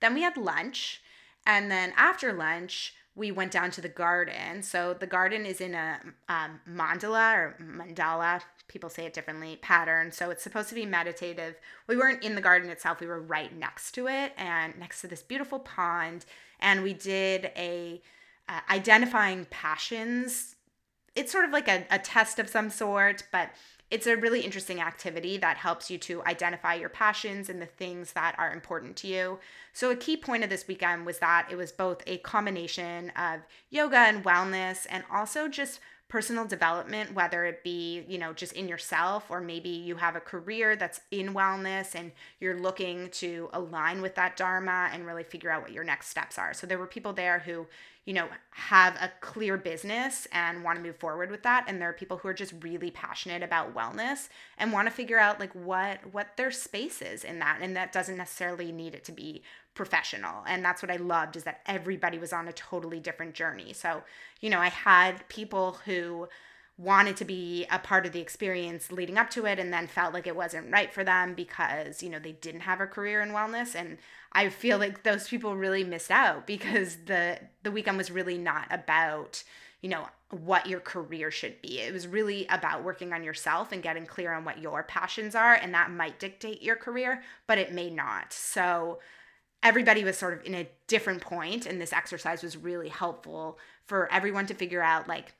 then 0.00 0.14
we 0.14 0.22
had 0.22 0.36
lunch 0.36 1.02
and 1.46 1.70
then 1.70 1.92
after 1.96 2.32
lunch 2.32 2.94
we 3.18 3.32
went 3.32 3.50
down 3.50 3.70
to 3.72 3.80
the 3.80 3.88
garden. 3.88 4.62
So 4.62 4.94
the 4.94 5.06
garden 5.06 5.44
is 5.44 5.60
in 5.60 5.74
a 5.74 5.98
um, 6.28 6.60
mandala 6.70 7.36
or 7.36 7.56
mandala, 7.60 8.40
people 8.68 8.88
say 8.88 9.06
it 9.06 9.12
differently, 9.12 9.58
pattern. 9.60 10.12
So 10.12 10.30
it's 10.30 10.42
supposed 10.42 10.68
to 10.68 10.74
be 10.76 10.86
meditative. 10.86 11.56
We 11.88 11.96
weren't 11.96 12.22
in 12.22 12.36
the 12.36 12.40
garden 12.40 12.70
itself, 12.70 13.00
we 13.00 13.08
were 13.08 13.20
right 13.20 13.54
next 13.54 13.92
to 13.92 14.06
it 14.06 14.32
and 14.38 14.78
next 14.78 15.00
to 15.00 15.08
this 15.08 15.22
beautiful 15.22 15.58
pond. 15.58 16.24
And 16.60 16.82
we 16.84 16.94
did 16.94 17.50
a 17.56 18.00
uh, 18.48 18.60
identifying 18.70 19.46
passions. 19.50 20.54
It's 21.16 21.32
sort 21.32 21.44
of 21.44 21.50
like 21.50 21.66
a, 21.66 21.84
a 21.90 21.98
test 21.98 22.38
of 22.38 22.48
some 22.48 22.70
sort, 22.70 23.24
but 23.32 23.50
it's 23.90 24.06
a 24.06 24.16
really 24.16 24.42
interesting 24.42 24.80
activity 24.80 25.38
that 25.38 25.56
helps 25.56 25.90
you 25.90 25.96
to 25.98 26.22
identify 26.24 26.74
your 26.74 26.88
passions 26.88 27.48
and 27.48 27.60
the 27.60 27.66
things 27.66 28.12
that 28.12 28.34
are 28.38 28.52
important 28.52 28.96
to 28.96 29.06
you. 29.06 29.38
So, 29.72 29.90
a 29.90 29.96
key 29.96 30.16
point 30.16 30.44
of 30.44 30.50
this 30.50 30.68
weekend 30.68 31.06
was 31.06 31.18
that 31.20 31.48
it 31.50 31.56
was 31.56 31.72
both 31.72 32.02
a 32.06 32.18
combination 32.18 33.10
of 33.10 33.40
yoga 33.70 33.98
and 33.98 34.24
wellness 34.24 34.86
and 34.90 35.04
also 35.10 35.48
just 35.48 35.80
personal 36.08 36.46
development 36.46 37.14
whether 37.14 37.44
it 37.44 37.62
be 37.62 38.02
you 38.08 38.16
know 38.16 38.32
just 38.32 38.54
in 38.54 38.66
yourself 38.66 39.30
or 39.30 39.40
maybe 39.40 39.68
you 39.68 39.96
have 39.96 40.16
a 40.16 40.20
career 40.20 40.74
that's 40.74 41.00
in 41.10 41.34
wellness 41.34 41.94
and 41.94 42.12
you're 42.40 42.58
looking 42.58 43.10
to 43.10 43.48
align 43.52 44.00
with 44.00 44.14
that 44.14 44.36
dharma 44.36 44.88
and 44.92 45.06
really 45.06 45.22
figure 45.22 45.50
out 45.50 45.62
what 45.62 45.72
your 45.72 45.84
next 45.84 46.08
steps 46.08 46.38
are. 46.38 46.54
So 46.54 46.66
there 46.66 46.78
were 46.78 46.86
people 46.86 47.12
there 47.12 47.40
who 47.40 47.66
you 48.04 48.14
know 48.14 48.28
have 48.50 48.94
a 48.96 49.12
clear 49.20 49.56
business 49.58 50.26
and 50.32 50.64
want 50.64 50.78
to 50.78 50.82
move 50.82 50.96
forward 50.96 51.30
with 51.30 51.42
that. 51.42 51.64
And 51.68 51.80
there 51.80 51.90
are 51.90 51.94
people 51.94 52.16
who 52.16 52.28
are 52.28 52.34
just 52.34 52.54
really 52.62 52.90
passionate 52.90 53.42
about 53.42 53.74
wellness 53.74 54.28
and 54.56 54.72
want 54.72 54.88
to 54.88 54.94
figure 54.94 55.18
out 55.18 55.40
like 55.40 55.52
what 55.52 56.00
what 56.12 56.36
their 56.36 56.50
space 56.50 57.02
is 57.02 57.24
in 57.24 57.38
that. 57.40 57.58
And 57.60 57.76
that 57.76 57.92
doesn't 57.92 58.16
necessarily 58.16 58.72
need 58.72 58.94
it 58.94 59.04
to 59.04 59.12
be 59.12 59.42
professional 59.78 60.44
and 60.46 60.62
that's 60.62 60.82
what 60.82 60.90
i 60.90 60.96
loved 60.96 61.36
is 61.36 61.44
that 61.44 61.60
everybody 61.64 62.18
was 62.18 62.32
on 62.34 62.46
a 62.48 62.52
totally 62.52 63.00
different 63.00 63.34
journey 63.34 63.72
so 63.72 64.02
you 64.40 64.50
know 64.50 64.60
i 64.60 64.68
had 64.68 65.26
people 65.28 65.78
who 65.86 66.28
wanted 66.76 67.16
to 67.16 67.24
be 67.24 67.66
a 67.72 67.78
part 67.78 68.06
of 68.06 68.12
the 68.12 68.20
experience 68.20 68.92
leading 68.92 69.18
up 69.18 69.30
to 69.30 69.46
it 69.46 69.58
and 69.58 69.72
then 69.72 69.86
felt 69.86 70.14
like 70.14 70.26
it 70.26 70.36
wasn't 70.36 70.70
right 70.70 70.92
for 70.92 71.02
them 71.02 71.34
because 71.34 72.02
you 72.02 72.10
know 72.10 72.18
they 72.18 72.32
didn't 72.32 72.60
have 72.60 72.80
a 72.80 72.86
career 72.86 73.22
in 73.22 73.30
wellness 73.30 73.74
and 73.74 73.96
I 74.32 74.48
feel 74.50 74.78
like 74.78 75.02
those 75.02 75.28
people 75.28 75.56
really 75.56 75.84
missed 75.84 76.10
out 76.10 76.46
because 76.46 76.96
the 77.06 77.38
the 77.62 77.70
weekend 77.70 77.96
was 77.96 78.10
really 78.10 78.38
not 78.38 78.66
about, 78.70 79.42
you 79.80 79.88
know, 79.88 80.08
what 80.30 80.66
your 80.66 80.80
career 80.80 81.30
should 81.30 81.60
be. 81.62 81.80
It 81.80 81.92
was 81.92 82.06
really 82.06 82.46
about 82.48 82.84
working 82.84 83.12
on 83.12 83.24
yourself 83.24 83.72
and 83.72 83.82
getting 83.82 84.04
clear 84.04 84.32
on 84.32 84.44
what 84.44 84.58
your 84.58 84.82
passions 84.82 85.34
are 85.34 85.54
and 85.54 85.72
that 85.74 85.90
might 85.90 86.18
dictate 86.18 86.62
your 86.62 86.76
career, 86.76 87.22
but 87.46 87.58
it 87.58 87.72
may 87.72 87.88
not. 87.88 88.32
So 88.32 88.98
everybody 89.62 90.04
was 90.04 90.16
sort 90.16 90.34
of 90.34 90.46
in 90.46 90.54
a 90.54 90.68
different 90.86 91.20
point 91.20 91.66
and 91.66 91.80
this 91.80 91.92
exercise 91.92 92.42
was 92.42 92.56
really 92.56 92.88
helpful 92.88 93.58
for 93.86 94.10
everyone 94.12 94.46
to 94.46 94.54
figure 94.54 94.82
out 94.82 95.08
like 95.08 95.34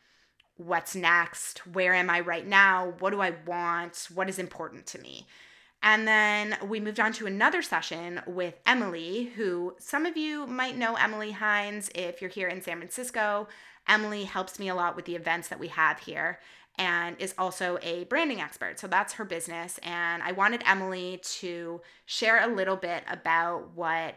what's 0.57 0.97
next, 0.97 1.65
where 1.67 1.95
am 1.95 2.11
I 2.11 2.21
right 2.21 2.47
now, 2.47 2.95
what 2.99 3.11
do 3.11 3.21
I 3.21 3.33
want, 3.47 4.09
what 4.13 4.29
is 4.29 4.39
important 4.39 4.87
to 4.87 4.99
me. 4.99 5.27
And 5.83 6.09
then 6.09 6.59
we 6.67 6.81
moved 6.81 6.99
on 6.99 7.13
to 7.15 7.27
another 7.27 7.63
session 7.63 8.21
with 8.27 8.55
Emily, 8.67 9.31
who 9.37 9.77
some 9.79 10.07
of 10.07 10.17
you 10.17 10.47
might 10.47 10.77
know 10.77 10.97
Emily 10.97 11.31
Hines 11.31 11.89
if 11.95 12.21
you're 12.21 12.31
here 12.31 12.49
in 12.49 12.61
San 12.61 12.79
Francisco. 12.79 13.47
Emily 13.87 14.25
helps 14.25 14.59
me 14.59 14.69
a 14.69 14.75
lot 14.75 14.97
with 14.97 15.05
the 15.05 15.15
events 15.15 15.49
that 15.49 15.61
we 15.61 15.69
have 15.69 16.01
here 16.01 16.41
and 16.79 17.17
is 17.19 17.35
also 17.37 17.79
a 17.83 18.05
branding 18.05 18.41
expert. 18.41 18.79
So 18.79 18.87
that's 18.87 19.15
her 19.15 19.25
business. 19.25 19.79
And 19.83 20.23
I 20.23 20.33
wanted 20.33 20.63
Emily 20.65 21.21
to 21.41 21.81
share 22.07 22.43
a 22.43 22.55
little 22.55 22.77
bit 22.77 23.03
about 23.11 23.71
what 23.75 24.15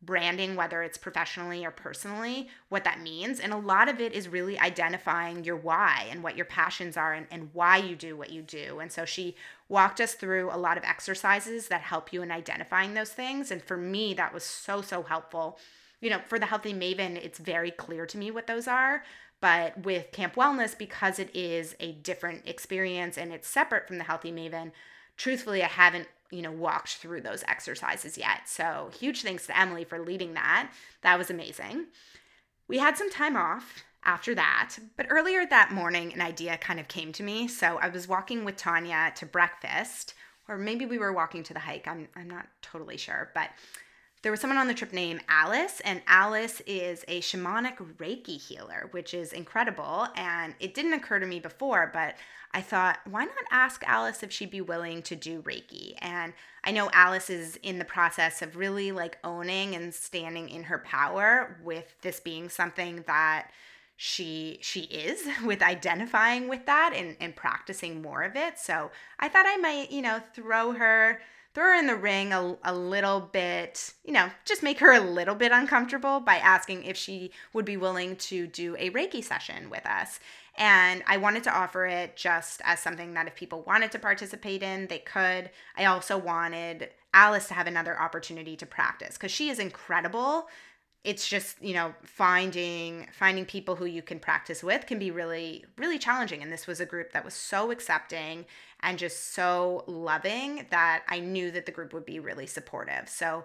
branding, 0.00 0.54
whether 0.54 0.82
it's 0.82 0.98
professionally 0.98 1.64
or 1.64 1.70
personally, 1.70 2.48
what 2.68 2.84
that 2.84 3.00
means. 3.00 3.40
And 3.40 3.52
a 3.52 3.58
lot 3.58 3.88
of 3.88 4.00
it 4.00 4.12
is 4.12 4.28
really 4.28 4.58
identifying 4.58 5.44
your 5.44 5.56
why 5.56 6.06
and 6.10 6.22
what 6.22 6.36
your 6.36 6.44
passions 6.44 6.96
are 6.96 7.12
and, 7.12 7.26
and 7.30 7.50
why 7.52 7.78
you 7.78 7.96
do 7.96 8.16
what 8.16 8.30
you 8.30 8.42
do. 8.42 8.80
And 8.80 8.92
so 8.92 9.04
she 9.04 9.34
walked 9.68 10.00
us 10.00 10.14
through 10.14 10.50
a 10.52 10.58
lot 10.58 10.76
of 10.76 10.84
exercises 10.84 11.68
that 11.68 11.80
help 11.80 12.12
you 12.12 12.22
in 12.22 12.30
identifying 12.30 12.94
those 12.94 13.10
things. 13.10 13.50
And 13.50 13.62
for 13.62 13.76
me, 13.76 14.14
that 14.14 14.34
was 14.34 14.44
so, 14.44 14.82
so 14.82 15.02
helpful. 15.02 15.58
You 16.00 16.10
know, 16.10 16.20
for 16.28 16.38
the 16.38 16.46
Healthy 16.46 16.74
Maven, 16.74 17.16
it's 17.16 17.38
very 17.38 17.70
clear 17.70 18.04
to 18.06 18.18
me 18.18 18.30
what 18.30 18.46
those 18.46 18.68
are. 18.68 19.02
But 19.40 19.84
with 19.84 20.12
Camp 20.12 20.36
Wellness, 20.36 20.76
because 20.76 21.18
it 21.18 21.34
is 21.34 21.76
a 21.80 21.92
different 21.92 22.46
experience 22.46 23.18
and 23.18 23.32
it's 23.32 23.48
separate 23.48 23.86
from 23.86 23.98
the 23.98 24.04
Healthy 24.04 24.32
Maven, 24.32 24.72
truthfully, 25.16 25.62
I 25.62 25.68
haven't 25.68 26.08
you 26.34 26.42
know, 26.42 26.50
walked 26.50 26.96
through 26.96 27.20
those 27.20 27.44
exercises 27.46 28.18
yet. 28.18 28.48
So, 28.48 28.90
huge 28.98 29.22
thanks 29.22 29.46
to 29.46 29.58
Emily 29.58 29.84
for 29.84 30.00
leading 30.00 30.34
that. 30.34 30.70
That 31.02 31.18
was 31.18 31.30
amazing. 31.30 31.86
We 32.66 32.78
had 32.78 32.96
some 32.96 33.10
time 33.10 33.36
off 33.36 33.84
after 34.04 34.34
that, 34.34 34.76
but 34.96 35.06
earlier 35.10 35.46
that 35.46 35.70
morning, 35.70 36.12
an 36.12 36.20
idea 36.20 36.58
kind 36.58 36.80
of 36.80 36.88
came 36.88 37.12
to 37.12 37.22
me. 37.22 37.46
So, 37.46 37.78
I 37.78 37.88
was 37.88 38.08
walking 38.08 38.44
with 38.44 38.56
Tanya 38.56 39.12
to 39.16 39.26
breakfast, 39.26 40.14
or 40.48 40.58
maybe 40.58 40.86
we 40.86 40.98
were 40.98 41.12
walking 41.12 41.44
to 41.44 41.54
the 41.54 41.60
hike. 41.60 41.86
I'm, 41.86 42.08
I'm 42.16 42.28
not 42.28 42.48
totally 42.62 42.96
sure, 42.96 43.30
but 43.34 43.50
there 44.24 44.32
was 44.32 44.40
someone 44.40 44.56
on 44.56 44.68
the 44.68 44.74
trip 44.74 44.94
named 44.94 45.20
Alice, 45.28 45.82
and 45.84 46.00
Alice 46.06 46.62
is 46.66 47.04
a 47.08 47.20
shamanic 47.20 47.76
Reiki 47.98 48.40
healer, 48.40 48.88
which 48.92 49.12
is 49.12 49.34
incredible. 49.34 50.08
And 50.16 50.54
it 50.60 50.72
didn't 50.72 50.94
occur 50.94 51.18
to 51.18 51.26
me 51.26 51.40
before, 51.40 51.90
but 51.92 52.14
I 52.54 52.62
thought, 52.62 53.00
why 53.04 53.26
not 53.26 53.34
ask 53.50 53.84
Alice 53.86 54.22
if 54.22 54.32
she'd 54.32 54.50
be 54.50 54.62
willing 54.62 55.02
to 55.02 55.14
do 55.14 55.42
Reiki? 55.42 55.96
And 55.98 56.32
I 56.64 56.70
know 56.70 56.88
Alice 56.94 57.28
is 57.28 57.56
in 57.62 57.78
the 57.78 57.84
process 57.84 58.40
of 58.40 58.56
really 58.56 58.92
like 58.92 59.18
owning 59.24 59.74
and 59.74 59.92
standing 59.92 60.48
in 60.48 60.62
her 60.64 60.78
power 60.78 61.60
with 61.62 61.94
this 62.00 62.18
being 62.18 62.48
something 62.48 63.04
that 63.06 63.50
she 63.96 64.58
she 64.62 64.84
is 64.84 65.28
with 65.44 65.62
identifying 65.62 66.48
with 66.48 66.64
that 66.64 66.94
and, 66.96 67.18
and 67.20 67.36
practicing 67.36 68.00
more 68.00 68.22
of 68.22 68.36
it. 68.36 68.58
So 68.58 68.90
I 69.20 69.28
thought 69.28 69.44
I 69.46 69.58
might, 69.58 69.90
you 69.90 70.00
know, 70.00 70.20
throw 70.34 70.72
her 70.72 71.20
throw 71.54 71.64
her 71.64 71.74
in 71.74 71.86
the 71.86 71.94
ring 71.94 72.32
a, 72.32 72.56
a 72.64 72.74
little 72.74 73.20
bit, 73.20 73.94
you 74.04 74.12
know, 74.12 74.30
just 74.44 74.62
make 74.62 74.80
her 74.80 74.92
a 74.92 75.00
little 75.00 75.36
bit 75.36 75.52
uncomfortable 75.52 76.20
by 76.20 76.36
asking 76.36 76.84
if 76.84 76.96
she 76.96 77.30
would 77.52 77.64
be 77.64 77.76
willing 77.76 78.16
to 78.16 78.46
do 78.46 78.76
a 78.78 78.90
Reiki 78.90 79.22
session 79.22 79.70
with 79.70 79.86
us. 79.86 80.18
And 80.56 81.02
I 81.06 81.16
wanted 81.16 81.44
to 81.44 81.56
offer 81.56 81.86
it 81.86 82.16
just 82.16 82.60
as 82.64 82.80
something 82.80 83.14
that 83.14 83.26
if 83.26 83.34
people 83.34 83.62
wanted 83.62 83.92
to 83.92 83.98
participate 83.98 84.62
in, 84.62 84.88
they 84.88 84.98
could. 84.98 85.50
I 85.76 85.84
also 85.84 86.18
wanted 86.18 86.90
Alice 87.12 87.48
to 87.48 87.54
have 87.54 87.66
another 87.66 87.98
opportunity 88.00 88.56
to 88.56 88.66
practice 88.66 89.14
because 89.16 89.32
she 89.32 89.48
is 89.48 89.58
incredible 89.58 90.48
it's 91.04 91.28
just 91.28 91.62
you 91.62 91.74
know 91.74 91.94
finding 92.02 93.06
finding 93.12 93.44
people 93.44 93.76
who 93.76 93.84
you 93.84 94.02
can 94.02 94.18
practice 94.18 94.64
with 94.64 94.86
can 94.86 94.98
be 94.98 95.10
really 95.10 95.64
really 95.76 95.98
challenging. 95.98 96.42
And 96.42 96.50
this 96.50 96.66
was 96.66 96.80
a 96.80 96.86
group 96.86 97.12
that 97.12 97.24
was 97.24 97.34
so 97.34 97.70
accepting 97.70 98.46
and 98.80 98.98
just 98.98 99.34
so 99.34 99.84
loving 99.86 100.66
that 100.70 101.04
i 101.08 101.20
knew 101.20 101.50
that 101.50 101.66
the 101.66 101.72
group 101.72 101.92
would 101.92 102.06
be 102.06 102.18
really 102.18 102.46
supportive. 102.46 103.08
So 103.08 103.44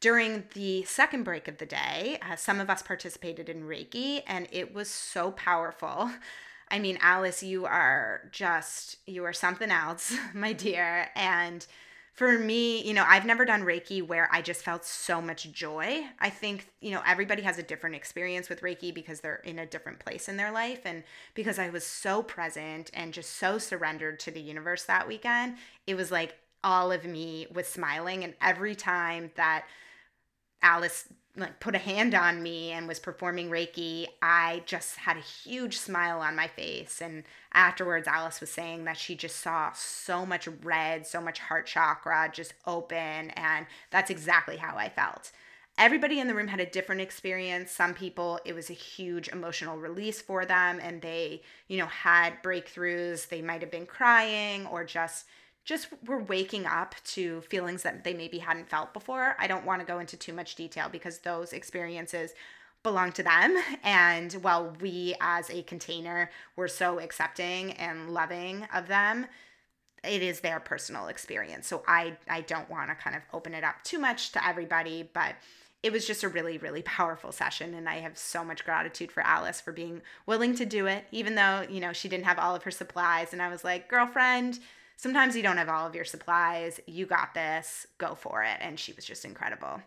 during 0.00 0.44
the 0.54 0.84
second 0.84 1.24
break 1.24 1.48
of 1.48 1.58
the 1.58 1.66
day 1.66 2.18
uh, 2.30 2.36
some 2.36 2.60
of 2.60 2.70
us 2.70 2.82
participated 2.82 3.48
in 3.48 3.64
reiki 3.64 4.22
and 4.26 4.46
it 4.52 4.74
was 4.74 4.88
so 4.90 5.32
powerful. 5.32 6.10
I 6.70 6.78
mean 6.78 6.98
alice 7.00 7.42
you 7.42 7.64
are 7.64 8.28
just 8.30 8.98
you 9.06 9.24
are 9.24 9.32
something 9.32 9.70
else 9.70 10.14
my 10.34 10.52
dear. 10.52 11.08
And 11.16 11.66
for 12.20 12.38
me, 12.38 12.82
you 12.82 12.92
know, 12.92 13.06
I've 13.08 13.24
never 13.24 13.46
done 13.46 13.62
Reiki 13.62 14.06
where 14.06 14.28
I 14.30 14.42
just 14.42 14.62
felt 14.62 14.84
so 14.84 15.22
much 15.22 15.50
joy. 15.52 16.04
I 16.18 16.28
think, 16.28 16.68
you 16.82 16.90
know, 16.90 17.00
everybody 17.06 17.40
has 17.40 17.56
a 17.56 17.62
different 17.62 17.96
experience 17.96 18.50
with 18.50 18.60
Reiki 18.60 18.92
because 18.92 19.20
they're 19.20 19.36
in 19.36 19.58
a 19.58 19.64
different 19.64 20.00
place 20.00 20.28
in 20.28 20.36
their 20.36 20.52
life. 20.52 20.80
And 20.84 21.02
because 21.32 21.58
I 21.58 21.70
was 21.70 21.82
so 21.82 22.22
present 22.22 22.90
and 22.92 23.14
just 23.14 23.38
so 23.38 23.56
surrendered 23.56 24.20
to 24.20 24.30
the 24.30 24.38
universe 24.38 24.84
that 24.84 25.08
weekend, 25.08 25.56
it 25.86 25.94
was 25.94 26.10
like 26.10 26.34
all 26.62 26.92
of 26.92 27.06
me 27.06 27.46
was 27.54 27.66
smiling. 27.66 28.22
And 28.22 28.34
every 28.42 28.74
time 28.74 29.30
that 29.36 29.64
Alice 30.60 31.08
like 31.36 31.60
put 31.60 31.74
a 31.74 31.78
hand 31.78 32.14
on 32.14 32.42
me 32.42 32.72
and 32.72 32.88
was 32.88 32.98
performing 32.98 33.50
Reiki, 33.50 34.06
I 34.20 34.62
just 34.66 34.96
had 34.96 35.16
a 35.16 35.20
huge 35.20 35.78
smile 35.78 36.20
on 36.20 36.34
my 36.36 36.48
face. 36.48 37.00
And 37.00 37.24
afterwards, 37.52 38.08
Alice 38.08 38.40
was 38.40 38.50
saying 38.50 38.84
that 38.84 38.96
she 38.96 39.14
just 39.14 39.36
saw 39.36 39.72
so 39.72 40.26
much 40.26 40.48
red, 40.62 41.06
so 41.06 41.20
much 41.20 41.38
heart 41.38 41.66
chakra 41.66 42.30
just 42.32 42.54
open. 42.66 43.30
And 43.30 43.66
that's 43.90 44.10
exactly 44.10 44.56
how 44.56 44.76
I 44.76 44.88
felt. 44.88 45.30
Everybody 45.78 46.20
in 46.20 46.26
the 46.26 46.34
room 46.34 46.48
had 46.48 46.60
a 46.60 46.66
different 46.66 47.00
experience. 47.00 47.70
Some 47.70 47.94
people, 47.94 48.38
it 48.44 48.54
was 48.54 48.68
a 48.68 48.74
huge 48.74 49.28
emotional 49.28 49.78
release 49.78 50.20
for 50.20 50.44
them, 50.44 50.78
and 50.82 51.00
they, 51.00 51.40
you 51.68 51.78
know, 51.78 51.86
had 51.86 52.42
breakthroughs. 52.42 53.28
They 53.28 53.40
might 53.40 53.62
have 53.62 53.70
been 53.70 53.86
crying 53.86 54.66
or 54.66 54.84
just 54.84 55.24
just 55.64 55.88
were 56.06 56.22
waking 56.22 56.66
up 56.66 56.94
to 57.04 57.42
feelings 57.42 57.82
that 57.82 58.04
they 58.04 58.14
maybe 58.14 58.38
hadn't 58.38 58.68
felt 58.68 58.92
before. 58.92 59.36
I 59.38 59.46
don't 59.46 59.66
want 59.66 59.80
to 59.80 59.86
go 59.86 59.98
into 59.98 60.16
too 60.16 60.32
much 60.32 60.54
detail 60.54 60.88
because 60.90 61.18
those 61.18 61.52
experiences 61.52 62.32
belong 62.82 63.12
to 63.12 63.22
them. 63.22 63.56
And 63.82 64.32
while 64.34 64.74
we 64.80 65.14
as 65.20 65.50
a 65.50 65.62
container 65.62 66.30
were 66.56 66.68
so 66.68 66.98
accepting 66.98 67.72
and 67.72 68.10
loving 68.10 68.66
of 68.74 68.88
them, 68.88 69.26
it 70.02 70.22
is 70.22 70.40
their 70.40 70.60
personal 70.60 71.08
experience. 71.08 71.66
So 71.66 71.82
I 71.86 72.16
I 72.28 72.40
don't 72.40 72.70
want 72.70 72.88
to 72.88 72.94
kind 72.94 73.14
of 73.14 73.22
open 73.32 73.54
it 73.54 73.64
up 73.64 73.76
too 73.84 73.98
much 73.98 74.32
to 74.32 74.46
everybody, 74.46 75.08
but 75.12 75.34
it 75.82 75.92
was 75.92 76.06
just 76.06 76.24
a 76.24 76.28
really 76.28 76.58
really 76.58 76.82
powerful 76.82 77.32
session 77.32 77.74
and 77.74 77.88
I 77.88 77.96
have 77.96 78.18
so 78.18 78.44
much 78.44 78.64
gratitude 78.64 79.10
for 79.10 79.22
Alice 79.22 79.60
for 79.60 79.72
being 79.72 80.02
willing 80.26 80.54
to 80.56 80.66
do 80.66 80.86
it 80.86 81.04
even 81.10 81.34
though, 81.34 81.64
you 81.68 81.80
know, 81.80 81.92
she 81.92 82.08
didn't 82.08 82.26
have 82.26 82.38
all 82.38 82.54
of 82.54 82.62
her 82.64 82.70
supplies 82.70 83.32
and 83.32 83.40
I 83.40 83.48
was 83.48 83.64
like, 83.64 83.88
"Girlfriend, 83.88 84.58
sometimes 85.00 85.34
you 85.34 85.42
don't 85.42 85.56
have 85.56 85.70
all 85.70 85.86
of 85.86 85.94
your 85.94 86.04
supplies. 86.04 86.78
You 86.86 87.06
got 87.06 87.32
this. 87.32 87.86
Go 87.96 88.14
for 88.14 88.42
it. 88.42 88.58
And 88.60 88.78
she 88.78 88.92
was 88.92 89.06
just 89.06 89.24
incredible. 89.24 89.80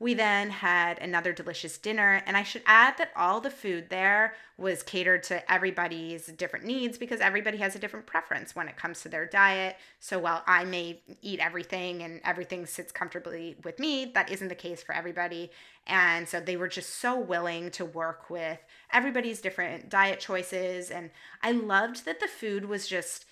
We 0.00 0.14
then 0.14 0.50
had 0.50 0.98
another 0.98 1.32
delicious 1.32 1.78
dinner, 1.78 2.24
and 2.26 2.36
I 2.36 2.42
should 2.42 2.62
add 2.66 2.98
that 2.98 3.12
all 3.14 3.40
the 3.40 3.50
food 3.50 3.88
there 3.88 4.34
was 4.58 4.82
catered 4.82 5.22
to 5.24 5.52
everybody's 5.52 6.26
different 6.26 6.64
needs 6.64 6.98
because 6.98 7.20
everybody 7.20 7.58
has 7.58 7.76
a 7.76 7.78
different 7.78 8.06
preference 8.06 8.56
when 8.56 8.66
it 8.66 8.76
comes 8.76 9.00
to 9.02 9.08
their 9.08 9.26
diet. 9.26 9.76
So 10.00 10.18
while 10.18 10.42
I 10.44 10.64
may 10.64 11.00
eat 11.20 11.38
everything 11.38 12.02
and 12.02 12.20
everything 12.24 12.66
sits 12.66 12.90
comfortably 12.90 13.54
with 13.62 13.78
me, 13.78 14.10
that 14.12 14.28
isn't 14.28 14.48
the 14.48 14.56
case 14.56 14.82
for 14.82 14.92
everybody. 14.92 15.52
And 15.86 16.28
so 16.28 16.40
they 16.40 16.56
were 16.56 16.66
just 16.66 16.96
so 16.96 17.16
willing 17.16 17.70
to 17.72 17.84
work 17.84 18.28
with 18.28 18.58
everybody's 18.92 19.40
different 19.40 19.88
diet 19.88 20.18
choices. 20.18 20.90
And 20.90 21.10
I 21.44 21.52
loved 21.52 22.06
that 22.06 22.18
the 22.18 22.26
food 22.26 22.64
was 22.64 22.88
just 22.88 23.24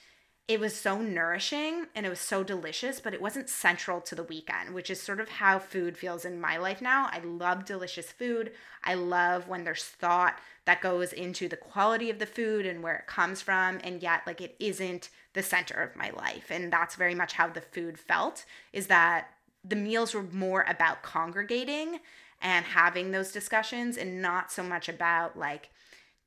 it 0.50 0.58
was 0.58 0.74
so 0.74 1.00
nourishing 1.00 1.86
and 1.94 2.04
it 2.04 2.08
was 2.08 2.18
so 2.18 2.42
delicious, 2.42 2.98
but 2.98 3.14
it 3.14 3.22
wasn't 3.22 3.48
central 3.48 4.00
to 4.00 4.16
the 4.16 4.24
weekend, 4.24 4.74
which 4.74 4.90
is 4.90 5.00
sort 5.00 5.20
of 5.20 5.28
how 5.28 5.60
food 5.60 5.96
feels 5.96 6.24
in 6.24 6.40
my 6.40 6.56
life 6.56 6.82
now. 6.82 7.08
I 7.12 7.20
love 7.20 7.64
delicious 7.64 8.10
food. 8.10 8.50
I 8.82 8.94
love 8.94 9.46
when 9.46 9.62
there's 9.62 9.84
thought 9.84 10.40
that 10.64 10.80
goes 10.80 11.12
into 11.12 11.48
the 11.48 11.56
quality 11.56 12.10
of 12.10 12.18
the 12.18 12.26
food 12.26 12.66
and 12.66 12.82
where 12.82 12.96
it 12.96 13.06
comes 13.06 13.40
from, 13.40 13.78
and 13.84 14.02
yet, 14.02 14.22
like, 14.26 14.40
it 14.40 14.56
isn't 14.58 15.10
the 15.34 15.42
center 15.44 15.74
of 15.74 15.94
my 15.94 16.10
life. 16.10 16.50
And 16.50 16.72
that's 16.72 16.96
very 16.96 17.14
much 17.14 17.34
how 17.34 17.46
the 17.46 17.60
food 17.60 17.96
felt 17.96 18.44
is 18.72 18.88
that 18.88 19.28
the 19.64 19.76
meals 19.76 20.14
were 20.14 20.24
more 20.32 20.64
about 20.68 21.04
congregating 21.04 22.00
and 22.42 22.64
having 22.64 23.12
those 23.12 23.30
discussions 23.30 23.96
and 23.96 24.20
not 24.20 24.50
so 24.50 24.64
much 24.64 24.88
about 24.88 25.38
like 25.38 25.70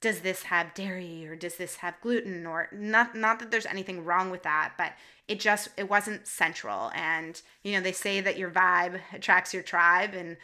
does 0.03 0.19
this 0.19 0.43
have 0.43 0.73
dairy 0.73 1.25
or 1.25 1.33
does 1.33 1.55
this 1.55 1.77
have 1.77 1.99
gluten 2.01 2.45
or 2.45 2.67
not 2.73 3.15
not 3.15 3.39
that 3.39 3.51
there's 3.51 3.65
anything 3.65 4.03
wrong 4.03 4.29
with 4.29 4.43
that 4.43 4.73
but 4.77 4.91
it 5.29 5.39
just 5.39 5.69
it 5.77 5.89
wasn't 5.89 6.27
central. 6.27 6.91
And 6.93 7.41
you 7.63 7.71
know 7.71 7.79
they 7.79 7.93
say 7.93 8.19
that 8.19 8.37
your 8.37 8.51
vibe 8.51 8.99
attracts 9.13 9.53
your 9.53 9.63
tribe 9.63 10.13
and 10.13 10.35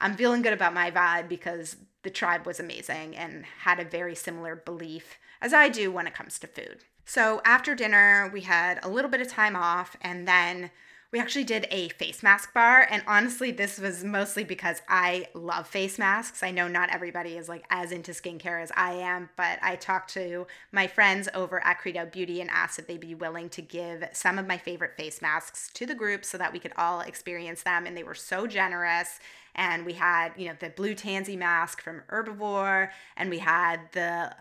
i'm 0.00 0.16
feeling 0.16 0.42
good 0.42 0.52
about 0.52 0.72
my 0.72 0.90
vibe 0.90 1.28
because 1.28 1.76
the 2.04 2.10
tribe 2.10 2.46
was 2.46 2.60
amazing 2.60 3.16
and 3.16 3.44
had 3.64 3.80
a 3.80 3.84
very 3.84 4.14
similar 4.14 4.54
belief 4.54 5.18
as 5.42 5.52
i 5.52 5.68
do 5.68 5.90
when 5.90 6.06
it 6.06 6.14
comes 6.14 6.38
to 6.38 6.46
food. 6.46 6.84
So 7.04 7.42
after 7.44 7.74
dinner 7.74 8.30
we 8.32 8.42
had 8.42 8.78
a 8.84 8.88
little 8.88 9.10
bit 9.10 9.20
of 9.20 9.26
time 9.26 9.56
off 9.56 9.96
and 10.00 10.28
then 10.28 10.70
we 11.12 11.18
actually 11.18 11.44
did 11.44 11.66
a 11.70 11.88
face 11.90 12.22
mask 12.22 12.54
bar 12.54 12.86
and 12.90 13.02
honestly 13.06 13.50
this 13.50 13.78
was 13.78 14.04
mostly 14.04 14.44
because 14.44 14.80
i 14.88 15.26
love 15.34 15.66
face 15.66 15.98
masks 15.98 16.42
i 16.42 16.50
know 16.50 16.68
not 16.68 16.90
everybody 16.90 17.36
is 17.36 17.48
like 17.48 17.64
as 17.70 17.92
into 17.92 18.12
skincare 18.12 18.62
as 18.62 18.70
i 18.76 18.92
am 18.92 19.28
but 19.36 19.58
i 19.62 19.74
talked 19.76 20.12
to 20.12 20.46
my 20.72 20.86
friends 20.86 21.28
over 21.34 21.64
at 21.64 21.78
credo 21.78 22.06
beauty 22.06 22.40
and 22.40 22.50
asked 22.50 22.78
if 22.78 22.86
they'd 22.86 23.00
be 23.00 23.14
willing 23.14 23.48
to 23.48 23.62
give 23.62 24.04
some 24.12 24.38
of 24.38 24.46
my 24.46 24.56
favorite 24.58 24.96
face 24.96 25.20
masks 25.20 25.70
to 25.74 25.86
the 25.86 25.94
group 25.94 26.24
so 26.24 26.38
that 26.38 26.52
we 26.52 26.58
could 26.58 26.72
all 26.76 27.00
experience 27.00 27.62
them 27.62 27.86
and 27.86 27.96
they 27.96 28.04
were 28.04 28.14
so 28.14 28.46
generous 28.46 29.18
and 29.54 29.84
we 29.84 29.94
had 29.94 30.32
you 30.36 30.46
know 30.46 30.54
the 30.60 30.70
blue 30.70 30.94
tansy 30.94 31.36
mask 31.36 31.82
from 31.82 32.02
herbivore 32.10 32.90
and 33.16 33.30
we 33.30 33.38
had 33.38 33.80
the 33.92 34.34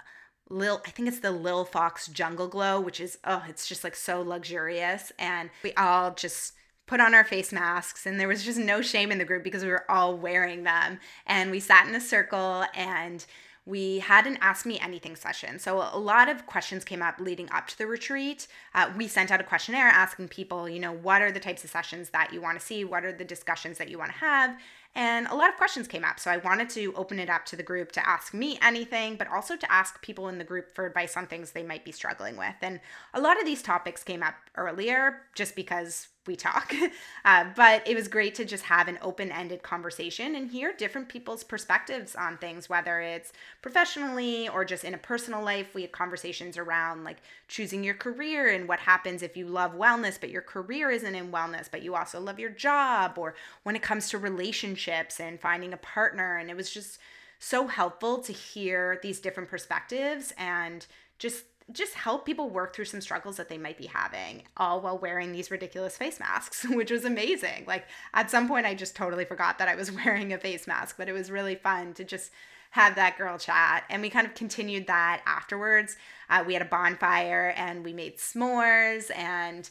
Lil, 0.52 0.82
I 0.84 0.90
think 0.90 1.08
it's 1.08 1.20
the 1.20 1.32
Lil 1.32 1.64
Fox 1.64 2.08
Jungle 2.08 2.48
Glow, 2.48 2.80
which 2.80 3.00
is, 3.00 3.20
oh, 3.24 3.44
it's 3.48 3.68
just 3.68 3.84
like 3.84 3.96
so 3.96 4.24
luxurious. 4.24 5.12
And 5.20 5.52
we 5.62 5.74
all 5.74 6.12
just 6.12 6.54
put 6.90 7.00
on 7.00 7.14
our 7.14 7.24
face 7.24 7.52
masks 7.52 8.08
and 8.08 8.20
there 8.20 8.28
was 8.28 8.44
just 8.44 8.58
no 8.58 8.82
shame 8.82 9.12
in 9.12 9.20
the 9.20 9.24
group 9.24 9.44
because 9.44 9.64
we 9.64 9.70
were 9.70 9.90
all 9.92 10.18
wearing 10.18 10.64
them 10.64 11.00
and 11.28 11.52
we 11.52 11.60
sat 11.60 11.88
in 11.88 11.94
a 11.94 12.02
circle 12.02 12.66
and 12.74 13.28
we 13.64 14.00
had 14.00 14.26
an 14.26 14.40
Ask 14.42 14.66
Me 14.66 14.80
Anything 14.80 15.16
session. 15.16 15.60
So 15.60 15.88
a 15.94 16.00
lot 16.00 16.28
of 16.30 16.48
questions 16.48 16.84
came 16.84 17.04
up 17.04 17.20
leading 17.20 17.48
up 17.52 17.68
to 17.68 17.78
the 17.78 17.86
retreat. 17.86 18.48
Uh, 18.74 18.92
we 18.98 19.08
sent 19.08 19.30
out 19.30 19.40
a 19.40 19.44
questionnaire 19.44 19.86
asking 19.86 20.30
people, 20.30 20.68
you 20.68 20.80
know, 20.80 20.92
what 20.92 21.22
are 21.22 21.32
the 21.32 21.40
types 21.40 21.64
of 21.64 21.70
sessions 21.70 22.10
that 22.10 22.34
you 22.34 22.42
want 22.42 22.60
to 22.60 22.66
see? 22.66 22.84
What 22.84 23.06
are 23.06 23.14
the 23.14 23.24
discussions 23.24 23.78
that 23.78 23.90
you 23.90 24.00
want 24.00 24.12
to 24.12 24.18
have? 24.18 24.58
And 24.96 25.28
a 25.28 25.36
lot 25.36 25.50
of 25.50 25.58
questions 25.58 25.88
came 25.88 26.04
up. 26.04 26.20
So 26.20 26.32
I 26.32 26.38
wanted 26.38 26.72
to 26.72 26.94
open 26.96 27.20
it 27.20 27.30
up 27.30 27.46
to 27.46 27.56
the 27.56 27.62
group 27.62 27.92
to 27.92 28.10
ask 28.10 28.34
me 28.34 28.58
anything, 28.60 29.18
but 29.18 29.28
also 29.28 29.56
to 29.56 29.72
ask 29.72 30.02
people 30.02 30.30
in 30.30 30.40
the 30.40 30.44
group 30.44 30.74
for 30.74 30.88
advice 30.88 31.16
on 31.16 31.28
things 31.28 31.52
they 31.52 31.62
might 31.62 31.86
be 31.86 31.92
struggling 31.92 32.38
with. 32.38 32.56
And 32.62 32.80
a 33.14 33.22
lot 33.22 33.40
of 33.40 33.46
these 33.46 33.62
topics 33.62 34.04
came 34.04 34.24
up 34.24 34.34
earlier 34.56 35.22
just 35.36 35.56
because 35.56 36.08
we 36.30 36.36
talk. 36.36 36.74
Uh, 37.26 37.46
but 37.56 37.86
it 37.88 37.96
was 37.96 38.08
great 38.08 38.34
to 38.34 38.46
just 38.46 38.64
have 38.64 38.88
an 38.88 38.98
open 39.02 39.32
ended 39.32 39.62
conversation 39.62 40.36
and 40.36 40.50
hear 40.50 40.72
different 40.74 41.10
people's 41.10 41.44
perspectives 41.44 42.16
on 42.16 42.38
things, 42.38 42.70
whether 42.70 43.02
it's 43.02 43.34
professionally 43.62 44.48
or 44.48 44.64
just 44.64 44.84
in 44.86 44.94
a 44.94 44.98
personal 44.98 45.44
life. 45.44 45.76
We 45.76 45.82
had 45.82 45.92
conversations 45.92 46.58
around 46.58 47.04
like 47.04 47.18
choosing 47.48 47.84
your 47.84 47.94
career 47.94 48.48
and 48.48 48.68
what 48.68 48.80
happens 48.80 49.22
if 49.22 49.36
you 49.36 49.48
love 49.48 49.76
wellness, 49.76 50.20
but 50.20 50.30
your 50.30 50.42
career 50.42 50.90
isn't 50.90 51.14
in 51.14 51.32
wellness, 51.32 51.70
but 51.70 51.84
you 51.84 51.94
also 51.94 52.20
love 52.22 52.40
your 52.40 52.50
job, 52.50 53.18
or 53.18 53.36
when 53.64 53.76
it 53.76 53.82
comes 53.82 54.10
to 54.10 54.18
relationships 54.18 55.20
and 55.20 55.42
finding 55.42 55.74
a 55.74 55.78
partner. 55.78 56.38
And 56.38 56.50
it 56.50 56.56
was 56.56 56.72
just 56.72 57.00
so 57.40 57.68
helpful 57.68 58.20
to 58.20 58.34
hear 58.34 59.00
these 59.04 59.20
different 59.20 59.50
perspectives 59.50 60.34
and 60.38 60.86
just 61.18 61.44
just 61.72 61.94
help 61.94 62.26
people 62.26 62.50
work 62.50 62.76
through 62.76 62.86
some 62.86 63.02
struggles 63.02 63.38
that 63.38 63.50
they 63.50 63.58
might 63.58 63.78
be 63.78 63.88
having, 63.88 64.44
all 64.58 64.82
while 64.82 64.98
wearing 64.98 65.32
these 65.32 65.52
ridiculous 65.52 65.98
face 65.98 66.20
masks, 66.20 66.66
which 66.70 66.92
was 66.92 67.06
amazing. 67.06 67.66
Like 67.68 67.86
at 68.14 68.32
some 68.32 68.48
point, 68.48 68.66
I 68.66 68.74
just 68.74 68.96
totally 68.96 69.26
forgot 69.26 69.60
that 69.60 69.68
I 69.68 69.76
was 69.76 69.92
wearing 70.06 70.34
a 70.34 70.38
face 70.38 70.68
mask, 70.68 70.96
but 70.98 71.10
it 71.10 71.14
was 71.14 71.32
really 71.32 71.56
fun 71.56 71.94
to 71.96 72.04
just 72.04 72.32
have 72.72 72.96
that 72.96 73.18
girl 73.18 73.38
chat. 73.38 73.84
And 73.90 74.02
we 74.02 74.10
kind 74.10 74.28
of 74.28 74.36
continued 74.36 74.88
that 74.88 75.22
afterwards. 75.26 75.98
Uh, 76.30 76.44
we 76.46 76.54
had 76.54 76.62
a 76.62 76.66
bonfire 76.66 77.54
and 77.58 77.84
we 77.84 77.94
made 77.94 78.18
s'mores 78.18 79.16
and 79.18 79.70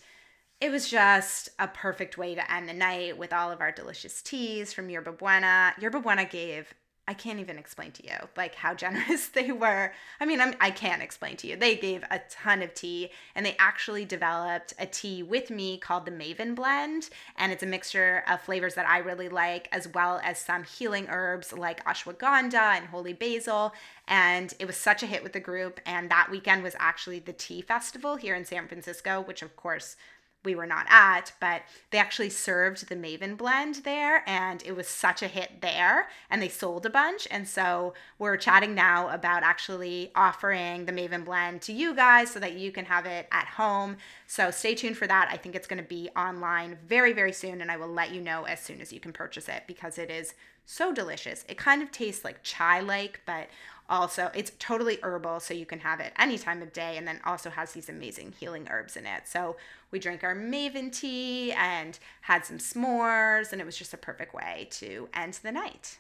it 0.61 0.73
was 0.73 0.89
just 0.89 1.51
a 1.61 1.69
perfect 1.69 2.19
way 2.19 2.35
to 2.35 2.53
end 2.53 2.69
the 2.69 2.73
night 2.73 3.17
with 3.17 3.33
all 3.33 3.53
of 3.53 3.61
our 3.61 3.71
delicious 3.71 4.21
teas 4.21 4.73
from 4.73 4.91
Yerba 4.91 5.13
Buena. 5.13 5.73
Yerba 5.81 6.01
Buena 6.01 6.25
gave 6.25 6.75
I 7.09 7.15
can't 7.15 7.41
even 7.41 7.57
explain 7.57 7.91
to 7.93 8.05
you 8.05 8.17
like 8.37 8.55
how 8.55 8.75
generous 8.75 9.29
they 9.35 9.51
were. 9.51 9.93
I 10.21 10.27
mean, 10.27 10.43
I'm, 10.43 10.55
I 10.61 10.71
can't 10.71 11.03
explain 11.03 11.39
to 11.39 11.47
you. 11.47 11.57
They 11.57 11.75
gave 11.75 12.05
a 12.11 12.21
ton 12.29 12.61
of 12.61 12.75
tea 12.75 13.11
and 13.35 13.47
they 13.47 13.57
actually 13.59 14.05
developed 14.05 14.75
a 14.79 14.85
tea 14.85 15.23
with 15.23 15.49
me 15.49 15.79
called 15.79 16.05
the 16.05 16.11
Maven 16.11 16.55
Blend. 16.55 17.09
And 17.37 17.51
it's 17.51 17.63
a 17.63 17.67
mixture 17.67 18.25
of 18.29 18.43
flavors 18.43 18.75
that 18.75 18.87
I 18.87 18.99
really 18.99 19.31
like, 19.31 19.69
as 19.73 19.89
well 19.89 20.21
as 20.23 20.39
some 20.39 20.65
healing 20.65 21.07
herbs 21.09 21.55
like 21.55 21.83
ashwagandha 21.87 22.77
and 22.77 22.87
holy 22.89 23.15
basil. 23.15 23.73
And 24.07 24.53
it 24.59 24.67
was 24.67 24.77
such 24.77 25.03
a 25.03 25.07
hit 25.07 25.23
with 25.23 25.33
the 25.33 25.41
group. 25.41 25.81
And 25.87 26.11
that 26.11 26.29
weekend 26.31 26.63
was 26.63 26.77
actually 26.79 27.21
the 27.21 27.33
tea 27.33 27.63
festival 27.63 28.17
here 28.17 28.35
in 28.35 28.45
San 28.45 28.69
Francisco, 28.69 29.23
which 29.23 29.41
of 29.41 29.57
course 29.57 29.97
we 30.45 30.55
were 30.55 30.67
not 30.67 30.87
at, 30.89 31.33
but 31.41 31.63
they 31.91 31.99
actually 31.99 32.31
served 32.31 32.89
the 32.89 32.97
Maven 32.97 33.37
blend 33.37 33.77
there 33.85 34.23
and 34.27 34.63
it 34.65 34.77
was 34.77 34.87
such 34.87 35.23
a 35.23 35.29
hit 35.29 35.61
there 35.61 36.09
and 36.31 36.41
they 36.41 36.49
sold 36.49 36.87
a 36.87 36.91
bunch. 36.91 37.27
And 37.31 37.47
so 37.47 37.95
we're 38.19 38.37
chatting 38.37 38.75
now 38.75 39.09
about 39.09 39.43
actually 39.43 40.13
offering 40.15 40.87
the 40.87 40.93
Maven 40.93 41.25
blend 41.25 41.61
to 41.63 41.73
you 41.73 41.95
guys 41.95 42.31
so 42.31 42.41
that 42.41 42.55
you 42.55 42.71
can 42.71 42.85
have 42.85 43.05
it 43.05 43.29
at 43.33 43.47
home. 43.47 43.97
So 44.27 44.51
stay 44.51 44.75
tuned 44.75 44.97
for 44.97 45.07
that. 45.07 45.29
I 45.31 45.37
think 45.37 45.55
it's 45.55 45.67
going 45.67 45.83
to 45.83 45.89
be 45.89 46.09
online 46.17 46.79
very, 46.87 47.13
very 47.13 47.33
soon 47.33 47.61
and 47.61 47.71
I 47.71 47.77
will 47.77 47.93
let 47.93 48.13
you 48.13 48.21
know 48.21 48.45
as 48.45 48.61
soon 48.61 48.81
as 48.81 48.93
you 48.93 49.01
can 49.01 49.13
purchase 49.13 49.49
it 49.49 49.65
because 49.67 49.99
it 49.99 50.11
is 50.11 50.35
so 50.67 50.93
delicious. 50.93 51.45
It 51.49 51.57
kind 51.57 51.83
of 51.83 51.91
tastes 51.91 52.25
like 52.25 52.43
chai 52.43 52.81
like, 52.81 53.21
but 53.27 53.49
also 53.89 54.31
it's 54.35 54.53
totally 54.59 54.99
herbal 55.03 55.41
so 55.41 55.55
you 55.55 55.67
can 55.67 55.81
have 55.81 56.01
it 56.01 56.13
any 56.19 56.39
time 56.39 56.63
of 56.63 56.73
day 56.73 56.97
and 56.97 57.07
then 57.09 57.21
also 57.25 57.51
has 57.51 57.73
these 57.73 57.89
amazing 57.89 58.35
healing 58.39 58.69
herbs 58.71 58.97
in 58.97 59.07
it. 59.07 59.23
So 59.27 59.57
we 59.91 59.99
drank 59.99 60.23
our 60.23 60.35
maven 60.35 60.93
tea 60.93 61.53
and 61.53 61.99
had 62.23 62.45
some 62.45 62.59
s'mores 62.59 63.53
and 63.53 63.61
it 63.61 63.65
was 63.65 63.77
just 63.77 63.95
a 63.95 63.99
perfect 63.99 64.35
way 64.35 64.69
to 64.73 65.09
end 65.15 65.39
the 65.43 65.53
night. 65.53 65.99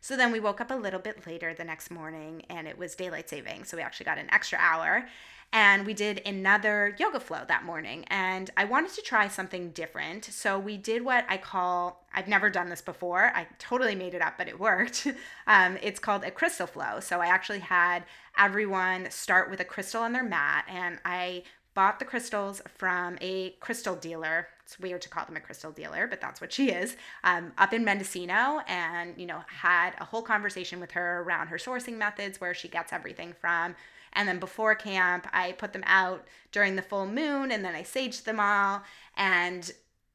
So 0.00 0.16
then 0.16 0.32
we 0.32 0.40
woke 0.40 0.60
up 0.60 0.70
a 0.70 0.74
little 0.74 1.00
bit 1.00 1.26
later 1.26 1.54
the 1.54 1.64
next 1.64 1.90
morning 1.90 2.42
and 2.50 2.68
it 2.68 2.78
was 2.78 2.94
daylight 2.94 3.28
saving 3.28 3.64
so 3.64 3.76
we 3.76 3.82
actually 3.82 4.04
got 4.04 4.18
an 4.18 4.28
extra 4.30 4.58
hour 4.60 5.06
and 5.54 5.86
we 5.86 5.94
did 5.94 6.20
another 6.26 6.96
yoga 6.98 7.20
flow 7.20 7.42
that 7.46 7.64
morning 7.64 8.04
and 8.08 8.50
i 8.56 8.64
wanted 8.64 8.92
to 8.92 9.00
try 9.00 9.28
something 9.28 9.70
different. 9.70 10.24
So 10.26 10.58
we 10.58 10.76
did 10.76 11.02
what 11.02 11.24
i 11.28 11.38
call 11.38 12.04
i've 12.12 12.28
never 12.28 12.50
done 12.50 12.68
this 12.68 12.82
before 12.82 13.32
i 13.34 13.46
totally 13.58 13.94
made 13.94 14.12
it 14.12 14.20
up 14.20 14.34
but 14.36 14.48
it 14.48 14.60
worked. 14.60 15.06
Um, 15.46 15.76
it's 15.82 16.00
called 16.00 16.24
a 16.24 16.30
crystal 16.30 16.66
flow. 16.66 17.00
So 17.00 17.20
i 17.20 17.26
actually 17.26 17.60
had 17.60 18.04
everyone 18.36 19.10
start 19.10 19.50
with 19.50 19.60
a 19.60 19.64
crystal 19.64 20.02
on 20.02 20.12
their 20.12 20.24
mat 20.24 20.64
and 20.68 20.98
i 21.04 21.44
bought 21.74 21.98
the 21.98 22.04
crystals 22.04 22.62
from 22.68 23.18
a 23.20 23.50
crystal 23.60 23.96
dealer. 23.96 24.48
It's 24.64 24.78
weird 24.78 25.02
to 25.02 25.08
call 25.08 25.26
them 25.26 25.36
a 25.36 25.40
crystal 25.40 25.72
dealer, 25.72 26.06
but 26.06 26.20
that's 26.20 26.40
what 26.40 26.52
she 26.52 26.70
is, 26.70 26.96
um, 27.24 27.52
up 27.58 27.72
in 27.72 27.84
Mendocino, 27.84 28.60
and 28.66 29.14
you 29.18 29.26
know 29.26 29.42
had 29.46 29.90
a 30.00 30.04
whole 30.04 30.22
conversation 30.22 30.80
with 30.80 30.92
her 30.92 31.22
around 31.22 31.48
her 31.48 31.58
sourcing 31.58 31.98
methods, 31.98 32.40
where 32.40 32.54
she 32.54 32.68
gets 32.68 32.92
everything 32.92 33.34
from, 33.38 33.74
and 34.14 34.28
then 34.28 34.38
before 34.38 34.74
camp, 34.74 35.26
I 35.32 35.52
put 35.52 35.72
them 35.72 35.84
out 35.86 36.26
during 36.52 36.76
the 36.76 36.82
full 36.82 37.06
moon 37.06 37.50
and 37.50 37.64
then 37.64 37.74
I 37.74 37.82
saged 37.82 38.24
them 38.24 38.40
all. 38.40 38.82
And 39.16 39.72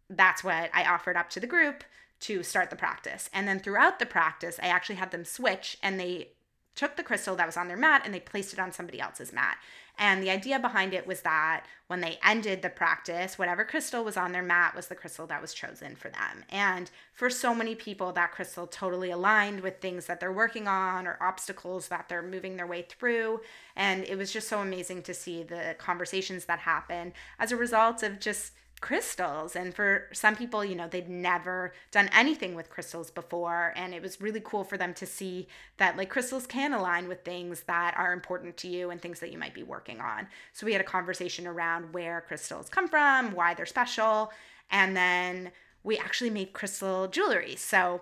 that's 0.10 0.44
what 0.44 0.70
I 0.74 0.86
offered 0.86 1.18
up 1.18 1.30
to 1.32 1.40
the 1.40 1.48
group 1.48 1.84
to 2.22 2.44
start 2.44 2.70
the 2.70 2.76
practice. 2.76 3.30
And 3.34 3.48
then 3.48 3.60
throughout 3.60 4.00
the 4.00 4.06
practice, 4.06 4.60
I 4.62 4.68
actually 4.68 4.96
had 4.96 5.12
them 5.12 5.26
switch 5.26 5.78
and 5.82 6.00
they 6.00 6.30
took 6.76 6.96
the 6.96 7.04
crystal 7.04 7.36
that 7.36 7.46
was 7.46 7.58
on 7.58 7.68
their 7.68 7.78
mat 7.78 8.04
and 8.06 8.14
they 8.14 8.20
placed 8.20 8.54
it 8.54 8.60
on 8.60 8.72
somebody 8.72 9.02
else's 9.02 9.34
mat. 9.34 9.58
And 10.00 10.24
the 10.24 10.30
idea 10.30 10.60
behind 10.60 10.94
it 10.94 11.06
was 11.06 11.22
that 11.22 11.66
when 11.88 12.00
they 12.00 12.18
ended 12.24 12.62
the 12.62 12.70
practice, 12.70 13.38
whatever 13.38 13.66
crystal 13.66 14.04
was 14.04 14.16
on 14.16 14.32
their 14.32 14.42
mat 14.42 14.74
was 14.76 14.88
the 14.88 14.96
crystal 14.96 15.28
that 15.28 15.42
was 15.42 15.54
chosen 15.54 15.96
for 15.96 16.10
them. 16.10 16.46
And 16.50 16.90
for 17.14 17.30
so 17.30 17.54
many 17.54 17.76
people, 17.76 18.14
that 18.14 18.32
crystal 18.32 18.66
totally 18.66 19.12
aligned 19.12 19.60
with 19.60 19.82
things 19.82 20.06
that 20.06 20.22
they're 20.22 20.32
working 20.32 20.70
on 20.70 21.06
or 21.06 21.18
obstacles 21.22 21.90
that 21.90 22.08
they're 22.08 22.22
moving 22.22 22.56
their 22.56 22.66
way 22.66 22.84
through. 22.84 23.42
And 23.76 24.06
it 24.06 24.18
was 24.18 24.32
just 24.32 24.48
so 24.48 24.60
amazing 24.60 25.02
to 25.04 25.14
see 25.14 25.44
the 25.44 25.76
conversations 25.78 26.46
that 26.46 26.60
happen 26.60 27.12
as 27.38 27.52
a 27.52 27.58
result 27.58 28.02
of 28.02 28.20
just 28.22 28.54
crystals. 28.82 29.56
And 29.56 29.74
for 29.74 30.08
some 30.14 30.36
people 30.36 30.64
you 30.64 30.76
know 30.76 30.88
they'd 30.88 31.10
never 31.10 31.74
done 31.92 32.10
anything 32.14 32.56
with 32.56 32.70
crystals 32.70 33.12
before. 33.12 33.74
And 33.76 33.94
it 33.94 34.02
was 34.02 34.22
really 34.22 34.42
cool 34.44 34.64
for 34.64 34.78
them 34.78 34.94
to 34.96 35.06
see 35.06 35.48
that 35.78 35.98
like 35.98 36.10
crystals 36.10 36.48
can 36.48 36.74
align 36.74 37.08
with 37.08 37.24
things 37.24 37.64
that 37.64 37.96
are 37.98 38.14
important 38.14 38.58
to 38.58 38.68
you 38.68 38.90
and 38.90 39.02
things 39.02 39.20
that 39.20 39.32
you 39.32 39.38
might 39.38 39.54
be 39.54 39.64
working 39.64 40.00
on. 40.00 40.28
So 40.54 40.66
we 40.66 40.74
had 40.74 40.82
a 40.82 40.86
conversation 40.86 41.48
around 41.48 41.94
where 41.94 42.22
crystals 42.28 42.70
come 42.70 42.88
from 42.88 43.34
why 43.34 43.54
they're 43.54 43.66
special. 43.66 44.32
And 44.72 44.96
then 44.96 45.52
we 45.84 45.98
actually 45.98 46.30
made 46.30 46.54
crystal 46.54 47.08
jewelry. 47.08 47.56
So 47.56 48.02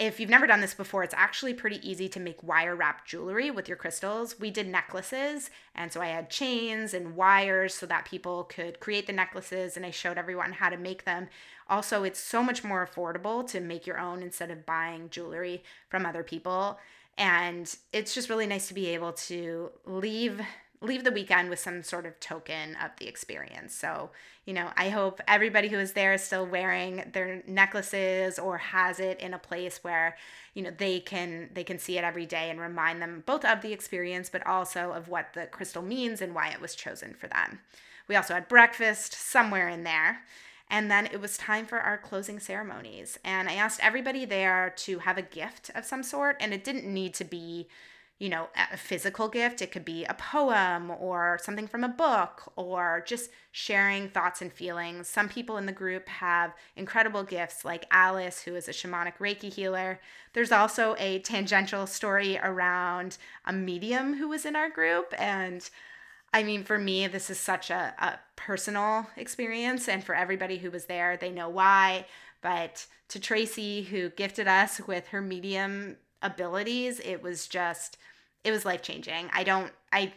if 0.00 0.18
you've 0.18 0.30
never 0.30 0.46
done 0.46 0.62
this 0.62 0.72
before, 0.72 1.04
it's 1.04 1.14
actually 1.14 1.52
pretty 1.52 1.78
easy 1.88 2.08
to 2.08 2.18
make 2.18 2.42
wire 2.42 2.74
wrap 2.74 3.06
jewelry 3.06 3.50
with 3.50 3.68
your 3.68 3.76
crystals. 3.76 4.40
We 4.40 4.50
did 4.50 4.66
necklaces, 4.66 5.50
and 5.74 5.92
so 5.92 6.00
I 6.00 6.06
had 6.06 6.30
chains 6.30 6.94
and 6.94 7.14
wires 7.14 7.74
so 7.74 7.84
that 7.84 8.06
people 8.06 8.44
could 8.44 8.80
create 8.80 9.06
the 9.06 9.12
necklaces, 9.12 9.76
and 9.76 9.84
I 9.84 9.90
showed 9.90 10.16
everyone 10.16 10.52
how 10.52 10.70
to 10.70 10.78
make 10.78 11.04
them. 11.04 11.28
Also, 11.68 12.02
it's 12.02 12.18
so 12.18 12.42
much 12.42 12.64
more 12.64 12.84
affordable 12.84 13.46
to 13.50 13.60
make 13.60 13.86
your 13.86 13.98
own 13.98 14.22
instead 14.22 14.50
of 14.50 14.64
buying 14.64 15.10
jewelry 15.10 15.62
from 15.90 16.06
other 16.06 16.22
people. 16.22 16.78
And 17.18 17.72
it's 17.92 18.14
just 18.14 18.30
really 18.30 18.46
nice 18.46 18.68
to 18.68 18.74
be 18.74 18.86
able 18.88 19.12
to 19.12 19.70
leave 19.84 20.40
leave 20.82 21.04
the 21.04 21.12
weekend 21.12 21.50
with 21.50 21.58
some 21.58 21.82
sort 21.82 22.06
of 22.06 22.18
token 22.20 22.74
of 22.82 22.90
the 22.98 23.06
experience. 23.06 23.74
So, 23.74 24.10
you 24.46 24.54
know, 24.54 24.70
I 24.76 24.88
hope 24.88 25.20
everybody 25.28 25.68
who 25.68 25.78
is 25.78 25.92
there 25.92 26.14
is 26.14 26.22
still 26.22 26.46
wearing 26.46 27.10
their 27.12 27.42
necklaces 27.46 28.38
or 28.38 28.56
has 28.58 28.98
it 28.98 29.20
in 29.20 29.34
a 29.34 29.38
place 29.38 29.84
where, 29.84 30.16
you 30.54 30.62
know, 30.62 30.72
they 30.76 31.00
can 31.00 31.50
they 31.52 31.64
can 31.64 31.78
see 31.78 31.98
it 31.98 32.04
every 32.04 32.24
day 32.24 32.48
and 32.48 32.60
remind 32.60 33.02
them 33.02 33.22
both 33.26 33.44
of 33.44 33.60
the 33.60 33.72
experience 33.72 34.30
but 34.30 34.46
also 34.46 34.92
of 34.92 35.08
what 35.08 35.34
the 35.34 35.46
crystal 35.46 35.82
means 35.82 36.22
and 36.22 36.34
why 36.34 36.48
it 36.48 36.60
was 36.60 36.74
chosen 36.74 37.14
for 37.14 37.26
them. 37.26 37.60
We 38.08 38.16
also 38.16 38.34
had 38.34 38.48
breakfast 38.48 39.12
somewhere 39.12 39.68
in 39.68 39.84
there. 39.84 40.22
And 40.72 40.88
then 40.88 41.06
it 41.06 41.20
was 41.20 41.36
time 41.36 41.66
for 41.66 41.80
our 41.80 41.98
closing 41.98 42.38
ceremonies. 42.38 43.18
And 43.24 43.48
I 43.48 43.54
asked 43.54 43.80
everybody 43.82 44.24
there 44.24 44.72
to 44.78 45.00
have 45.00 45.18
a 45.18 45.22
gift 45.22 45.70
of 45.74 45.84
some 45.84 46.04
sort. 46.04 46.36
And 46.38 46.54
it 46.54 46.62
didn't 46.62 46.92
need 46.92 47.12
to 47.14 47.24
be 47.24 47.66
you 48.20 48.28
know, 48.28 48.48
a 48.70 48.76
physical 48.76 49.28
gift. 49.28 49.62
It 49.62 49.72
could 49.72 49.84
be 49.84 50.04
a 50.04 50.12
poem 50.12 50.90
or 50.90 51.40
something 51.42 51.66
from 51.66 51.82
a 51.82 51.88
book 51.88 52.52
or 52.54 53.02
just 53.06 53.30
sharing 53.50 54.10
thoughts 54.10 54.42
and 54.42 54.52
feelings. 54.52 55.08
Some 55.08 55.30
people 55.30 55.56
in 55.56 55.64
the 55.64 55.72
group 55.72 56.06
have 56.06 56.54
incredible 56.76 57.24
gifts, 57.24 57.64
like 57.64 57.86
Alice, 57.90 58.42
who 58.42 58.54
is 58.54 58.68
a 58.68 58.72
shamanic 58.72 59.16
Reiki 59.18 59.50
healer. 59.50 60.00
There's 60.34 60.52
also 60.52 60.94
a 60.98 61.20
tangential 61.20 61.86
story 61.86 62.38
around 62.38 63.16
a 63.46 63.54
medium 63.54 64.14
who 64.18 64.28
was 64.28 64.44
in 64.44 64.54
our 64.54 64.68
group. 64.68 65.14
And 65.18 65.68
I 66.34 66.42
mean, 66.42 66.62
for 66.62 66.78
me, 66.78 67.06
this 67.06 67.30
is 67.30 67.40
such 67.40 67.70
a, 67.70 67.94
a 67.98 68.20
personal 68.36 69.06
experience, 69.16 69.88
and 69.88 70.04
for 70.04 70.14
everybody 70.14 70.58
who 70.58 70.70
was 70.70 70.84
there, 70.84 71.16
they 71.16 71.30
know 71.30 71.48
why. 71.48 72.04
But 72.42 72.86
to 73.08 73.18
Tracy, 73.18 73.82
who 73.82 74.10
gifted 74.10 74.46
us 74.46 74.78
with 74.86 75.08
her 75.08 75.22
medium 75.22 75.96
abilities, 76.22 77.00
it 77.00 77.22
was 77.22 77.48
just, 77.48 77.96
it 78.44 78.50
was 78.50 78.64
life 78.64 78.82
changing. 78.82 79.28
I 79.32 79.44
don't, 79.44 79.72
I, 79.92 80.12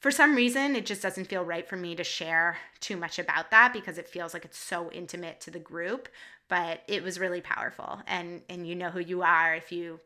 for 0.00 0.10
some 0.10 0.34
reason, 0.34 0.74
it 0.74 0.86
just 0.86 1.02
doesn't 1.02 1.26
feel 1.26 1.44
right 1.44 1.68
for 1.68 1.76
me 1.76 1.94
to 1.94 2.04
share 2.04 2.58
too 2.80 2.96
much 2.96 3.18
about 3.18 3.50
that 3.50 3.72
because 3.72 3.98
it 3.98 4.08
feels 4.08 4.34
like 4.34 4.44
it's 4.44 4.58
so 4.58 4.90
intimate 4.90 5.40
to 5.42 5.50
the 5.50 5.58
group. 5.58 6.08
But 6.48 6.82
it 6.88 7.02
was 7.02 7.18
really 7.18 7.40
powerful, 7.40 8.02
and 8.06 8.42
and 8.48 8.66
you 8.66 8.74
know 8.74 8.90
who 8.90 9.00
you 9.00 9.22
are 9.22 9.54
if 9.54 9.72
you 9.72 10.00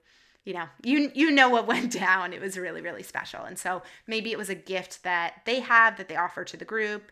you 0.45 0.55
know 0.55 0.67
you 0.83 1.11
you 1.15 1.31
know 1.31 1.51
what 1.51 1.67
went 1.75 1.93
down 1.93 2.33
it 2.33 2.41
was 2.41 2.57
really 2.57 2.81
really 2.81 3.03
special 3.03 3.43
and 3.43 3.59
so 3.59 3.83
maybe 4.07 4.33
it 4.33 4.39
was 4.39 4.49
a 4.49 4.55
gift 4.55 5.03
that 5.03 5.43
they 5.45 5.61
have 5.61 5.99
that 5.99 6.09
they 6.09 6.17
offer 6.17 6.45
to 6.45 6.57
the 6.57 6.65
group 6.65 7.11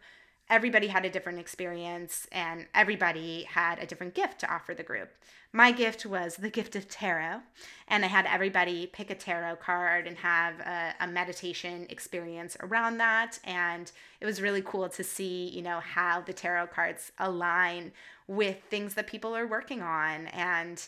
everybody 0.50 0.88
had 0.88 1.04
a 1.04 1.10
different 1.10 1.38
experience 1.38 2.26
and 2.30 2.66
everybody 2.74 3.44
had 3.44 3.78
a 3.78 3.86
different 3.86 4.14
gift 4.14 4.40
to 4.40 4.52
offer 4.52 4.74
the 4.74 4.82
group. 4.82 5.10
My 5.52 5.70
gift 5.70 6.04
was 6.04 6.36
the 6.36 6.50
gift 6.50 6.74
of 6.74 6.88
tarot 6.88 7.40
and 7.86 8.04
i 8.04 8.08
had 8.08 8.26
everybody 8.26 8.86
pick 8.88 9.08
a 9.08 9.14
tarot 9.14 9.56
card 9.56 10.06
and 10.06 10.16
have 10.18 10.58
a, 10.60 10.94
a 11.00 11.06
meditation 11.06 11.86
experience 11.88 12.56
around 12.60 12.98
that. 12.98 13.38
And 13.44 13.90
it 14.20 14.26
was 14.26 14.42
really 14.42 14.62
cool 14.62 14.88
to 14.88 15.04
see 15.04 15.48
you 15.48 15.62
know 15.62 15.80
how 15.80 16.20
the 16.20 16.32
tarot 16.32 16.66
cards 16.68 17.12
align 17.18 17.92
with 18.26 18.58
things 18.68 18.94
that 18.94 19.06
people 19.06 19.36
are 19.36 19.46
working 19.46 19.80
on. 19.80 20.26
And 20.28 20.86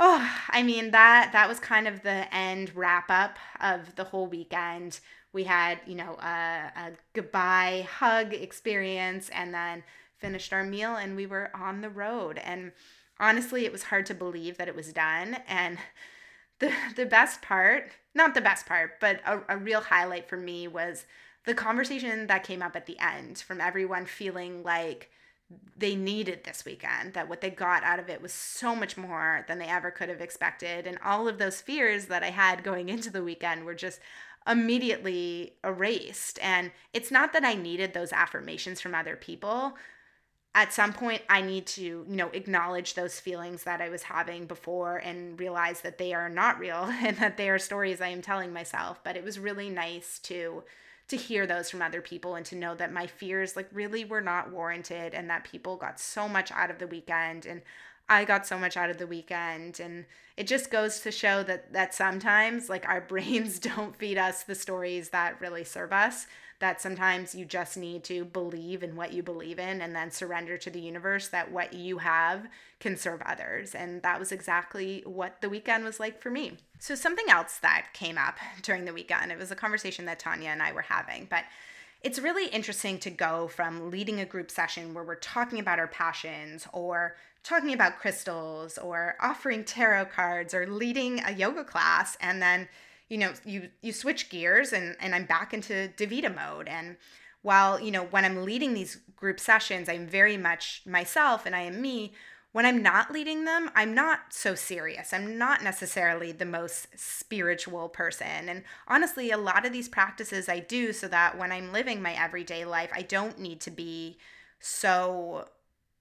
oh, 0.00 0.30
I 0.48 0.62
mean 0.62 0.90
that 0.90 1.30
that 1.32 1.48
was 1.48 1.60
kind 1.60 1.86
of 1.86 2.02
the 2.02 2.32
end 2.34 2.74
wrap 2.74 3.10
up 3.10 3.38
of 3.60 3.94
the 3.96 4.04
whole 4.04 4.26
weekend. 4.26 5.00
We 5.38 5.44
had, 5.44 5.78
you 5.86 5.94
know, 5.94 6.16
a, 6.20 6.72
a 6.74 6.90
goodbye 7.12 7.86
hug 7.88 8.34
experience 8.34 9.28
and 9.28 9.54
then 9.54 9.84
finished 10.16 10.52
our 10.52 10.64
meal 10.64 10.96
and 10.96 11.14
we 11.14 11.26
were 11.26 11.52
on 11.54 11.80
the 11.80 11.90
road. 11.90 12.38
And 12.38 12.72
honestly, 13.20 13.64
it 13.64 13.70
was 13.70 13.84
hard 13.84 14.04
to 14.06 14.14
believe 14.14 14.58
that 14.58 14.66
it 14.66 14.74
was 14.74 14.92
done. 14.92 15.36
And 15.46 15.78
the 16.58 16.72
the 16.96 17.06
best 17.06 17.40
part, 17.40 17.92
not 18.16 18.34
the 18.34 18.40
best 18.40 18.66
part, 18.66 18.98
but 18.98 19.20
a, 19.24 19.38
a 19.48 19.56
real 19.56 19.80
highlight 19.80 20.28
for 20.28 20.36
me 20.36 20.66
was 20.66 21.06
the 21.46 21.54
conversation 21.54 22.26
that 22.26 22.42
came 22.42 22.60
up 22.60 22.74
at 22.74 22.86
the 22.86 22.98
end 22.98 23.38
from 23.38 23.60
everyone 23.60 24.06
feeling 24.06 24.64
like 24.64 25.08
they 25.76 25.94
needed 25.94 26.44
this 26.44 26.64
weekend, 26.64 27.14
that 27.14 27.28
what 27.28 27.40
they 27.40 27.50
got 27.50 27.82
out 27.82 27.98
of 27.98 28.10
it 28.10 28.20
was 28.20 28.32
so 28.32 28.74
much 28.74 28.96
more 28.96 29.44
than 29.48 29.58
they 29.58 29.66
ever 29.66 29.90
could 29.90 30.08
have 30.08 30.20
expected. 30.20 30.86
And 30.86 30.98
all 31.04 31.26
of 31.26 31.38
those 31.38 31.60
fears 31.60 32.06
that 32.06 32.22
I 32.22 32.30
had 32.30 32.64
going 32.64 32.88
into 32.94 33.10
the 33.10 33.22
weekend 33.22 33.64
were 33.64 33.74
just 33.74 34.00
immediately 34.48 35.52
erased. 35.62 36.38
And 36.42 36.70
it's 36.94 37.10
not 37.10 37.32
that 37.32 37.44
I 37.44 37.54
needed 37.54 37.92
those 37.92 38.12
affirmations 38.12 38.80
from 38.80 38.94
other 38.94 39.16
people. 39.16 39.74
At 40.54 40.72
some 40.72 40.92
point, 40.92 41.22
I 41.28 41.42
need 41.42 41.66
to, 41.68 41.82
you 41.82 42.04
know, 42.08 42.30
acknowledge 42.32 42.94
those 42.94 43.20
feelings 43.20 43.64
that 43.64 43.80
I 43.80 43.90
was 43.90 44.04
having 44.04 44.46
before 44.46 44.96
and 44.96 45.38
realize 45.38 45.82
that 45.82 45.98
they 45.98 46.14
are 46.14 46.28
not 46.28 46.58
real 46.58 46.84
and 47.02 47.16
that 47.18 47.36
they 47.36 47.50
are 47.50 47.58
stories 47.58 48.00
I 48.00 48.08
am 48.08 48.22
telling 48.22 48.52
myself. 48.52 49.04
But 49.04 49.16
it 49.16 49.24
was 49.24 49.38
really 49.38 49.68
nice 49.68 50.18
to 50.20 50.64
to 51.08 51.16
hear 51.16 51.46
those 51.46 51.70
from 51.70 51.80
other 51.80 52.02
people 52.02 52.34
and 52.34 52.44
to 52.44 52.54
know 52.54 52.74
that 52.74 52.92
my 52.92 53.06
fears 53.06 53.56
like 53.56 53.66
really 53.72 54.04
were 54.04 54.20
not 54.20 54.52
warranted 54.52 55.14
and 55.14 55.30
that 55.30 55.42
people 55.42 55.74
got 55.74 55.98
so 55.98 56.28
much 56.28 56.52
out 56.52 56.70
of 56.70 56.78
the 56.78 56.86
weekend 56.86 57.46
and 57.46 57.62
I 58.08 58.24
got 58.24 58.46
so 58.46 58.58
much 58.58 58.76
out 58.76 58.90
of 58.90 58.98
the 58.98 59.06
weekend 59.06 59.80
and 59.80 60.06
it 60.36 60.46
just 60.46 60.70
goes 60.70 61.00
to 61.00 61.10
show 61.10 61.42
that 61.42 61.72
that 61.72 61.94
sometimes 61.94 62.68
like 62.68 62.88
our 62.88 63.00
brains 63.08 63.58
don't 63.58 63.96
feed 63.96 64.18
us 64.18 64.44
the 64.44 64.54
stories 64.54 65.10
that 65.10 65.40
really 65.40 65.64
serve 65.64 65.92
us 65.92 66.26
that 66.60 66.80
sometimes 66.80 67.34
you 67.34 67.44
just 67.44 67.76
need 67.76 68.02
to 68.04 68.24
believe 68.24 68.82
in 68.82 68.96
what 68.96 69.12
you 69.12 69.22
believe 69.22 69.58
in 69.58 69.80
and 69.80 69.94
then 69.94 70.10
surrender 70.10 70.58
to 70.58 70.70
the 70.70 70.80
universe 70.80 71.28
that 71.28 71.52
what 71.52 71.72
you 71.72 71.98
have 71.98 72.48
can 72.80 72.96
serve 72.96 73.22
others. 73.22 73.74
And 73.74 74.02
that 74.02 74.18
was 74.18 74.32
exactly 74.32 75.02
what 75.06 75.40
the 75.40 75.48
weekend 75.48 75.84
was 75.84 76.00
like 76.00 76.20
for 76.20 76.30
me. 76.30 76.56
So, 76.80 76.94
something 76.94 77.26
else 77.28 77.58
that 77.58 77.88
came 77.92 78.18
up 78.18 78.38
during 78.62 78.84
the 78.84 78.92
weekend, 78.92 79.30
it 79.30 79.38
was 79.38 79.50
a 79.50 79.56
conversation 79.56 80.04
that 80.06 80.18
Tanya 80.18 80.50
and 80.50 80.62
I 80.62 80.72
were 80.72 80.82
having, 80.82 81.26
but 81.30 81.44
it's 82.02 82.20
really 82.20 82.46
interesting 82.48 82.98
to 83.00 83.10
go 83.10 83.48
from 83.48 83.90
leading 83.90 84.20
a 84.20 84.24
group 84.24 84.52
session 84.52 84.94
where 84.94 85.02
we're 85.02 85.16
talking 85.16 85.58
about 85.58 85.80
our 85.80 85.88
passions 85.88 86.66
or 86.72 87.16
talking 87.42 87.72
about 87.72 87.98
crystals 87.98 88.78
or 88.78 89.16
offering 89.20 89.64
tarot 89.64 90.06
cards 90.06 90.52
or 90.52 90.66
leading 90.66 91.20
a 91.24 91.32
yoga 91.32 91.64
class 91.64 92.16
and 92.20 92.42
then 92.42 92.68
you 93.08 93.18
know 93.18 93.32
you 93.44 93.70
you 93.80 93.92
switch 93.92 94.28
gears 94.28 94.72
and 94.72 94.96
and 95.00 95.14
I'm 95.14 95.24
back 95.24 95.54
into 95.54 95.90
Davida 95.96 96.34
mode. 96.34 96.68
And 96.68 96.96
while 97.42 97.80
you 97.80 97.90
know 97.90 98.04
when 98.04 98.24
I'm 98.24 98.44
leading 98.44 98.74
these 98.74 98.96
group 99.16 99.40
sessions 99.40 99.88
I'm 99.88 100.06
very 100.06 100.36
much 100.36 100.82
myself 100.86 101.46
and 101.46 101.54
I 101.54 101.62
am 101.62 101.80
me. 101.80 102.12
When 102.52 102.64
I'm 102.64 102.82
not 102.82 103.12
leading 103.12 103.44
them 103.44 103.70
I'm 103.74 103.94
not 103.94 104.32
so 104.32 104.54
serious. 104.54 105.12
I'm 105.12 105.38
not 105.38 105.62
necessarily 105.62 106.32
the 106.32 106.44
most 106.44 106.88
spiritual 106.96 107.88
person. 107.88 108.48
And 108.48 108.64
honestly 108.86 109.30
a 109.30 109.38
lot 109.38 109.64
of 109.64 109.72
these 109.72 109.88
practices 109.88 110.48
I 110.48 110.58
do 110.58 110.92
so 110.92 111.08
that 111.08 111.38
when 111.38 111.52
I'm 111.52 111.72
living 111.72 112.02
my 112.02 112.12
everyday 112.12 112.64
life 112.64 112.90
I 112.92 113.02
don't 113.02 113.38
need 113.38 113.60
to 113.62 113.70
be 113.70 114.18
so 114.60 115.48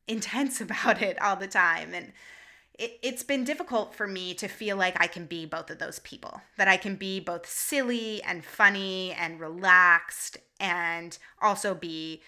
intense 0.07 0.61
about 0.61 1.01
it 1.01 1.21
all 1.21 1.35
the 1.35 1.47
time. 1.47 1.93
And 1.93 2.13
it, 2.77 2.99
it's 3.01 3.23
been 3.23 3.43
difficult 3.43 3.95
for 3.95 4.07
me 4.07 4.33
to 4.35 4.47
feel 4.47 4.77
like 4.77 4.99
I 5.01 5.07
can 5.07 5.25
be 5.25 5.45
both 5.45 5.69
of 5.69 5.79
those 5.79 5.99
people, 5.99 6.41
that 6.57 6.67
I 6.67 6.77
can 6.77 6.95
be 6.95 7.19
both 7.19 7.47
silly 7.47 8.21
and 8.23 8.45
funny 8.45 9.13
and 9.13 9.39
relaxed 9.39 10.37
and 10.59 11.17
also 11.41 11.73
be 11.73 12.21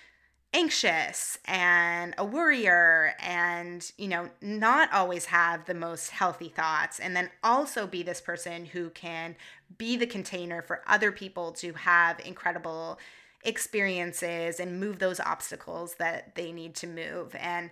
anxious 0.52 1.38
and 1.46 2.16
a 2.18 2.26
worrier 2.26 3.14
and 3.20 3.92
you 4.00 4.08
know 4.08 4.28
not 4.42 4.92
always 4.92 5.26
have 5.26 5.66
the 5.66 5.74
most 5.76 6.10
healthy 6.10 6.50
thoughts. 6.50 7.00
And 7.00 7.16
then 7.16 7.30
also 7.44 7.86
be 7.86 8.02
this 8.02 8.22
person 8.22 8.66
who 8.66 8.90
can 8.90 9.36
be 9.78 9.96
the 9.96 10.08
container 10.08 10.62
for 10.64 10.82
other 10.88 11.12
people 11.12 11.52
to 11.54 11.74
have 11.74 12.20
incredible 12.22 13.00
experiences 13.44 14.60
and 14.60 14.80
move 14.80 15.00
those 15.00 15.20
obstacles 15.20 15.96
that 15.96 16.36
they 16.36 16.52
need 16.52 16.76
to 16.76 16.88
move 16.88 17.36
and 17.40 17.70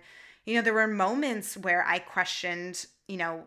you 0.48 0.54
know, 0.54 0.62
there 0.62 0.72
were 0.72 0.86
moments 0.86 1.58
where 1.58 1.84
I 1.86 1.98
questioned, 1.98 2.86
you 3.06 3.18
know, 3.18 3.44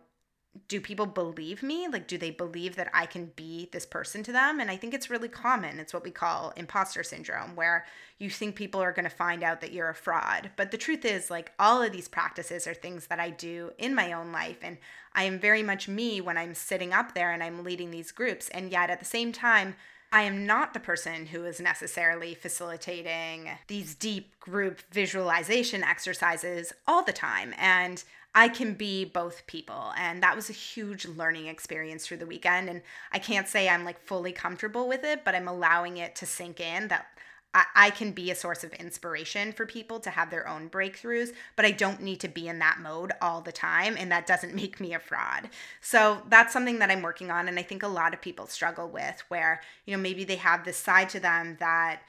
do 0.67 0.80
people 0.80 1.07
believe 1.07 1.63
me? 1.63 1.88
Like, 1.88 2.07
do 2.07 2.15
they 2.15 2.30
believe 2.30 2.76
that 2.76 2.91
I 2.93 3.07
can 3.07 3.32
be 3.36 3.69
this 3.72 3.88
person 3.88 4.22
to 4.22 4.32
them? 4.32 4.59
And 4.59 4.69
I 4.69 4.78
think 4.78 4.93
it's 4.93 5.09
really 5.09 5.28
common. 5.28 5.80
It's 5.80 5.95
what 5.95 6.03
we 6.03 6.11
call 6.11 6.53
imposter 6.55 7.01
syndrome, 7.01 7.55
where 7.55 7.86
you 8.19 8.30
think 8.30 8.55
people 8.55 8.82
are 8.82 8.91
going 8.91 9.09
to 9.09 9.15
find 9.15 9.41
out 9.41 9.61
that 9.61 9.74
you're 9.74 9.89
a 9.89 9.95
fraud. 9.95 10.51
But 10.57 10.69
the 10.69 10.78
truth 10.78 11.03
is, 11.03 11.32
like, 11.32 11.53
all 11.57 11.82
of 11.82 11.91
these 11.91 12.07
practices 12.07 12.67
are 12.67 12.76
things 12.76 13.07
that 13.07 13.19
I 13.19 13.32
do 13.32 13.72
in 13.80 13.95
my 13.95 14.13
own 14.13 14.32
life. 14.32 14.57
And 14.61 14.78
I 15.15 15.24
am 15.24 15.39
very 15.39 15.63
much 15.63 15.88
me 15.88 16.22
when 16.22 16.38
I'm 16.38 16.53
sitting 16.53 16.93
up 16.93 17.15
there 17.15 17.32
and 17.32 17.41
I'm 17.41 17.63
leading 17.63 17.89
these 17.89 18.11
groups. 18.11 18.47
And 18.49 18.72
yet 18.72 18.91
at 18.91 18.99
the 18.99 19.05
same 19.05 19.32
time, 19.32 19.76
I 20.14 20.24
am 20.24 20.45
not 20.45 20.74
the 20.74 20.80
person 20.80 21.28
who 21.28 21.45
is 21.45 21.62
necessarily 21.62 22.34
facilitating 22.34 23.49
these 23.68 23.95
deep 23.95 24.38
group 24.41 24.82
visualization 24.91 25.84
exercises 25.84 26.74
all 26.86 27.03
the 27.03 27.14
time. 27.14 27.53
And 27.57 28.03
I 28.36 28.49
can 28.49 28.74
be 28.74 29.05
both 29.05 29.47
people. 29.47 29.93
And 29.97 30.22
that 30.22 30.36
was 30.36 30.49
a 30.49 30.53
huge 30.53 31.05
learning 31.05 31.47
experience 31.47 32.05
through 32.05 32.18
the 32.18 32.26
weekend. 32.26 32.70
And 32.70 32.82
I 33.12 33.20
can't 33.20 33.47
say 33.47 33.70
I'm 33.70 33.86
like 33.86 33.99
fully 34.01 34.34
comfortable 34.34 34.88
with 34.88 35.03
it, 35.03 35.24
but 35.24 35.36
I'm 35.36 35.47
allowing 35.47 35.97
it 35.97 36.16
to 36.18 36.26
sink 36.26 36.59
in 36.59 36.89
that 36.89 37.07
I, 37.53 37.89
can 37.89 38.11
be 38.11 38.31
a 38.31 38.35
source 38.35 38.63
of 38.63 38.71
inspiration 38.73 39.51
for 39.51 39.65
people 39.65 39.99
to 40.01 40.09
have 40.09 40.29
their 40.29 40.47
own 40.47 40.69
breakthroughs, 40.69 41.33
but 41.55 41.65
I 41.65 41.71
don't 41.71 42.01
need 42.01 42.21
to 42.21 42.29
be 42.29 42.47
in 42.47 42.59
that 42.59 42.79
mode 42.79 43.11
all 43.21 43.41
the 43.41 43.51
time. 43.51 43.95
And 43.97 44.11
that 44.11 44.25
doesn't 44.25 44.55
make 44.61 44.79
me 44.79 44.93
a 44.93 44.99
fraud. 44.99 45.49
So 45.81 46.21
that's 46.29 46.53
something 46.53 46.79
that 46.79 46.89
I'm 46.89 47.01
working 47.01 47.29
on. 47.29 47.47
And 47.47 47.59
I 47.59 47.63
think 47.63 47.83
a 47.83 47.87
lot 47.87 48.13
of 48.13 48.21
people 48.21 48.47
struggle 48.47 48.87
with 48.87 49.23
where, 49.27 49.61
you 49.85 49.95
know, 49.95 50.01
maybe 50.01 50.23
they 50.23 50.37
have 50.37 50.63
this 50.63 50.77
side 50.77 51.09
to 51.09 51.19
them 51.19 51.57
that 51.59 52.01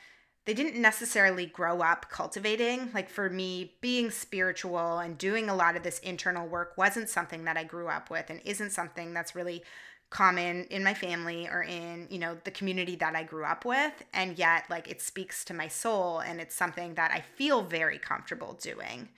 they 0.45 0.55
didn't 0.55 0.81
necessarily 0.81 1.47
grow 1.47 1.83
up 1.83 2.09
cultivating. 2.09 2.91
Like 2.93 3.09
for 3.09 3.31
me, 3.31 3.75
being 3.81 4.11
spiritual 4.11 4.99
and 4.99 5.17
doing 5.17 5.49
a 5.49 5.55
lot 5.55 5.77
of 5.77 5.83
this 5.83 6.01
internal 6.01 6.49
work 6.49 6.75
wasn't 6.77 7.09
something 7.09 7.45
that 7.45 7.57
I 7.57 7.65
grew 7.65 7.89
up 7.89 8.11
with 8.11 8.29
and 8.29 8.41
isn't 8.45 8.71
something 8.71 9.15
that's 9.15 9.37
really 9.37 9.63
common 10.13 10.65
in 10.65 10.85
my 10.85 10.93
family 10.93 11.49
or 11.49 11.63
in 11.63 12.07
you 12.11 12.19
know 12.19 12.37
the 12.45 12.51
community 12.51 12.95
that 12.95 13.17
i 13.17 13.23
grew 13.23 13.45
up 13.45 13.65
with 13.65 14.05
and 14.13 14.39
yet 14.39 14.65
like 14.69 14.87
it 14.87 15.01
speaks 15.01 15.43
to 15.43 15.55
my 15.55 15.67
soul 15.67 16.19
and 16.19 16.39
it's 16.39 16.55
something 16.55 16.95
that 16.95 17.11
i 17.11 17.21
feel 17.21 17.63
very 17.63 17.99
comfortable 17.99 18.53
doing. 18.61 19.09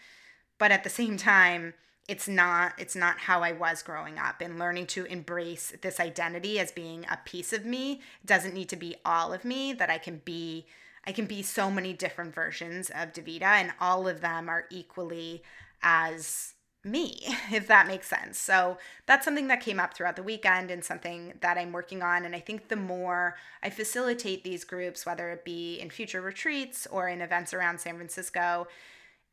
But 0.56 0.70
at 0.70 0.84
the 0.84 0.90
same 0.90 1.16
time 1.16 1.74
it's 2.06 2.28
not 2.28 2.74
it's 2.78 2.94
not 2.94 3.18
how 3.18 3.40
i 3.42 3.50
was 3.50 3.82
growing 3.82 4.18
up 4.18 4.40
and 4.40 4.58
learning 4.58 4.86
to 4.86 5.04
embrace 5.06 5.72
this 5.82 5.98
identity 5.98 6.60
as 6.60 6.70
being 6.70 7.04
a 7.10 7.18
piece 7.24 7.52
of 7.52 7.64
me 7.64 7.94
it 8.22 8.26
doesn't 8.26 8.54
need 8.54 8.68
to 8.68 8.76
be 8.76 8.94
all 9.04 9.32
of 9.32 9.44
me 9.44 9.72
that 9.72 9.90
i 9.90 9.98
can 9.98 10.20
be 10.24 10.66
i 11.06 11.12
can 11.12 11.26
be 11.26 11.42
so 11.42 11.70
many 11.70 11.92
different 11.92 12.34
versions 12.34 12.90
of 12.90 13.12
davida 13.12 13.42
and 13.42 13.72
all 13.80 14.06
of 14.06 14.20
them 14.20 14.48
are 14.48 14.66
equally 14.70 15.42
as 15.82 16.54
me, 16.84 17.20
if 17.52 17.66
that 17.68 17.86
makes 17.86 18.08
sense. 18.08 18.38
So 18.38 18.78
that's 19.06 19.24
something 19.24 19.48
that 19.48 19.60
came 19.60 19.80
up 19.80 19.94
throughout 19.94 20.16
the 20.16 20.22
weekend 20.22 20.70
and 20.70 20.84
something 20.84 21.34
that 21.40 21.58
I'm 21.58 21.72
working 21.72 22.02
on. 22.02 22.24
And 22.24 22.34
I 22.34 22.40
think 22.40 22.68
the 22.68 22.76
more 22.76 23.36
I 23.62 23.70
facilitate 23.70 24.44
these 24.44 24.64
groups, 24.64 25.06
whether 25.06 25.30
it 25.30 25.44
be 25.44 25.78
in 25.80 25.90
future 25.90 26.20
retreats 26.20 26.86
or 26.90 27.08
in 27.08 27.20
events 27.20 27.54
around 27.54 27.80
San 27.80 27.96
Francisco, 27.96 28.68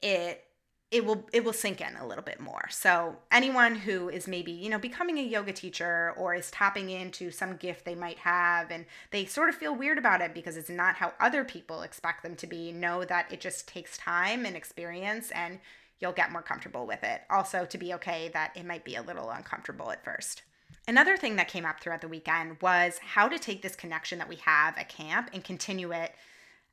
it 0.02 0.46
it 0.92 1.06
will 1.06 1.26
it 1.32 1.46
will 1.46 1.54
sink 1.54 1.80
in 1.80 1.96
a 1.96 2.06
little 2.06 2.24
bit 2.24 2.42
more. 2.42 2.68
So 2.70 3.16
anyone 3.32 3.76
who 3.76 4.10
is 4.10 4.28
maybe, 4.28 4.52
you 4.52 4.70
know, 4.70 4.78
becoming 4.78 5.18
a 5.18 5.24
yoga 5.24 5.54
teacher 5.54 6.14
or 6.18 6.36
is 6.36 6.52
tapping 6.52 6.90
into 6.90 7.32
some 7.32 7.56
gift 7.56 7.86
they 7.86 7.96
might 7.96 8.18
have 8.20 8.70
and 8.70 8.86
they 9.12 9.26
sort 9.26 9.48
of 9.48 9.56
feel 9.56 9.74
weird 9.74 9.98
about 9.98 10.20
it 10.20 10.34
because 10.34 10.58
it's 10.58 10.70
not 10.70 10.96
how 10.96 11.14
other 11.20 11.46
people 11.46 11.82
expect 11.82 12.24
them 12.24 12.36
to 12.36 12.46
be, 12.46 12.74
know 12.74 13.06
that 13.06 13.32
it 13.32 13.40
just 13.40 13.70
takes 13.70 13.98
time 13.98 14.46
and 14.46 14.58
experience 14.58 15.32
and 15.32 15.60
you'll 16.02 16.12
get 16.12 16.32
more 16.32 16.42
comfortable 16.42 16.86
with 16.86 17.04
it. 17.04 17.22
Also, 17.30 17.66
to 17.66 17.78
be 17.78 17.94
okay 17.94 18.30
that 18.34 18.52
it 18.56 18.66
might 18.66 18.84
be 18.84 18.96
a 18.96 19.02
little 19.02 19.30
uncomfortable 19.30 19.92
at 19.92 20.04
first. 20.04 20.42
Another 20.88 21.16
thing 21.16 21.36
that 21.36 21.48
came 21.48 21.66
up 21.66 21.80
throughout 21.80 22.02
the 22.02 22.08
weekend 22.08 22.58
was 22.62 22.98
how 22.98 23.28
to 23.28 23.38
take 23.38 23.62
this 23.62 23.76
connection 23.76 24.18
that 24.18 24.28
we 24.28 24.38
have 24.38 24.78
at 24.78 24.90
camp 24.90 25.30
and 25.32 25.44
continue 25.44 25.92
it 25.92 26.14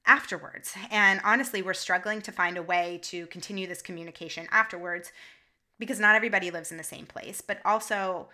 afterwards. 0.06 0.74
And 0.90 1.20
honestly, 1.22 1.60
we're 1.60 1.74
struggling 1.74 2.22
to 2.22 2.32
find 2.32 2.56
a 2.56 2.62
way 2.62 2.98
to 3.04 3.26
continue 3.26 3.66
this 3.66 3.82
communication 3.82 4.48
afterwards 4.50 5.12
because 5.78 6.00
not 6.00 6.16
everybody 6.16 6.50
lives 6.50 6.72
in 6.72 6.78
the 6.78 6.84
same 6.84 7.06
place, 7.06 7.40
but 7.42 7.60
also 7.64 8.28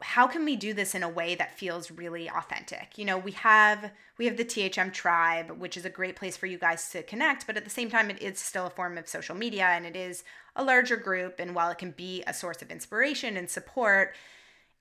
how 0.00 0.26
can 0.26 0.44
we 0.44 0.56
do 0.56 0.72
this 0.74 0.94
in 0.94 1.02
a 1.02 1.08
way 1.08 1.34
that 1.34 1.58
feels 1.58 1.90
really 1.90 2.28
authentic? 2.28 2.96
You 2.96 3.04
know 3.04 3.18
we 3.18 3.32
have 3.32 3.90
we 4.18 4.26
have 4.26 4.36
the 4.36 4.44
thm 4.44 4.92
tribe 4.92 5.50
which 5.50 5.76
is 5.76 5.84
a 5.84 5.90
great 5.90 6.16
place 6.16 6.36
for 6.36 6.46
you 6.46 6.58
guys 6.58 6.88
to 6.90 7.02
connect 7.02 7.46
but 7.46 7.56
at 7.56 7.64
the 7.64 7.70
same 7.70 7.90
time 7.90 8.10
it 8.10 8.22
is 8.22 8.38
still 8.38 8.66
a 8.66 8.70
form 8.70 8.96
of 8.98 9.08
social 9.08 9.34
media 9.34 9.64
and 9.64 9.86
it 9.86 9.96
is 9.96 10.24
a 10.56 10.64
larger 10.64 10.96
group. 10.96 11.38
And 11.38 11.54
while 11.54 11.70
it 11.70 11.78
can 11.78 11.92
be 11.92 12.24
a 12.26 12.34
source 12.34 12.62
of 12.62 12.70
inspiration 12.70 13.36
and 13.36 13.48
support 13.48 14.14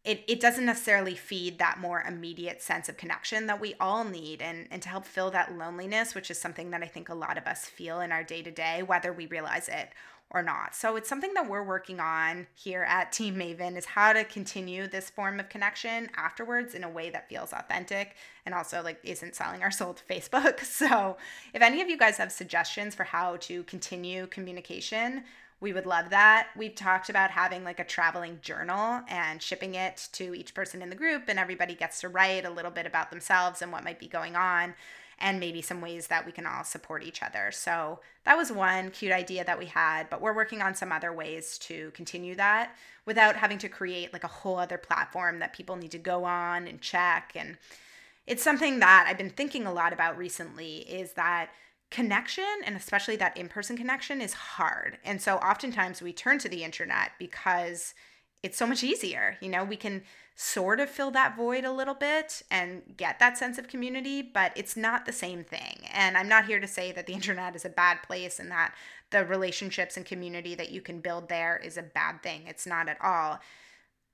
it, 0.04 0.24
it 0.28 0.40
doesn't 0.40 0.66
necessarily 0.66 1.16
feed 1.16 1.58
that 1.58 1.80
more 1.80 2.04
immediate 2.08 2.62
sense 2.62 2.88
of 2.90 2.96
connection 2.96 3.48
that 3.48 3.60
we 3.60 3.74
all 3.80 4.04
need. 4.04 4.40
And, 4.40 4.68
and 4.70 4.80
to 4.84 4.90
help 4.90 5.04
fill 5.04 5.32
that 5.32 5.58
loneliness 5.58 6.14
which 6.14 6.30
is 6.30 6.40
something 6.40 6.70
that 6.72 6.84
i 6.84 6.88
think 6.88 7.10
a 7.10 7.16
lot 7.16 7.38
of 7.38 7.48
us 7.48 7.66
feel 7.66 8.00
in 8.02 8.12
our 8.12 8.24
day 8.24 8.42
to 8.44 8.52
day 8.52 8.84
whether 8.84 9.12
we 9.12 9.26
realize 9.26 9.68
it 9.68 9.90
or 10.32 10.42
not. 10.42 10.76
So 10.76 10.96
it's 10.96 11.08
something 11.08 11.34
that 11.36 11.50
we're 11.50 11.64
working 11.64 12.00
on 12.00 12.48
here 12.56 12.84
at 12.84 13.12
Team 13.12 13.36
Maven 13.36 13.78
is 13.78 13.86
how 13.86 14.12
to 14.12 14.24
continue 14.24 14.88
this 14.88 15.10
form 15.10 15.40
of 15.40 15.50
connection 15.50 16.10
afterwards 16.18 16.74
in 16.74 16.84
a 16.84 16.90
way 16.90 17.10
that 17.12 17.30
feels 17.30 17.54
authentic 17.54 18.16
and 18.46 18.54
also 18.54 18.82
like 18.84 19.00
isn't 19.04 19.36
selling 19.36 19.62
our 19.62 19.72
soul 19.72 19.94
to 19.94 20.04
Facebook. 20.04 20.60
So 20.76 21.16
if 21.54 21.62
any 21.62 21.82
of 21.82 21.90
you 21.90 21.98
guys 21.98 22.18
have 22.18 22.32
suggestions 22.32 22.96
for 22.96 23.06
how 23.06 23.38
to 23.38 23.64
continue 23.64 24.28
communication, 24.28 25.24
we 25.62 25.72
would 25.72 25.86
love 25.86 26.10
that. 26.10 26.50
We've 26.58 26.76
talked 26.76 27.10
about 27.10 27.32
having 27.32 27.64
like 27.64 27.80
a 27.80 27.86
traveling 27.86 28.40
journal 28.42 29.02
and 29.08 29.42
shipping 29.42 29.76
it 29.76 30.10
to 30.14 30.36
each 30.36 30.54
person 30.54 30.82
in 30.82 30.90
the 30.90 30.96
group, 30.96 31.24
and 31.28 31.40
everybody 31.40 31.76
gets 31.76 32.02
to 32.02 32.10
write 32.10 32.46
a 32.46 32.50
little 32.50 32.72
bit 32.72 32.86
about 32.86 33.10
themselves 33.10 33.62
and 33.62 33.72
what 33.72 33.86
might 33.86 34.00
be 34.00 34.08
going 34.08 34.36
on 34.36 34.74
and 35.20 35.40
maybe 35.40 35.62
some 35.62 35.82
ways 35.82 36.08
that 36.08 36.26
we 36.26 36.32
can 36.32 36.46
all 36.46 36.64
support 36.64 37.04
each 37.04 37.24
other. 37.24 37.52
So 37.52 38.00
that 38.26 38.38
was 38.38 38.52
one 38.52 38.92
cute 38.92 39.12
idea 39.12 39.44
that 39.46 39.60
we 39.60 39.66
had, 39.68 40.10
but 40.10 40.22
we're 40.22 40.36
working 40.36 40.62
on 40.62 40.76
some 40.76 40.92
other 40.92 41.14
ways 41.14 41.58
to 41.60 41.92
continue 41.92 42.36
that 42.36 42.76
without 43.06 43.36
having 43.36 43.58
to 43.60 43.70
create 43.70 44.14
like 44.14 44.24
a 44.24 44.28
whole 44.28 44.58
other 44.58 44.78
platform 44.78 45.40
that 45.40 45.54
people 45.54 45.76
need 45.76 45.92
to 45.92 45.98
go 45.98 46.26
on 46.26 46.68
and 46.68 46.82
check 46.82 47.32
and 47.36 47.58
it's 48.28 48.44
something 48.44 48.80
that 48.80 49.06
I've 49.08 49.18
been 49.18 49.30
thinking 49.30 49.66
a 49.66 49.74
lot 49.74 49.94
about 49.94 50.18
recently 50.18 50.78
is 50.78 51.14
that 51.14 51.50
connection 51.92 52.44
and 52.66 52.76
especially 52.76 53.16
that 53.18 53.38
in-person 53.38 53.78
connection 53.78 54.20
is 54.20 54.34
hard. 54.34 54.98
And 55.06 55.22
so 55.22 55.36
oftentimes 55.38 56.02
we 56.02 56.12
turn 56.12 56.40
to 56.40 56.50
the 56.50 56.64
internet 56.64 57.12
because 57.20 57.94
it's 58.42 58.58
so 58.58 58.66
much 58.66 58.84
easier. 58.84 59.38
You 59.42 59.50
know, 59.50 59.64
we 59.64 59.76
can 59.76 60.04
sort 60.36 60.82
of 60.82 60.90
fill 60.90 61.12
that 61.12 61.38
void 61.38 61.64
a 61.64 61.72
little 61.72 61.94
bit 61.94 62.42
and 62.52 62.82
get 62.98 63.20
that 63.20 63.38
sense 63.38 63.58
of 63.58 63.70
community, 63.70 64.22
but 64.22 64.52
it's 64.56 64.76
not 64.76 65.06
the 65.06 65.14
same 65.14 65.46
thing. 65.46 65.88
And 65.94 66.18
I'm 66.18 66.28
not 66.28 66.46
here 66.46 66.60
to 66.60 66.68
say 66.68 66.92
that 66.92 67.08
the 67.08 67.14
internet 67.20 67.56
is 67.56 67.64
a 67.64 67.70
bad 67.70 68.04
place 68.04 68.40
and 68.40 68.52
that 68.52 68.74
the 69.12 69.26
relationships 69.26 69.96
and 69.96 70.06
community 70.06 70.54
that 70.56 70.72
you 70.72 70.82
can 70.82 71.00
build 71.00 71.30
there 71.30 71.62
is 71.64 71.78
a 71.78 71.84
bad 71.84 72.22
thing. 72.22 72.44
It's 72.48 72.68
not 72.68 72.90
at 72.90 72.98
all. 73.02 73.40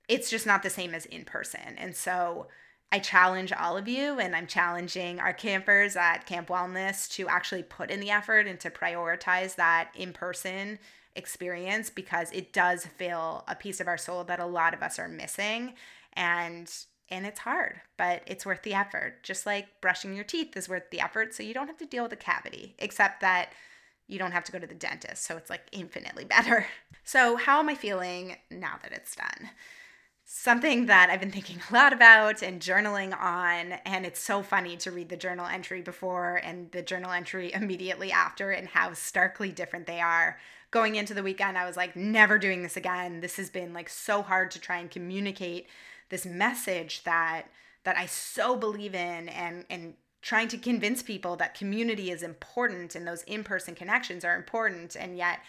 It's 0.08 0.30
just 0.30 0.46
not 0.46 0.62
the 0.62 0.70
same 0.70 0.94
as 0.94 1.06
in 1.06 1.24
person. 1.24 1.76
And 1.76 1.96
so 1.96 2.46
I 2.92 2.98
challenge 2.98 3.52
all 3.52 3.78
of 3.78 3.88
you, 3.88 4.18
and 4.18 4.36
I'm 4.36 4.46
challenging 4.46 5.18
our 5.18 5.32
campers 5.32 5.96
at 5.96 6.26
Camp 6.26 6.48
Wellness 6.48 7.10
to 7.12 7.26
actually 7.26 7.62
put 7.62 7.90
in 7.90 8.00
the 8.00 8.10
effort 8.10 8.46
and 8.46 8.60
to 8.60 8.70
prioritize 8.70 9.54
that 9.54 9.90
in 9.94 10.12
person 10.12 10.78
experience 11.16 11.88
because 11.88 12.30
it 12.32 12.52
does 12.52 12.86
fill 12.86 13.44
a 13.48 13.54
piece 13.54 13.80
of 13.80 13.88
our 13.88 13.96
soul 13.96 14.24
that 14.24 14.40
a 14.40 14.46
lot 14.46 14.74
of 14.74 14.82
us 14.82 14.98
are 14.98 15.08
missing 15.08 15.72
and 16.14 16.72
and 17.08 17.26
it's 17.26 17.40
hard 17.40 17.80
but 17.96 18.22
it's 18.26 18.46
worth 18.46 18.62
the 18.62 18.74
effort 18.74 19.22
just 19.22 19.46
like 19.46 19.80
brushing 19.80 20.14
your 20.14 20.24
teeth 20.24 20.56
is 20.56 20.68
worth 20.68 20.90
the 20.90 21.00
effort 21.00 21.34
so 21.34 21.42
you 21.42 21.54
don't 21.54 21.66
have 21.66 21.78
to 21.78 21.86
deal 21.86 22.02
with 22.02 22.12
a 22.12 22.16
cavity 22.16 22.74
except 22.78 23.20
that 23.20 23.52
you 24.08 24.18
don't 24.18 24.32
have 24.32 24.44
to 24.44 24.52
go 24.52 24.58
to 24.58 24.66
the 24.66 24.74
dentist 24.74 25.24
so 25.24 25.36
it's 25.36 25.50
like 25.50 25.66
infinitely 25.72 26.24
better 26.36 26.66
so 27.04 27.36
how 27.36 27.58
am 27.58 27.68
i 27.68 27.74
feeling 27.74 28.36
now 28.50 28.76
that 28.82 28.92
it's 28.92 29.16
done 29.16 29.50
something 30.34 30.86
that 30.86 31.10
I've 31.10 31.20
been 31.20 31.30
thinking 31.30 31.58
a 31.68 31.74
lot 31.74 31.92
about 31.92 32.42
and 32.42 32.60
journaling 32.60 33.14
on. 33.18 33.72
And 33.84 34.06
it's 34.06 34.18
so 34.18 34.42
funny 34.42 34.78
to 34.78 34.90
read 34.90 35.10
the 35.10 35.16
journal 35.16 35.44
entry 35.44 35.82
before 35.82 36.36
and 36.36 36.70
the 36.72 36.80
journal 36.80 37.12
entry 37.12 37.52
immediately 37.54 38.10
after 38.10 38.50
and 38.50 38.66
how 38.68 38.94
starkly 38.94 39.52
different 39.52 39.86
they 39.86 40.00
are 40.00 40.38
going 40.70 40.94
into 40.94 41.12
the 41.12 41.22
weekend, 41.22 41.58
I 41.58 41.66
was 41.66 41.76
like, 41.76 41.96
never 41.96 42.38
doing 42.38 42.62
this 42.62 42.78
again. 42.78 43.20
This 43.20 43.36
has 43.36 43.50
been 43.50 43.74
like 43.74 43.90
so 43.90 44.22
hard 44.22 44.50
to 44.52 44.58
try 44.58 44.78
and 44.78 44.90
communicate 44.90 45.68
this 46.12 46.26
message 46.26 47.02
that 47.04 47.46
that 47.84 47.96
I 47.96 48.06
so 48.06 48.54
believe 48.54 48.94
in 48.94 49.28
and 49.30 49.64
and 49.68 49.94
trying 50.20 50.46
to 50.48 50.58
convince 50.58 51.02
people 51.02 51.34
that 51.36 51.54
community 51.54 52.12
is 52.12 52.22
important 52.22 52.94
and 52.94 53.08
those 53.08 53.24
in-person 53.24 53.74
connections 53.74 54.24
are 54.24 54.36
important 54.36 54.94
and 54.94 55.16
yet 55.16 55.40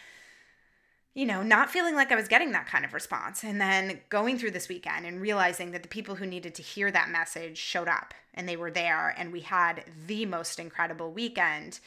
you 1.15 1.27
know, 1.27 1.43
not 1.43 1.69
feeling 1.69 1.93
like 1.93 2.11
I 2.11 2.15
was 2.15 2.27
getting 2.27 2.53
that 2.53 2.65
kind 2.65 2.83
of 2.83 2.91
response. 2.91 3.43
And 3.43 3.61
then 3.61 3.99
going 4.09 4.39
through 4.39 4.49
this 4.49 4.67
weekend 4.67 5.05
and 5.05 5.21
realizing 5.21 5.69
that 5.71 5.83
the 5.83 5.89
people 5.89 6.15
who 6.15 6.25
needed 6.25 6.55
to 6.55 6.63
hear 6.63 6.89
that 6.89 7.09
message 7.09 7.57
showed 7.59 7.87
up 7.87 8.15
and 8.33 8.49
they 8.49 8.57
were 8.57 8.71
there 8.71 9.13
and 9.15 9.31
we 9.31 9.41
had 9.41 9.83
the 10.07 10.25
most 10.25 10.57
incredible 10.57 11.11
weekend 11.11 11.79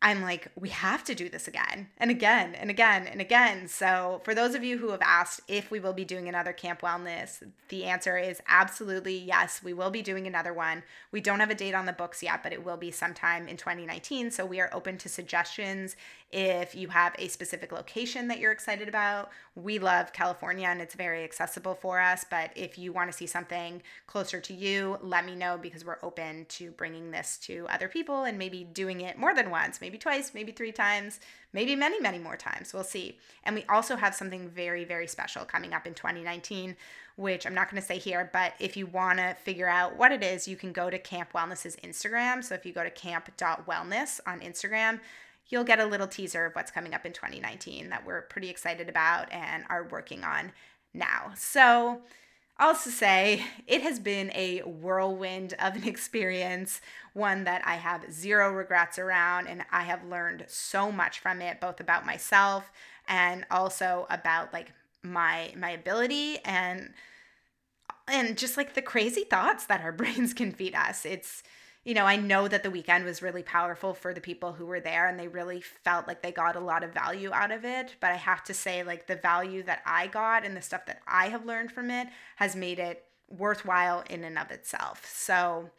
I'm 0.00 0.22
like, 0.22 0.46
we 0.54 0.68
have 0.68 1.02
to 1.04 1.14
do 1.14 1.28
this 1.28 1.48
again 1.48 1.88
and 1.98 2.08
again 2.08 2.54
and 2.54 2.70
again 2.70 3.08
and 3.08 3.20
again. 3.20 3.66
So, 3.66 4.20
for 4.22 4.32
those 4.32 4.54
of 4.54 4.62
you 4.62 4.78
who 4.78 4.90
have 4.90 5.02
asked 5.02 5.40
if 5.48 5.72
we 5.72 5.80
will 5.80 5.92
be 5.92 6.04
doing 6.04 6.28
another 6.28 6.52
Camp 6.52 6.82
Wellness, 6.82 7.42
the 7.68 7.84
answer 7.84 8.16
is 8.16 8.40
absolutely 8.46 9.18
yes, 9.18 9.60
we 9.60 9.72
will 9.72 9.90
be 9.90 10.02
doing 10.02 10.28
another 10.28 10.54
one. 10.54 10.84
We 11.10 11.20
don't 11.20 11.40
have 11.40 11.50
a 11.50 11.54
date 11.54 11.74
on 11.74 11.86
the 11.86 11.92
books 11.92 12.22
yet, 12.22 12.44
but 12.44 12.52
it 12.52 12.64
will 12.64 12.76
be 12.76 12.92
sometime 12.92 13.48
in 13.48 13.56
2019. 13.56 14.30
So, 14.30 14.46
we 14.46 14.60
are 14.60 14.70
open 14.72 14.98
to 14.98 15.08
suggestions. 15.08 15.96
If 16.30 16.74
you 16.74 16.88
have 16.88 17.14
a 17.18 17.28
specific 17.28 17.72
location 17.72 18.28
that 18.28 18.38
you're 18.38 18.52
excited 18.52 18.86
about, 18.86 19.30
we 19.54 19.78
love 19.78 20.12
California 20.12 20.68
and 20.68 20.80
it's 20.80 20.94
very 20.94 21.24
accessible 21.24 21.74
for 21.74 22.00
us. 22.00 22.26
But 22.28 22.50
if 22.54 22.76
you 22.76 22.92
want 22.92 23.10
to 23.10 23.16
see 23.16 23.26
something 23.26 23.82
closer 24.06 24.38
to 24.40 24.52
you, 24.52 24.98
let 25.00 25.24
me 25.24 25.34
know 25.34 25.56
because 25.56 25.86
we're 25.86 25.98
open 26.02 26.44
to 26.50 26.70
bringing 26.72 27.10
this 27.10 27.38
to 27.44 27.66
other 27.70 27.88
people 27.88 28.24
and 28.24 28.36
maybe 28.36 28.62
doing 28.64 29.00
it 29.00 29.16
more 29.16 29.34
than 29.34 29.50
once, 29.50 29.80
maybe 29.80 29.96
twice, 29.96 30.32
maybe 30.34 30.52
three 30.52 30.72
times, 30.72 31.18
maybe 31.54 31.74
many, 31.74 31.98
many 31.98 32.18
more 32.18 32.36
times. 32.36 32.74
We'll 32.74 32.84
see. 32.84 33.18
And 33.44 33.56
we 33.56 33.64
also 33.66 33.96
have 33.96 34.14
something 34.14 34.50
very, 34.50 34.84
very 34.84 35.06
special 35.06 35.46
coming 35.46 35.72
up 35.72 35.86
in 35.86 35.94
2019 35.94 36.76
which 37.18 37.46
I'm 37.46 37.54
not 37.54 37.68
going 37.68 37.82
to 37.82 37.86
say 37.86 37.98
here, 37.98 38.30
but 38.32 38.52
if 38.60 38.76
you 38.76 38.86
want 38.86 39.18
to 39.18 39.34
figure 39.42 39.66
out 39.66 39.96
what 39.96 40.12
it 40.12 40.22
is, 40.22 40.46
you 40.46 40.54
can 40.54 40.72
go 40.72 40.88
to 40.88 41.00
Camp 41.00 41.32
Wellness's 41.32 41.74
Instagram. 41.82 42.44
So 42.44 42.54
if 42.54 42.64
you 42.64 42.72
go 42.72 42.84
to 42.84 42.90
camp.wellness 42.90 44.20
on 44.24 44.38
Instagram, 44.38 45.00
you'll 45.48 45.64
get 45.64 45.80
a 45.80 45.86
little 45.86 46.06
teaser 46.06 46.46
of 46.46 46.54
what's 46.54 46.70
coming 46.70 46.94
up 46.94 47.06
in 47.06 47.12
2019 47.12 47.90
that 47.90 48.06
we're 48.06 48.22
pretty 48.22 48.50
excited 48.50 48.88
about 48.88 49.32
and 49.32 49.64
are 49.68 49.88
working 49.90 50.24
on 50.24 50.52
now. 50.94 51.32
So, 51.36 52.02
also 52.60 52.90
say 52.90 53.44
it 53.66 53.82
has 53.82 54.00
been 54.00 54.32
a 54.34 54.60
whirlwind 54.60 55.54
of 55.60 55.76
an 55.76 55.84
experience, 55.86 56.80
one 57.12 57.44
that 57.44 57.62
I 57.64 57.76
have 57.76 58.12
zero 58.12 58.52
regrets 58.52 58.98
around, 58.98 59.46
and 59.46 59.64
I 59.70 59.82
have 59.82 60.04
learned 60.04 60.44
so 60.48 60.90
much 60.90 61.20
from 61.20 61.40
it, 61.40 61.60
both 61.60 61.80
about 61.80 62.06
myself 62.06 62.70
and 63.06 63.46
also 63.50 64.06
about 64.10 64.52
like 64.52 64.72
my 65.02 65.52
my 65.56 65.70
ability 65.70 66.38
and 66.44 66.92
and 68.06 68.36
just 68.36 68.56
like 68.56 68.74
the 68.74 68.82
crazy 68.82 69.24
thoughts 69.24 69.66
that 69.66 69.80
our 69.80 69.92
brains 70.00 70.34
can 70.34 70.52
feed 70.52 70.74
us. 70.74 71.04
It's 71.04 71.42
you 71.88 71.94
know, 71.94 72.04
I 72.04 72.16
know 72.16 72.48
that 72.48 72.62
the 72.62 72.70
weekend 72.70 73.06
was 73.06 73.22
really 73.22 73.42
powerful 73.42 73.94
for 73.94 74.12
the 74.12 74.20
people 74.20 74.52
who 74.52 74.66
were 74.66 74.78
there 74.78 75.08
and 75.08 75.18
they 75.18 75.26
really 75.26 75.62
felt 75.62 76.06
like 76.06 76.20
they 76.20 76.30
got 76.30 76.54
a 76.54 76.60
lot 76.60 76.84
of 76.84 76.92
value 76.92 77.30
out 77.32 77.50
of 77.50 77.64
it. 77.64 77.96
But 77.98 78.10
I 78.10 78.16
have 78.16 78.44
to 78.44 78.52
say, 78.52 78.82
like, 78.82 79.06
the 79.06 79.16
value 79.16 79.62
that 79.62 79.80
I 79.86 80.06
got 80.06 80.44
and 80.44 80.54
the 80.54 80.60
stuff 80.60 80.84
that 80.84 81.00
I 81.08 81.28
have 81.30 81.46
learned 81.46 81.72
from 81.72 81.90
it 81.90 82.08
has 82.36 82.54
made 82.54 82.78
it 82.78 83.06
worthwhile 83.30 84.04
in 84.10 84.22
and 84.22 84.36
of 84.36 84.50
itself. 84.50 85.10
So, 85.10 85.70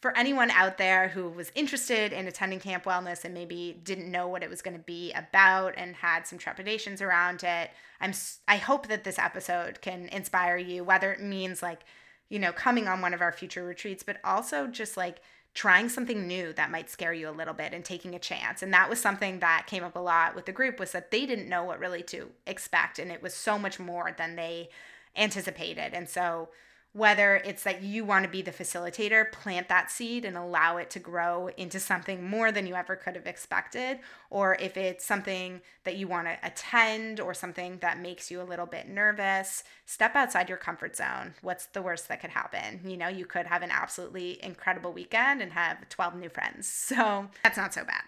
for 0.00 0.16
anyone 0.16 0.52
out 0.52 0.78
there 0.78 1.08
who 1.08 1.28
was 1.28 1.50
interested 1.56 2.12
in 2.12 2.28
attending 2.28 2.60
Camp 2.60 2.84
Wellness 2.84 3.24
and 3.24 3.34
maybe 3.34 3.80
didn't 3.82 4.12
know 4.12 4.28
what 4.28 4.44
it 4.44 4.50
was 4.50 4.62
going 4.62 4.76
to 4.76 4.82
be 4.84 5.12
about 5.12 5.74
and 5.76 5.96
had 5.96 6.24
some 6.24 6.38
trepidations 6.38 7.02
around 7.02 7.42
it, 7.42 7.72
I'm 8.00 8.12
I 8.46 8.58
hope 8.58 8.86
that 8.86 9.02
this 9.02 9.18
episode 9.18 9.80
can 9.80 10.08
inspire 10.12 10.56
you 10.56 10.84
whether 10.84 11.12
it 11.12 11.20
means 11.20 11.64
like, 11.64 11.80
you 12.28 12.38
know, 12.38 12.52
coming 12.52 12.88
on 12.88 13.00
one 13.00 13.14
of 13.14 13.20
our 13.20 13.32
future 13.32 13.64
retreats, 13.64 14.02
but 14.02 14.18
also 14.24 14.66
just 14.66 14.96
like 14.96 15.20
trying 15.54 15.88
something 15.88 16.26
new 16.26 16.52
that 16.54 16.70
might 16.70 16.88
scare 16.88 17.12
you 17.12 17.28
a 17.28 17.30
little 17.30 17.52
bit 17.52 17.74
and 17.74 17.84
taking 17.84 18.14
a 18.14 18.18
chance. 18.18 18.62
And 18.62 18.72
that 18.72 18.88
was 18.88 19.00
something 19.00 19.40
that 19.40 19.66
came 19.66 19.84
up 19.84 19.96
a 19.96 20.00
lot 20.00 20.34
with 20.34 20.46
the 20.46 20.52
group 20.52 20.78
was 20.78 20.92
that 20.92 21.10
they 21.10 21.26
didn't 21.26 21.48
know 21.48 21.64
what 21.64 21.78
really 21.78 22.02
to 22.04 22.30
expect 22.46 22.98
and 22.98 23.12
it 23.12 23.22
was 23.22 23.34
so 23.34 23.58
much 23.58 23.78
more 23.78 24.14
than 24.16 24.36
they 24.36 24.70
anticipated. 25.14 25.92
And 25.92 26.08
so 26.08 26.48
whether 26.94 27.36
it's 27.36 27.62
that 27.62 27.82
you 27.82 28.04
want 28.04 28.24
to 28.24 28.30
be 28.30 28.42
the 28.42 28.50
facilitator, 28.50 29.30
plant 29.32 29.68
that 29.68 29.90
seed 29.90 30.24
and 30.24 30.36
allow 30.36 30.76
it 30.76 30.90
to 30.90 30.98
grow 30.98 31.48
into 31.56 31.80
something 31.80 32.22
more 32.22 32.52
than 32.52 32.66
you 32.66 32.74
ever 32.74 32.96
could 32.96 33.16
have 33.16 33.26
expected, 33.26 33.98
or 34.28 34.56
if 34.60 34.76
it's 34.76 35.04
something 35.04 35.60
that 35.84 35.96
you 35.96 36.06
want 36.06 36.26
to 36.26 36.36
attend 36.42 37.18
or 37.18 37.32
something 37.32 37.78
that 37.78 37.98
makes 37.98 38.30
you 38.30 38.40
a 38.40 38.44
little 38.44 38.66
bit 38.66 38.88
nervous, 38.88 39.64
step 39.86 40.14
outside 40.14 40.48
your 40.48 40.58
comfort 40.58 40.94
zone. 40.94 41.34
What's 41.40 41.66
the 41.66 41.82
worst 41.82 42.08
that 42.08 42.20
could 42.20 42.30
happen? 42.30 42.80
You 42.84 42.98
know, 42.98 43.08
you 43.08 43.24
could 43.24 43.46
have 43.46 43.62
an 43.62 43.70
absolutely 43.70 44.42
incredible 44.44 44.92
weekend 44.92 45.40
and 45.40 45.52
have 45.52 45.88
12 45.88 46.16
new 46.16 46.28
friends. 46.28 46.68
So 46.68 47.28
that's 47.42 47.56
not 47.56 47.72
so 47.72 47.84
bad. 47.84 48.02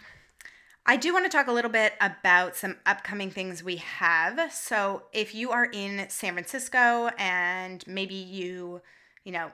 I 0.86 0.96
do 0.96 1.14
want 1.14 1.24
to 1.24 1.34
talk 1.34 1.46
a 1.46 1.52
little 1.52 1.70
bit 1.70 1.94
about 2.00 2.56
some 2.56 2.76
upcoming 2.84 3.30
things 3.30 3.64
we 3.64 3.76
have. 3.76 4.52
So, 4.52 5.04
if 5.14 5.34
you 5.34 5.50
are 5.50 5.64
in 5.64 6.06
San 6.10 6.34
Francisco 6.34 7.08
and 7.16 7.82
maybe 7.86 8.14
you, 8.14 8.82
you 9.24 9.32
know, 9.32 9.50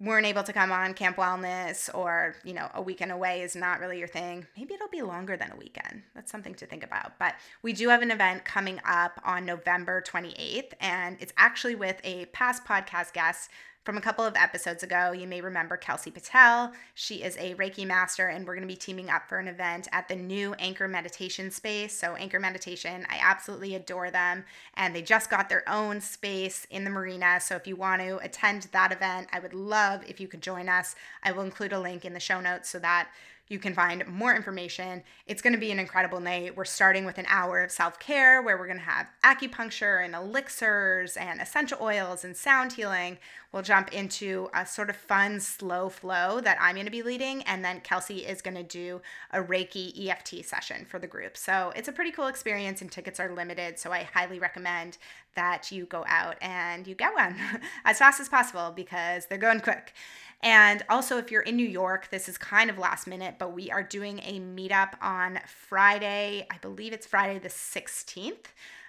weren't 0.00 0.26
able 0.26 0.42
to 0.42 0.52
come 0.52 0.72
on 0.72 0.94
Camp 0.94 1.18
Wellness 1.18 1.88
or, 1.94 2.34
you 2.44 2.52
know, 2.52 2.68
a 2.74 2.82
weekend 2.82 3.12
away 3.12 3.42
is 3.42 3.54
not 3.54 3.78
really 3.78 3.98
your 4.00 4.08
thing, 4.08 4.44
maybe 4.56 4.74
it'll 4.74 4.88
be 4.88 5.02
longer 5.02 5.36
than 5.36 5.52
a 5.52 5.56
weekend. 5.56 6.02
That's 6.16 6.32
something 6.32 6.54
to 6.56 6.66
think 6.66 6.82
about. 6.82 7.16
But 7.18 7.34
we 7.62 7.72
do 7.72 7.88
have 7.90 8.02
an 8.02 8.10
event 8.10 8.44
coming 8.44 8.80
up 8.84 9.20
on 9.24 9.46
November 9.46 10.02
28th, 10.02 10.72
and 10.80 11.16
it's 11.20 11.32
actually 11.36 11.76
with 11.76 12.00
a 12.02 12.24
past 12.26 12.64
podcast 12.64 13.12
guest 13.12 13.50
from 13.86 13.96
a 13.96 14.00
couple 14.00 14.24
of 14.24 14.34
episodes 14.34 14.82
ago, 14.82 15.12
you 15.12 15.28
may 15.28 15.40
remember 15.40 15.76
Kelsey 15.76 16.10
Patel. 16.10 16.72
She 16.92 17.22
is 17.22 17.36
a 17.36 17.54
Reiki 17.54 17.86
master, 17.86 18.26
and 18.26 18.44
we're 18.44 18.56
going 18.56 18.66
to 18.66 18.74
be 18.74 18.76
teaming 18.76 19.10
up 19.10 19.28
for 19.28 19.38
an 19.38 19.46
event 19.46 19.86
at 19.92 20.08
the 20.08 20.16
new 20.16 20.54
Anchor 20.54 20.88
Meditation 20.88 21.52
space. 21.52 21.96
So, 21.96 22.16
Anchor 22.16 22.40
Meditation, 22.40 23.06
I 23.08 23.20
absolutely 23.22 23.76
adore 23.76 24.10
them, 24.10 24.44
and 24.74 24.92
they 24.92 25.02
just 25.02 25.30
got 25.30 25.48
their 25.48 25.62
own 25.68 26.00
space 26.00 26.66
in 26.68 26.82
the 26.82 26.90
marina. 26.90 27.38
So, 27.40 27.54
if 27.54 27.68
you 27.68 27.76
want 27.76 28.02
to 28.02 28.18
attend 28.18 28.66
that 28.72 28.90
event, 28.90 29.28
I 29.32 29.38
would 29.38 29.54
love 29.54 30.02
if 30.08 30.18
you 30.18 30.26
could 30.26 30.42
join 30.42 30.68
us. 30.68 30.96
I 31.22 31.30
will 31.30 31.44
include 31.44 31.72
a 31.72 31.78
link 31.78 32.04
in 32.04 32.12
the 32.12 32.18
show 32.18 32.40
notes 32.40 32.68
so 32.68 32.80
that 32.80 33.08
you 33.48 33.58
can 33.58 33.74
find 33.74 34.06
more 34.08 34.34
information. 34.34 35.02
It's 35.26 35.40
going 35.40 35.52
to 35.52 35.58
be 35.58 35.70
an 35.70 35.78
incredible 35.78 36.20
night. 36.20 36.56
We're 36.56 36.64
starting 36.64 37.04
with 37.04 37.18
an 37.18 37.26
hour 37.28 37.62
of 37.62 37.70
self 37.70 37.98
care 37.98 38.42
where 38.42 38.58
we're 38.58 38.66
going 38.66 38.78
to 38.78 38.84
have 38.84 39.08
acupuncture 39.24 40.04
and 40.04 40.14
elixirs 40.14 41.16
and 41.16 41.40
essential 41.40 41.78
oils 41.80 42.24
and 42.24 42.36
sound 42.36 42.72
healing. 42.72 43.18
We'll 43.52 43.62
jump 43.62 43.92
into 43.92 44.50
a 44.52 44.66
sort 44.66 44.90
of 44.90 44.96
fun, 44.96 45.40
slow 45.40 45.88
flow 45.88 46.40
that 46.40 46.58
I'm 46.60 46.74
going 46.74 46.86
to 46.86 46.92
be 46.92 47.02
leading. 47.02 47.42
And 47.44 47.64
then 47.64 47.80
Kelsey 47.80 48.26
is 48.26 48.42
going 48.42 48.56
to 48.56 48.62
do 48.62 49.00
a 49.32 49.42
Reiki 49.42 50.08
EFT 50.08 50.44
session 50.44 50.84
for 50.84 50.98
the 50.98 51.06
group. 51.06 51.36
So 51.36 51.72
it's 51.76 51.88
a 51.88 51.92
pretty 51.92 52.10
cool 52.10 52.26
experience, 52.26 52.82
and 52.82 52.90
tickets 52.90 53.20
are 53.20 53.32
limited. 53.32 53.78
So 53.78 53.92
I 53.92 54.02
highly 54.02 54.38
recommend 54.38 54.98
that 55.36 55.70
you 55.70 55.86
go 55.86 56.04
out 56.08 56.36
and 56.40 56.86
you 56.86 56.94
get 56.94 57.14
one 57.14 57.36
as 57.84 57.98
fast 57.98 58.20
as 58.20 58.28
possible 58.28 58.72
because 58.74 59.26
they're 59.26 59.38
going 59.38 59.60
quick. 59.60 59.94
And 60.42 60.84
also, 60.88 61.18
if 61.18 61.30
you're 61.30 61.42
in 61.42 61.56
New 61.56 61.66
York, 61.66 62.08
this 62.10 62.28
is 62.28 62.38
kind 62.38 62.70
of 62.70 62.78
last 62.78 63.06
minute, 63.06 63.36
but 63.38 63.52
we 63.52 63.70
are 63.70 63.82
doing 63.82 64.20
a 64.20 64.38
meetup 64.38 64.94
on 65.00 65.40
Friday. 65.46 66.46
I 66.50 66.58
believe 66.58 66.92
it's 66.92 67.06
Friday 67.06 67.38
the 67.38 67.48
16th. 67.48 68.46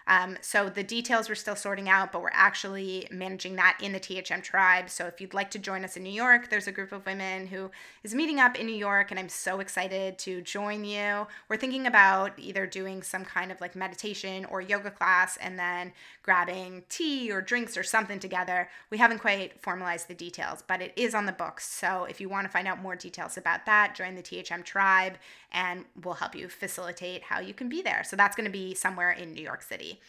Um, 0.07 0.37
so 0.41 0.69
the 0.69 0.83
details 0.83 1.27
we're 1.27 1.35
still 1.35 1.55
sorting 1.55 1.89
out, 1.89 2.11
but 2.11 2.21
we're 2.21 2.29
actually 2.31 3.07
managing 3.11 3.57
that 3.57 3.77
in 3.81 3.91
the 3.91 3.99
THM 3.99 4.41
tribe. 4.41 4.89
So 4.89 5.05
if 5.05 5.19
you'd 5.19 5.33
like 5.33 5.51
to 5.51 5.59
join 5.59 5.83
us 5.83 5.97
in 5.97 6.03
New 6.03 6.09
York, 6.09 6.49
there's 6.49 6.67
a 6.67 6.71
group 6.71 6.93
of 6.93 7.05
women 7.05 7.47
who 7.47 7.69
is 8.03 8.15
meeting 8.15 8.39
up 8.39 8.57
in 8.57 8.65
New 8.65 8.75
York, 8.75 9.11
and 9.11 9.19
I'm 9.19 9.29
so 9.29 9.59
excited 9.59 10.17
to 10.19 10.41
join 10.41 10.85
you. 10.85 11.27
We're 11.49 11.57
thinking 11.57 11.85
about 11.85 12.31
either 12.37 12.65
doing 12.65 13.03
some 13.03 13.25
kind 13.25 13.51
of 13.51 13.59
like 13.59 13.75
meditation 13.75 14.45
or 14.45 14.61
yoga 14.61 14.91
class 14.91 15.37
and 15.37 15.59
then 15.59 15.91
grabbing 16.23 16.83
tea 16.89 17.31
or 17.31 17.41
drinks 17.41 17.75
or 17.75 17.83
something 17.83 18.19
together. 18.19 18.69
We 18.89 18.97
haven't 18.97 19.19
quite 19.19 19.61
formalized 19.61 20.07
the 20.07 20.13
details, 20.13 20.63
but 20.65 20.81
it 20.81 20.93
is 20.95 21.13
on 21.13 21.25
the 21.25 21.31
books. 21.33 21.67
So 21.67 22.05
if 22.05 22.21
you 22.21 22.29
want 22.29 22.45
to 22.45 22.51
find 22.51 22.67
out 22.67 22.81
more 22.81 22.95
details 22.95 23.37
about 23.37 23.65
that, 23.65 23.95
join 23.95 24.15
the 24.15 24.23
THM 24.23 24.63
tribe 24.63 25.17
and 25.51 25.85
we'll 26.03 26.15
help 26.15 26.35
you 26.35 26.49
facilitate 26.49 27.23
how 27.23 27.39
you 27.39 27.53
can 27.53 27.69
be 27.69 27.81
there. 27.81 28.03
So 28.03 28.15
that's 28.15 28.35
going 28.35 28.45
to 28.45 28.51
be 28.51 28.73
somewhere 28.73 29.11
in 29.11 29.33
New 29.33 29.43
York 29.43 29.61
City 29.61 29.99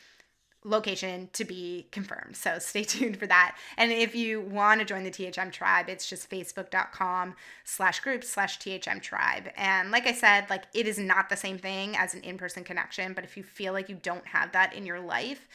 location 0.64 1.30
to 1.32 1.45
be 1.45 1.86
confirmed. 1.93 2.36
So 2.36 2.59
stay 2.59 2.84
tuned 2.84 3.16
for 3.16 3.26
that. 3.26 3.57
And 3.76 3.93
if 3.93 4.14
you 4.14 4.41
want 4.41 4.80
to 4.80 4.86
join 4.86 5.05
the 5.05 5.11
THM 5.11 5.53
tribe, 5.53 5.89
it's 5.89 6.09
just 6.09 6.30
facebook.com 6.30 7.34
slash 7.64 8.01
group 8.01 8.24
slash 8.24 8.59
THM 8.59 9.01
tribe. 9.01 9.51
And 9.57 9.91
like 9.91 10.07
I 10.07 10.12
said, 10.12 10.51
like 10.51 10.64
it 10.74 10.86
is 10.86 10.99
not 10.99 11.28
the 11.28 11.36
same 11.36 11.59
thing 11.59 11.97
as 11.97 12.14
an 12.14 12.22
in-person 12.22 12.64
connection, 12.64 13.12
but 13.12 13.24
if 13.24 13.36
you 13.36 13.43
feel 13.43 13.72
like 13.72 13.89
you 13.89 13.99
don't 14.03 14.26
have 14.26 14.53
that 14.53 14.74
in 14.74 14.86
your 14.86 15.01
life, 15.01 15.49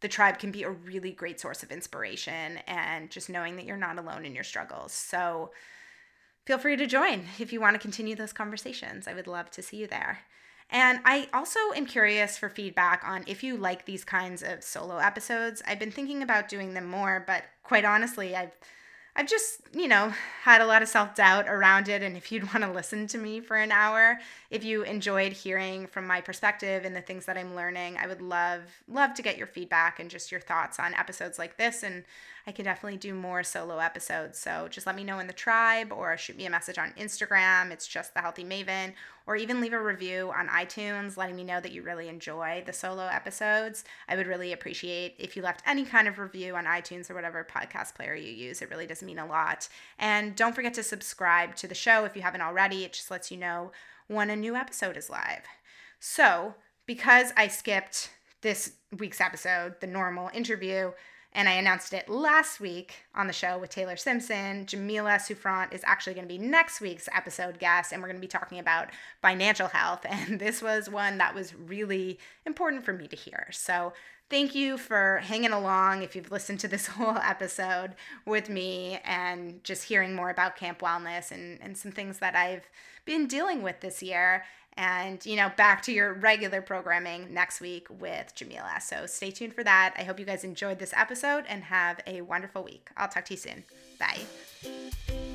the 0.00 0.08
tribe 0.08 0.38
can 0.38 0.50
be 0.50 0.62
a 0.62 0.70
really 0.70 1.12
great 1.12 1.40
source 1.40 1.62
of 1.62 1.72
inspiration 1.72 2.58
and 2.66 3.10
just 3.10 3.30
knowing 3.30 3.56
that 3.56 3.64
you're 3.64 3.78
not 3.78 3.98
alone 3.98 4.26
in 4.26 4.34
your 4.34 4.44
struggles. 4.44 4.92
So 4.92 5.50
feel 6.46 6.58
free 6.58 6.76
to 6.76 6.86
join 6.86 7.24
if 7.38 7.52
you 7.52 7.60
want 7.60 7.74
to 7.74 7.80
continue 7.80 8.14
those 8.14 8.32
conversations. 8.32 9.06
I 9.06 9.14
would 9.14 9.26
love 9.26 9.50
to 9.50 9.62
see 9.62 9.76
you 9.78 9.86
there. 9.86 10.20
And 10.70 11.00
I 11.04 11.28
also 11.34 11.58
am 11.76 11.86
curious 11.86 12.38
for 12.38 12.48
feedback 12.48 13.02
on 13.04 13.24
if 13.26 13.44
you 13.44 13.56
like 13.56 13.84
these 13.84 14.04
kinds 14.04 14.42
of 14.42 14.64
solo 14.64 14.96
episodes. 14.96 15.62
I've 15.66 15.78
been 15.78 15.90
thinking 15.90 16.22
about 16.22 16.48
doing 16.48 16.74
them 16.74 16.86
more, 16.86 17.22
but 17.26 17.44
quite 17.62 17.84
honestly, 17.84 18.34
I've 18.34 18.56
I've 19.18 19.26
just, 19.26 19.62
you 19.72 19.88
know, 19.88 20.12
had 20.42 20.60
a 20.60 20.66
lot 20.66 20.82
of 20.82 20.88
self 20.88 21.14
doubt 21.14 21.48
around 21.48 21.88
it. 21.88 22.02
And 22.02 22.18
if 22.18 22.30
you'd 22.30 22.44
want 22.52 22.64
to 22.64 22.70
listen 22.70 23.06
to 23.08 23.18
me 23.18 23.40
for 23.40 23.56
an 23.56 23.72
hour, 23.72 24.18
if 24.50 24.62
you 24.62 24.82
enjoyed 24.82 25.32
hearing 25.32 25.86
from 25.86 26.06
my 26.06 26.20
perspective 26.20 26.84
and 26.84 26.94
the 26.94 27.00
things 27.00 27.24
that 27.24 27.38
I'm 27.38 27.56
learning, 27.56 27.96
I 27.96 28.06
would 28.06 28.20
love, 28.20 28.60
love 28.86 29.14
to 29.14 29.22
get 29.22 29.38
your 29.38 29.46
feedback 29.46 29.98
and 29.98 30.10
just 30.10 30.30
your 30.30 30.40
thoughts 30.40 30.78
on 30.78 30.92
episodes 30.94 31.38
like 31.38 31.56
this. 31.56 31.82
And 31.82 32.04
I 32.46 32.52
can 32.52 32.66
definitely 32.66 32.98
do 32.98 33.14
more 33.14 33.42
solo 33.42 33.78
episodes. 33.78 34.38
So 34.38 34.68
just 34.70 34.86
let 34.86 34.94
me 34.94 35.02
know 35.02 35.18
in 35.18 35.26
the 35.26 35.32
tribe 35.32 35.92
or 35.92 36.16
shoot 36.18 36.36
me 36.36 36.44
a 36.44 36.50
message 36.50 36.78
on 36.78 36.92
Instagram. 36.92 37.70
It's 37.70 37.88
just 37.88 38.12
the 38.12 38.20
Healthy 38.20 38.44
Maven, 38.44 38.92
or 39.26 39.36
even 39.36 39.60
leave 39.60 39.72
a 39.72 39.82
review 39.82 40.32
on 40.36 40.48
iTunes 40.48 41.16
letting 41.16 41.36
me 41.36 41.44
know 41.44 41.60
that 41.60 41.72
you 41.72 41.82
really 41.82 42.08
enjoy 42.08 42.62
the 42.64 42.72
solo 42.72 43.06
episodes. 43.06 43.84
I 44.08 44.16
would 44.16 44.26
really 44.26 44.52
appreciate 44.52 45.16
if 45.18 45.36
you 45.36 45.42
left 45.42 45.62
any 45.66 45.84
kind 45.84 46.06
of 46.08 46.18
review 46.18 46.54
on 46.56 46.64
iTunes 46.64 47.10
or 47.10 47.14
whatever 47.14 47.46
podcast 47.48 47.94
player 47.94 48.14
you 48.14 48.32
use. 48.32 48.62
It 48.62 48.70
really 48.70 48.86
does 48.86 49.02
mean 49.02 49.18
a 49.18 49.26
lot. 49.26 49.68
And 49.98 50.36
don't 50.36 50.54
forget 50.54 50.74
to 50.74 50.82
subscribe 50.82 51.56
to 51.56 51.68
the 51.68 51.74
show 51.74 52.04
if 52.04 52.14
you 52.14 52.22
haven't 52.22 52.42
already. 52.42 52.84
It 52.84 52.92
just 52.92 53.10
lets 53.10 53.30
you 53.30 53.36
know 53.36 53.72
when 54.06 54.30
a 54.30 54.36
new 54.36 54.54
episode 54.54 54.96
is 54.96 55.10
live. 55.10 55.42
So, 55.98 56.54
because 56.86 57.32
I 57.36 57.48
skipped 57.48 58.10
this 58.42 58.72
week's 58.96 59.20
episode, 59.20 59.80
the 59.80 59.86
normal 59.88 60.30
interview, 60.32 60.92
and 61.36 61.50
I 61.50 61.52
announced 61.52 61.92
it 61.92 62.08
last 62.08 62.60
week 62.60 63.04
on 63.14 63.26
the 63.26 63.32
show 63.32 63.58
with 63.58 63.68
Taylor 63.68 63.96
Simpson. 63.96 64.64
Jamila 64.64 65.18
Souffrant 65.18 65.74
is 65.74 65.82
actually 65.84 66.14
going 66.14 66.26
to 66.26 66.32
be 66.32 66.38
next 66.38 66.80
week's 66.80 67.10
episode 67.14 67.58
guest, 67.58 67.92
and 67.92 68.00
we're 68.00 68.08
going 68.08 68.16
to 68.16 68.26
be 68.26 68.26
talking 68.26 68.58
about 68.58 68.88
financial 69.20 69.68
health. 69.68 70.04
And 70.16 70.40
this 70.40 70.62
was 70.62 70.88
one 70.88 71.18
that 71.18 71.34
was 71.34 71.54
really 71.54 72.18
important 72.46 72.86
for 72.86 72.94
me 72.94 73.06
to 73.06 73.14
hear. 73.14 73.48
So 73.52 73.92
thank 74.30 74.54
you 74.54 74.78
for 74.78 75.18
hanging 75.22 75.52
along 75.52 76.02
if 76.02 76.16
you've 76.16 76.32
listened 76.32 76.58
to 76.60 76.68
this 76.68 76.86
whole 76.86 77.18
episode 77.18 77.94
with 78.24 78.48
me 78.48 78.98
and 79.04 79.62
just 79.62 79.84
hearing 79.84 80.14
more 80.14 80.30
about 80.30 80.56
Camp 80.56 80.78
Wellness 80.78 81.30
and, 81.30 81.58
and 81.60 81.76
some 81.76 81.92
things 81.92 82.18
that 82.20 82.34
I've 82.34 82.66
been 83.04 83.26
dealing 83.26 83.62
with 83.62 83.80
this 83.80 84.02
year 84.02 84.44
and 84.76 85.24
you 85.24 85.36
know 85.36 85.50
back 85.56 85.82
to 85.82 85.92
your 85.92 86.14
regular 86.14 86.60
programming 86.60 87.32
next 87.32 87.60
week 87.60 87.86
with 87.90 88.34
Jamila. 88.34 88.78
So 88.80 89.06
stay 89.06 89.30
tuned 89.30 89.54
for 89.54 89.64
that. 89.64 89.94
I 89.98 90.04
hope 90.04 90.18
you 90.18 90.26
guys 90.26 90.44
enjoyed 90.44 90.78
this 90.78 90.92
episode 90.96 91.44
and 91.48 91.64
have 91.64 92.00
a 92.06 92.20
wonderful 92.22 92.62
week. 92.62 92.90
I'll 92.96 93.08
talk 93.08 93.24
to 93.26 93.34
you 93.34 93.38
soon. 93.38 93.64
Bye. 93.98 95.25